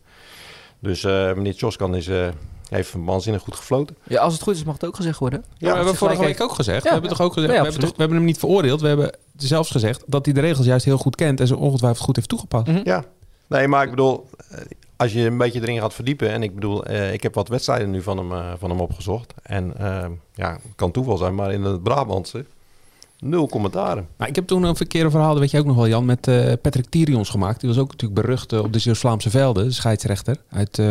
Dus 0.80 1.04
eh, 1.04 1.34
meneer 1.34 1.54
Joskan 1.54 1.96
is, 1.96 2.08
eh, 2.08 2.28
heeft 2.70 2.94
waanzinnig 2.98 3.42
goed 3.42 3.56
gefloten. 3.56 3.98
Ja, 4.04 4.22
als 4.22 4.34
het 4.34 4.42
goed 4.42 4.56
is 4.56 4.64
mag 4.64 4.74
het 4.74 4.86
ook 4.86 4.96
gezegd 4.96 5.20
worden. 5.20 5.46
Ja, 5.58 5.70
we 5.70 5.76
hebben 5.76 5.96
vorige 5.96 6.22
week 6.22 6.42
ook 6.42 6.54
gezegd. 6.54 6.84
Ja, 6.84 6.84
we 6.84 6.90
hebben 6.90 7.10
ja. 7.10 7.16
toch 7.16 7.26
ook 7.26 7.34
gezegd. 7.34 7.54
Ja, 7.54 7.60
we, 7.60 7.66
hebben 7.66 7.74
absoluut. 7.74 7.90
toch, 7.90 7.96
we 7.96 8.02
hebben 8.02 8.18
hem 8.18 8.26
niet 8.26 8.40
veroordeeld. 8.40 8.82
We 8.82 8.88
hebben 8.88 9.18
zelfs 9.36 9.72
gezegd 9.72 10.04
dat 10.06 10.26
hij 10.26 10.34
de 10.34 10.42
regels 10.42 10.66
juist 10.66 10.86
heel 10.86 10.98
goed 10.98 11.16
kent 11.16 11.40
en 11.40 11.48
ze 11.48 11.58
ongetwijfeld 11.58 12.06
goed 12.06 12.16
heeft 12.16 12.30
toegepast. 12.30 12.68
Mhm. 12.68 12.82
Ja, 12.84 13.06
nee, 13.48 13.68
maar 13.68 13.84
ik 13.84 13.90
bedoel, 13.90 14.30
als 14.98 15.14
je 15.14 15.26
een 15.26 15.38
beetje 15.38 15.62
erin 15.62 15.80
gaat 15.80 15.94
verdiepen... 15.94 16.32
en 16.32 16.44
ik 16.44 16.56
bedoel, 16.56 16.86
eh, 16.86 17.14
ik 17.14 17.24
heb 17.24 17.34
wat 17.34 17.48
wedstrijden 17.48 17.92
nu 17.92 18.02
van 18.02 18.18
hem, 18.18 18.32
eh, 18.32 18.54
van 18.58 18.70
hem 18.70 18.80
opgezocht. 18.80 19.34
En 19.44 19.78
eh, 19.78 20.06
ja, 20.34 20.60
kan 20.76 20.92
toeval 20.92 21.18
zijn, 21.18 21.36
maar 21.36 21.54
in 21.54 21.64
het 21.64 21.84
Brabantse 21.84 22.46
nul 23.20 23.48
commentaren. 23.48 24.08
Maar 24.18 24.28
ik 24.28 24.36
heb 24.36 24.48
toen 24.48 24.64
een 24.64 24.76
verkeerde 24.76 25.10
verhaal, 25.10 25.40
weet 25.40 25.52
je 25.52 25.60
ook 25.60 25.66
nog 25.66 25.76
wel 25.76 25.88
Jan, 25.88 26.06
met 26.06 26.28
eh, 26.28 26.54
Patrick 26.62 26.90
Tirions 26.90 27.30
gemaakt. 27.30 27.60
Die 27.60 27.70
was 27.70 27.78
ook 27.80 27.92
natuurlijk 27.92 28.22
berucht 28.22 28.54
op 28.54 28.74
de 28.74 28.80
Zeeuws-Vlaamse 28.80 29.30
velden, 29.30 29.66
de 29.66 29.72
scheidsrechter 29.72 30.38
uit 30.50 30.82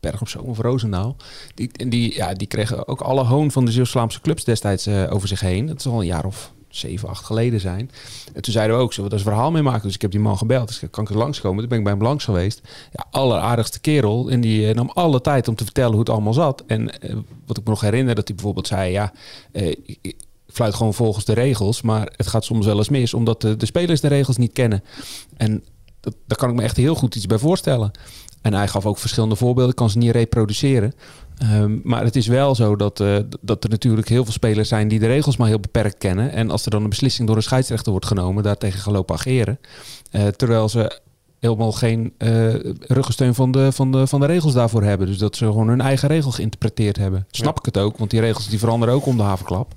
Berg 0.00 0.20
op 0.20 0.28
Zoom 0.28 0.44
of 0.44 0.58
Roosendaal. 0.58 1.16
Die, 1.54 1.88
die, 1.88 2.14
ja, 2.14 2.34
die 2.34 2.46
kregen 2.46 2.88
ook 2.88 3.00
alle 3.00 3.24
hoon 3.24 3.50
van 3.50 3.64
de 3.64 3.72
Zeeuws-Vlaamse 3.72 4.20
clubs 4.20 4.44
destijds 4.44 4.88
over 4.88 5.28
zich 5.28 5.40
heen. 5.40 5.66
Dat 5.66 5.82
zal 5.82 5.92
al 5.92 6.00
een 6.00 6.06
jaar 6.06 6.24
of 6.24 6.52
zeven, 6.76 7.08
acht 7.08 7.24
geleden 7.24 7.60
zijn. 7.60 7.90
En 8.32 8.42
toen 8.42 8.52
zeiden 8.52 8.76
we 8.76 8.82
ook, 8.82 8.92
zullen 8.92 9.10
we 9.10 9.16
daar 9.16 9.24
eens 9.26 9.34
verhaal 9.36 9.50
mee 9.50 9.62
maken? 9.62 9.82
Dus 9.82 9.94
ik 9.94 10.02
heb 10.02 10.10
die 10.10 10.20
man 10.20 10.38
gebeld. 10.38 10.68
Dus 10.68 10.82
kan 10.90 11.04
ik 11.04 11.10
er 11.10 11.16
langskomen? 11.16 11.58
Toen 11.58 11.68
ben 11.68 11.78
ik 11.78 11.84
bij 11.84 11.92
hem 11.92 12.02
langs 12.02 12.24
geweest. 12.24 12.60
Ja, 12.92 13.06
alleraardigste 13.10 13.80
kerel. 13.80 14.30
En 14.30 14.40
die 14.40 14.68
eh, 14.68 14.74
nam 14.74 14.90
alle 14.94 15.20
tijd 15.20 15.48
om 15.48 15.54
te 15.54 15.64
vertellen 15.64 15.90
hoe 15.90 16.00
het 16.00 16.08
allemaal 16.10 16.32
zat. 16.32 16.62
En 16.66 17.00
eh, 17.00 17.16
wat 17.46 17.56
ik 17.58 17.64
me 17.64 17.70
nog 17.70 17.80
herinner, 17.80 18.14
dat 18.14 18.26
hij 18.26 18.34
bijvoorbeeld 18.36 18.66
zei... 18.66 18.92
ja, 18.92 19.12
eh, 19.52 19.68
ik- 20.00 20.16
fluit 20.48 20.74
gewoon 20.74 20.94
volgens 20.94 21.24
de 21.24 21.32
regels. 21.32 21.82
Maar 21.82 22.12
het 22.16 22.26
gaat 22.26 22.44
soms 22.44 22.66
wel 22.66 22.76
eens 22.78 22.88
mis, 22.88 23.14
omdat 23.14 23.40
de, 23.40 23.56
de 23.56 23.66
spelers 23.66 24.00
de 24.00 24.08
regels 24.08 24.36
niet 24.36 24.52
kennen. 24.52 24.84
En 25.36 25.64
dat, 26.00 26.14
daar 26.26 26.38
kan 26.38 26.48
ik 26.50 26.54
me 26.54 26.62
echt 26.62 26.76
heel 26.76 26.94
goed 26.94 27.14
iets 27.14 27.26
bij 27.26 27.38
voorstellen. 27.38 27.90
En 28.42 28.54
hij 28.54 28.68
gaf 28.68 28.86
ook 28.86 28.98
verschillende 28.98 29.36
voorbeelden. 29.36 29.70
Ik 29.70 29.76
kan 29.76 29.90
ze 29.90 29.98
niet 29.98 30.10
reproduceren. 30.10 30.92
Ehm, 31.38 31.78
maar 31.82 32.04
het 32.04 32.16
is 32.16 32.26
wel 32.26 32.54
zo 32.54 32.76
dat, 32.76 33.00
eh, 33.00 33.16
dat 33.40 33.64
er 33.64 33.70
natuurlijk 33.70 34.08
heel 34.08 34.24
veel 34.24 34.32
spelers 34.32 34.68
zijn 34.68 34.88
die 34.88 34.98
de 34.98 35.06
regels 35.06 35.36
maar 35.36 35.48
heel 35.48 35.60
beperkt 35.60 35.98
kennen. 35.98 36.32
En 36.32 36.50
als 36.50 36.64
er 36.64 36.70
dan 36.70 36.82
een 36.82 36.88
beslissing 36.88 37.26
door 37.26 37.36
een 37.36 37.42
scheidsrechter 37.42 37.90
wordt 37.90 38.06
genomen, 38.06 38.42
daartegen 38.42 38.80
gaan 38.80 38.92
lopen 38.92 39.14
ageren. 39.14 39.58
Eh, 40.10 40.26
terwijl 40.26 40.68
ze 40.68 41.00
helemaal 41.40 41.72
geen 41.72 42.14
eh 42.18 42.54
ruggensteun 42.80 43.34
van 43.34 43.50
de, 43.50 43.72
van, 43.72 43.92
de, 43.92 44.06
van 44.06 44.20
de 44.20 44.26
regels 44.26 44.52
daarvoor 44.52 44.82
hebben. 44.82 45.06
Dus 45.06 45.18
dat 45.18 45.36
ze 45.36 45.44
gewoon 45.44 45.68
hun 45.68 45.80
eigen 45.80 46.08
regel 46.08 46.30
geïnterpreteerd 46.30 46.96
hebben. 46.96 47.26
Snap 47.30 47.58
ik 47.58 47.64
het 47.64 47.78
ook, 47.78 47.96
want 47.98 48.10
die 48.10 48.20
regels 48.20 48.48
die 48.48 48.58
veranderen 48.58 48.94
ook 48.94 49.06
om 49.06 49.16
de 49.16 49.22
havenklap. 49.22 49.72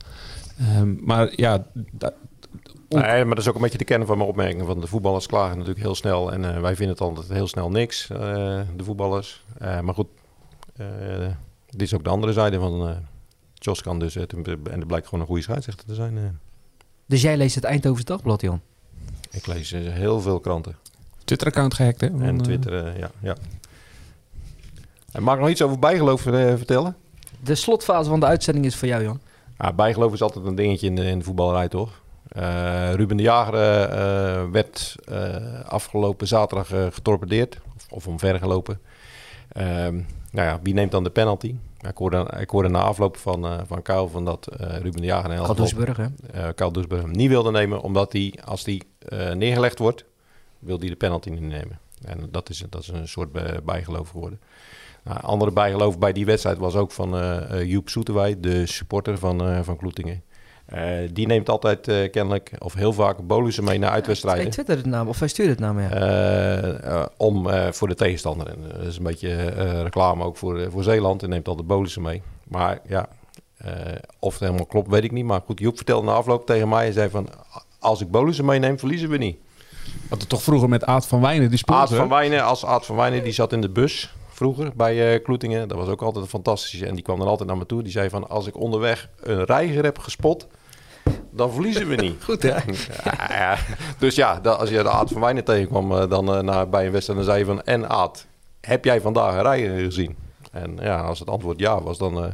Ehm, 0.60 0.96
maar 1.00 1.34
ja, 1.36 1.65
Nee, 2.89 3.26
maar 3.26 3.36
dat 3.36 3.38
is 3.38 3.48
ook 3.48 3.56
een 3.56 3.62
beetje 3.62 3.78
de 3.78 3.84
kern 3.84 4.06
van 4.06 4.17
mijn 4.17 4.30
opmerking. 4.30 4.63
Want 4.63 4.82
de 4.82 4.88
voetballers 4.88 5.26
klagen 5.26 5.58
natuurlijk 5.58 5.84
heel 5.84 5.96
snel. 5.96 6.32
En 6.32 6.62
wij 6.62 6.76
vinden 6.76 6.96
het 6.96 7.02
altijd 7.02 7.28
heel 7.30 7.48
snel 7.48 7.70
niks, 7.70 8.08
de 8.08 8.84
voetballers. 8.84 9.43
Maar 9.60 9.93
goed, 9.93 10.08
dit 11.78 11.88
is 11.88 11.94
ook 11.94 12.04
de 12.04 12.10
andere 12.10 12.34
zijde 12.34 12.60
van... 12.60 12.88
eh 12.88 12.96
Jos 13.54 13.82
kan 13.82 14.00
dus, 14.00 14.16
eh, 14.16 14.24
en 14.72 14.80
het 14.80 14.88
blijkt 14.88 15.06
gewoon 15.06 15.20
een 15.20 15.26
goede 15.28 15.42
scheidsrechter 15.42 15.88
te 15.88 15.96
zijn. 15.96 16.18
eh. 16.18 16.24
Dus 17.06 17.22
jij 17.22 17.38
leest 17.38 17.56
het 17.56 17.63
Eindhovense 17.63 18.06
Dagblad, 18.06 18.42
Jan? 18.42 18.62
ik 19.32 19.48
lees 19.48 19.72
heel 19.72 20.22
veel 20.22 20.40
kranten. 20.40 20.76
Twitter-account 21.24 21.74
gehackt, 21.74 22.02
hè? 22.02 22.08
En 22.08 22.20
Van, 22.20 22.42
Twitter, 22.42 22.98
ja. 23.00 23.12
ja. 23.20 23.36
En 25.12 25.24
mag 25.24 25.34
ik 25.34 25.40
nog 25.40 25.50
iets 25.50 25.62
over 25.62 25.80
bijgeloof 25.80 26.22
vertellen? 26.22 26.96
De 27.44 27.56
slotfase 27.56 28.10
van 28.10 28.20
de 28.20 28.26
uitzending 28.26 28.66
is 28.66 28.76
voor 28.76 28.88
jou, 28.88 29.04
Jan. 29.04 29.20
Ja, 29.58 29.74
bijgeloof 29.74 30.13
is 30.13 30.22
altijd 30.22 30.46
een 30.46 30.56
dingetje 30.56 30.88
in 30.88 30.96
de, 30.96 31.06
in 31.06 31.18
de 31.20 31.24
voetballerij, 31.26 31.68
toch? 31.68 32.02
Eh, 32.28 32.94
Ruben 32.94 33.18
de 33.18 33.24
Jager 33.24 34.52
werd 34.52 34.96
eh, 35.06 35.60
afgelopen 35.66 36.28
zaterdag 36.28 36.72
eh, 36.72 36.86
getorpedeerd. 36.92 37.60
Of, 37.76 37.86
of 37.90 38.08
omvergelopen. 38.08 38.80
Ehm 39.52 39.95
nou 40.32 40.47
ja, 40.47 40.60
wie 40.64 40.74
neemt 40.74 40.91
dan 40.91 41.04
de 41.04 41.10
penalty? 41.10 41.56
Ik 41.82 41.97
hoorde, 41.97 42.34
ik 42.39 42.49
hoorde 42.49 42.69
na 42.69 42.82
afloop 42.82 43.17
van, 43.17 43.45
eh 43.45 43.57
van 43.67 43.82
Kuil 43.82 44.07
van 44.09 44.25
dat 44.25 44.47
eh, 44.47 44.78
Ruben 44.78 45.01
de 45.01 45.07
Jager 45.07 45.32
en 45.32 45.43
Kadusburg, 45.43 45.97
hè? 45.97 46.05
uh, 46.36 46.53
Kuil 46.55 46.71
Dusburg 46.71 47.01
hem 47.01 47.11
niet 47.11 47.30
wilde 47.30 47.51
nemen. 47.51 47.82
Omdat 47.82 48.11
hij, 48.13 48.34
als 48.45 48.63
die 48.63 48.84
eh, 48.99 49.32
neergelegd 49.34 49.80
wordt, 49.80 50.05
wil 50.59 50.80
hij 50.80 50.89
de 50.89 50.95
penalty 50.95 51.30
niet 51.30 51.41
nemen. 51.41 51.80
En 52.03 52.28
dat 52.32 52.49
is, 52.49 52.63
dat 52.69 52.82
is 52.82 52.88
een 52.88 53.07
soort 53.07 53.32
bij- 53.32 53.59
bijgeloof 53.63 54.09
geworden. 54.09 54.39
Nou, 55.03 55.19
andere 55.21 55.51
bijgeloof 55.51 55.99
bij 55.99 56.13
die 56.13 56.25
wedstrijd 56.25 56.57
was 56.57 56.75
ook 56.75 56.91
van 56.91 57.15
eh, 57.17 57.59
eh, 57.61 57.69
Joep 57.69 57.89
Soeterwij, 57.89 58.39
de 58.39 58.65
supporter 58.65 59.17
van, 59.17 59.41
eh, 59.47 59.59
van 59.61 59.78
Kloetingen. 59.78 60.23
Eh, 60.68 60.82
die 61.11 61.28
neemt 61.28 61.49
altijd 61.49 61.88
eh, 61.88 62.11
kennelijk, 62.11 62.51
of 62.59 62.74
heel 62.74 62.93
vaak, 62.93 63.18
bolussen 63.28 63.63
mee 63.63 63.78
naar 63.78 63.88
Hij 63.88 63.95
uitwedstrijden. 63.97 64.49
twitterde 64.49 64.82
het 64.82 64.89
naam, 64.91 65.07
of 65.07 65.20
hij 65.20 65.28
stuurde 65.28 65.51
het 65.51 65.59
naam, 65.59 65.80
ja. 65.80 65.89
Eh, 65.89 66.86
eh, 66.91 67.05
om 67.18 67.49
eh, 67.49 67.72
voor 67.72 67.88
de 67.88 67.95
tegenstander. 67.95 68.47
En 68.47 68.57
dat 68.78 68.86
is 68.88 68.97
een 68.97 69.03
beetje 69.03 69.30
eh, 69.36 69.82
reclame 69.82 70.24
ook 70.24 70.38
voor, 70.38 70.59
eh, 70.59 70.68
voor 70.70 70.84
Zeeland. 70.84 71.24
En 71.24 71.30
neemt 71.30 71.47
altijd 71.47 71.68
bolussen 71.68 72.01
mee. 72.01 72.22
Maar 72.47 72.80
ja, 72.88 73.07
eh, 73.57 73.72
of 74.20 74.32
het 74.34 74.41
helemaal 74.41 74.65
klopt, 74.65 74.89
weet 74.89 75.03
ik 75.03 75.11
niet. 75.11 75.26
Maar 75.26 75.41
goed, 75.45 75.59
Joep 75.59 75.76
vertelde 75.76 76.05
na 76.05 76.13
afloop 76.13 76.45
tegen 76.45 76.70
mij 76.70 76.88
en 76.88 76.93
zei 76.93 77.09
van... 77.09 77.30
Als 77.80 78.01
ik 78.01 78.11
bolussen 78.11 78.45
meeneem, 78.45 78.80
verliezen 78.80 79.09
we 79.09 79.18
niet. 79.18 79.38
Had 80.09 80.20
het 80.20 80.30
toch 80.30 80.41
vroeger 80.43 80.70
met 80.70 80.84
Aad 80.84 81.07
van 81.07 81.22
Wijnen, 81.22 81.49
die 81.49 81.57
sponsor? 81.57 81.84
Aad 81.84 81.93
van 81.95 82.09
Wijnen, 82.09 82.43
als 82.43 82.65
Aad 82.65 82.86
van 82.86 82.95
Wijnen, 82.95 83.24
die 83.24 83.34
zat 83.34 83.53
in 83.53 83.61
de 83.61 83.70
bus 83.70 84.13
vroeger 84.38 84.72
bij 84.76 85.14
eh, 85.14 85.24
Kloetingen. 85.24 85.68
Dat 85.68 85.78
was 85.78 85.88
ook 85.88 86.02
altijd 86.02 86.28
fantastisch. 86.28 86.82
En 86.82 86.94
die 86.94 87.04
kwam 87.04 87.20
dan 87.20 87.28
altijd 87.28 87.50
naar 87.50 87.58
me 87.58 87.66
toe. 87.66 87.84
Die 87.84 87.92
zei 87.92 88.10
van, 88.10 88.30
als 88.30 88.48
ik 88.48 88.58
onderweg 88.58 89.10
een 89.20 89.44
reiger 89.44 89.84
heb 89.84 90.00
gespot, 90.00 90.48
dan 91.32 91.52
verliezen 91.52 91.88
we 91.88 91.96
niet. 91.96 92.24
Goed, 92.30 92.44
hè? 92.44 92.50
Ja, 92.50 93.28
ja. 93.30 93.58
Dus 94.00 94.16
ja, 94.16 94.34
als 94.38 94.70
je 94.70 94.84
de 94.84 94.90
Aad 94.90 95.12
van 95.12 95.22
Wijnen 95.22 95.44
tegenkwam 95.44 95.92
eh, 95.92 96.10
dan, 96.10 96.34
eh, 96.34 96.42
na, 96.42 96.66
bij 96.66 96.86
een 96.86 96.92
wedstrijd, 96.92 97.20
dan 97.20 97.28
zei 97.28 97.40
je 97.40 97.46
van... 97.46 97.64
En 97.64 97.90
Aad, 97.90 98.26
heb 98.62 98.86
jij 98.86 99.02
vandaag 99.02 99.34
een 99.34 99.42
reiger 99.42 99.80
gezien? 99.80 100.16
En 100.52 100.78
ja, 100.82 101.02
als 101.02 101.20
het 101.20 101.30
antwoord 101.30 101.60
ja 101.60 101.82
was, 101.82 101.98
dan, 101.98 102.24
eh, 102.24 102.32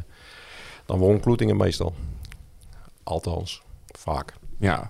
dan 0.86 1.00
won 1.00 1.20
Kloetingen 1.20 1.58
meestal. 1.58 1.94
Althans, 3.04 3.62
vaak. 3.98 4.34
Ja. 4.60 4.90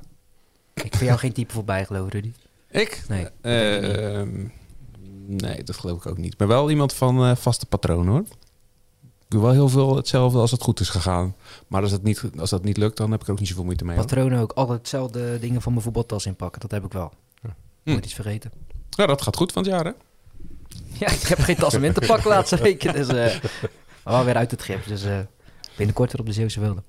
Ik 0.74 0.96
vind 0.96 1.10
jou 1.10 1.18
geen 1.18 1.34
type 1.34 1.54
voorbij, 1.54 1.86
geloof 1.86 2.08
ik, 2.08 2.14
Rudy. 2.14 2.32
Ik? 2.70 3.04
Nee. 3.08 3.28
Eh, 3.42 4.20
ehm, 4.20 4.48
nee, 5.26 5.64
dat 5.64 5.78
geloof 5.78 5.98
ik 5.98 6.06
ook 6.06 6.18
niet. 6.18 6.38
Maar 6.40 6.48
wel 6.48 6.70
iemand 6.70 6.94
van 6.94 7.26
eh, 7.26 7.36
vaste 7.36 7.66
patroon 7.66 8.08
hoor. 8.08 8.24
Ik 9.02 9.40
doe 9.40 9.42
wel 9.42 9.52
heel 9.52 9.70
veel 9.70 9.96
hetzelfde 9.96 10.38
als 10.40 10.52
het 10.52 10.62
goed 10.62 10.80
is 10.80 10.90
gegaan. 10.90 11.36
Maar 11.68 11.82
als 11.82 11.92
dat 11.92 12.04
niet, 12.04 12.24
als 12.38 12.50
dat 12.50 12.64
niet 12.64 12.78
lukt, 12.78 12.98
dan 12.98 13.12
heb 13.12 13.20
ik 13.22 13.26
er 13.28 13.32
ook 13.34 13.40
niet 13.40 13.48
zoveel 13.48 13.64
moeite 13.64 13.86
mee. 13.86 13.96
Patronen 13.98 14.40
ook 14.40 14.52
altijd 14.52 14.78
hetzelfde 14.80 15.40
dingen 15.40 15.62
van 15.62 15.72
mijn 15.72 15.84
voetbaltas 15.84 16.26
inpakken. 16.26 16.62
Dat 16.62 16.72
heb 16.72 16.86
ik 16.86 16.94
wel. 16.94 17.12
Nooit 17.84 18.00
Hm. 18.00 18.06
iets 18.06 18.14
vergeten. 18.14 18.52
Ja, 18.90 19.06
dat 19.06 19.22
gaat 19.22 19.36
goed 19.36 19.52
van 19.52 19.64
het 19.64 19.72
jaar 19.72 19.86
hè? 19.86 19.92
Ja, 21.00 21.08
ik 21.12 21.22
heb 21.22 21.40
geen 21.40 21.56
tas 21.56 21.76
om 21.76 21.84
in 21.84 21.94
te 21.94 22.04
pakken 22.08 22.30
laatste 22.30 22.58
weken. 22.58 22.94
Dus, 22.94 23.08
eh, 23.08 23.42
maar 24.04 24.14
wel 24.14 24.26
weer 24.26 24.36
uit 24.36 24.52
het 24.52 24.62
gips. 24.64 24.88
Dus 24.88 25.04
eh, 25.04 25.18
binnenkort 25.78 26.12
weer 26.12 26.22
op 26.22 26.28
de 26.28 26.34
Zeeuwse 26.34 26.60
Wilde. 26.60 26.82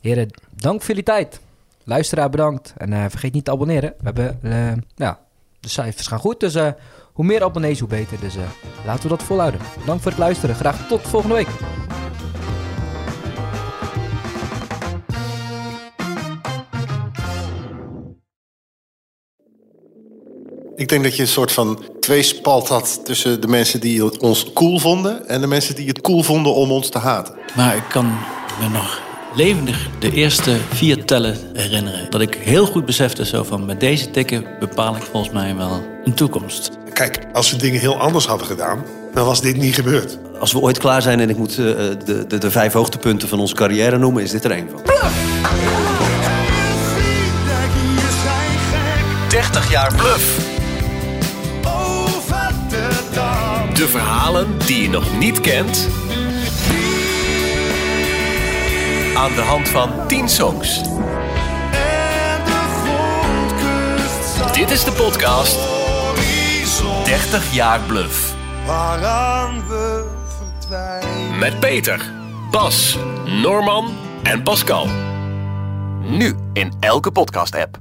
Heren, 0.00 0.28
dank 0.56 0.78
voor 0.80 0.88
jullie 0.88 1.02
tijd. 1.02 1.40
Luisteraar 1.84 2.30
bedankt. 2.30 2.72
En 2.76 2.92
eh, 2.92 3.04
vergeet 3.08 3.32
niet 3.32 3.44
te 3.44 3.50
abonneren. 3.50 3.94
We 3.98 4.04
hebben, 4.04 4.38
eh, 4.42 4.72
ja, 4.94 5.20
de 5.60 5.68
cijfers 5.68 6.06
gaan 6.06 6.18
goed. 6.18 6.40
Dus 6.40 6.54
eh, 6.54 6.72
hoe 7.14 7.24
meer 7.24 7.42
abonnees, 7.42 7.78
hoe 7.78 7.88
beter. 7.88 8.20
Dus 8.20 8.36
eh, 8.36 8.42
laten 8.84 9.02
we 9.02 9.08
dat 9.08 9.22
volhouden. 9.22 9.60
Dank 9.86 10.00
voor 10.00 10.10
het 10.10 10.20
luisteren. 10.20 10.54
Graag 10.54 10.86
tot 10.88 11.00
volgende 11.00 11.34
week. 11.34 11.48
Ik 20.76 20.88
denk 20.88 21.04
dat 21.04 21.16
je 21.16 21.22
een 21.22 21.28
soort 21.28 21.52
van 21.52 21.84
tweespalt 22.00 22.68
had 22.68 23.00
tussen 23.04 23.40
de 23.40 23.46
mensen 23.46 23.80
die 23.80 24.20
ons 24.20 24.52
cool 24.52 24.78
vonden 24.78 25.28
en 25.28 25.40
de 25.40 25.46
mensen 25.46 25.74
die 25.74 25.88
het 25.88 26.00
cool 26.00 26.22
vonden 26.22 26.54
om 26.54 26.70
ons 26.70 26.88
te 26.88 26.98
haten. 26.98 27.34
Maar 27.56 27.76
ik 27.76 27.88
kan 27.88 28.06
me 28.60 28.68
nog 28.72 29.02
levendig 29.34 29.88
de 29.98 30.12
eerste 30.12 30.56
vier 30.56 31.04
tellen 31.04 31.36
herinneren. 31.52 32.10
Dat 32.10 32.20
ik 32.20 32.34
heel 32.34 32.66
goed 32.66 32.84
besefte 32.84 33.24
zo 33.24 33.42
van 33.42 33.64
met 33.64 33.80
deze 33.80 34.10
tikken 34.10 34.46
bepaal 34.58 34.96
ik 34.96 35.02
volgens 35.02 35.32
mij 35.32 35.56
wel 35.56 35.82
een 36.04 36.14
toekomst. 36.14 36.70
Kijk, 36.94 37.18
als 37.32 37.50
we 37.50 37.56
dingen 37.56 37.80
heel 37.80 38.00
anders 38.00 38.26
hadden 38.26 38.46
gedaan, 38.46 38.84
dan 39.12 39.26
was 39.26 39.40
dit 39.40 39.56
niet 39.56 39.74
gebeurd. 39.74 40.18
Als 40.38 40.52
we 40.52 40.58
ooit 40.58 40.78
klaar 40.78 41.02
zijn 41.02 41.20
en 41.20 41.30
ik 41.30 41.36
moet 41.36 41.50
eh, 41.50 41.56
de, 41.56 42.24
de, 42.28 42.38
de 42.38 42.50
vijf 42.50 42.72
hoogtepunten 42.72 43.28
van 43.28 43.40
onze 43.40 43.54
carrière 43.54 43.98
noemen, 43.98 44.22
is 44.22 44.30
dit 44.30 44.44
er 44.44 44.50
één 44.50 44.68
van. 44.70 44.82
30 49.28 49.70
jaar 49.70 49.94
Bluff. 49.94 50.38
De 53.74 53.88
verhalen 53.88 54.58
die 54.66 54.82
je 54.82 54.88
nog 54.88 55.18
niet 55.18 55.40
kent. 55.40 55.88
Aan 59.14 59.34
de 59.34 59.40
hand 59.40 59.68
van 59.68 59.90
10 60.06 60.28
songs. 60.28 60.80
Dit 64.52 64.70
is 64.70 64.84
de 64.84 64.92
podcast 64.92 65.73
30 67.04 67.54
jaar 67.54 67.80
Bluff. 67.80 68.34
Met 71.38 71.60
Peter, 71.60 72.12
Bas, 72.50 72.98
Norman 73.24 73.92
en 74.22 74.42
Pascal. 74.42 74.88
Nu 76.02 76.34
in 76.52 76.72
elke 76.80 77.10
podcast-app. 77.10 77.78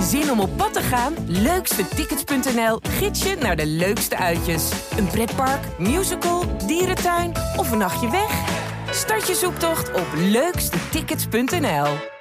Zin 0.00 0.30
om 0.30 0.40
op 0.40 0.56
pad 0.56 0.72
te 0.72 0.80
gaan? 0.80 1.14
Leukstetickets.nl 1.26 2.80
gids 2.82 3.22
je 3.22 3.36
naar 3.40 3.56
de 3.56 3.66
leukste 3.66 4.16
uitjes. 4.16 4.70
Een 4.96 5.06
pretpark, 5.06 5.78
musical, 5.78 6.56
dierentuin 6.66 7.32
of 7.56 7.70
een 7.72 7.78
nachtje 7.78 8.10
weg? 8.10 8.30
Start 8.90 9.26
je 9.26 9.34
zoektocht 9.34 9.92
op 9.92 10.06
leukstetickets.nl. 10.16 12.13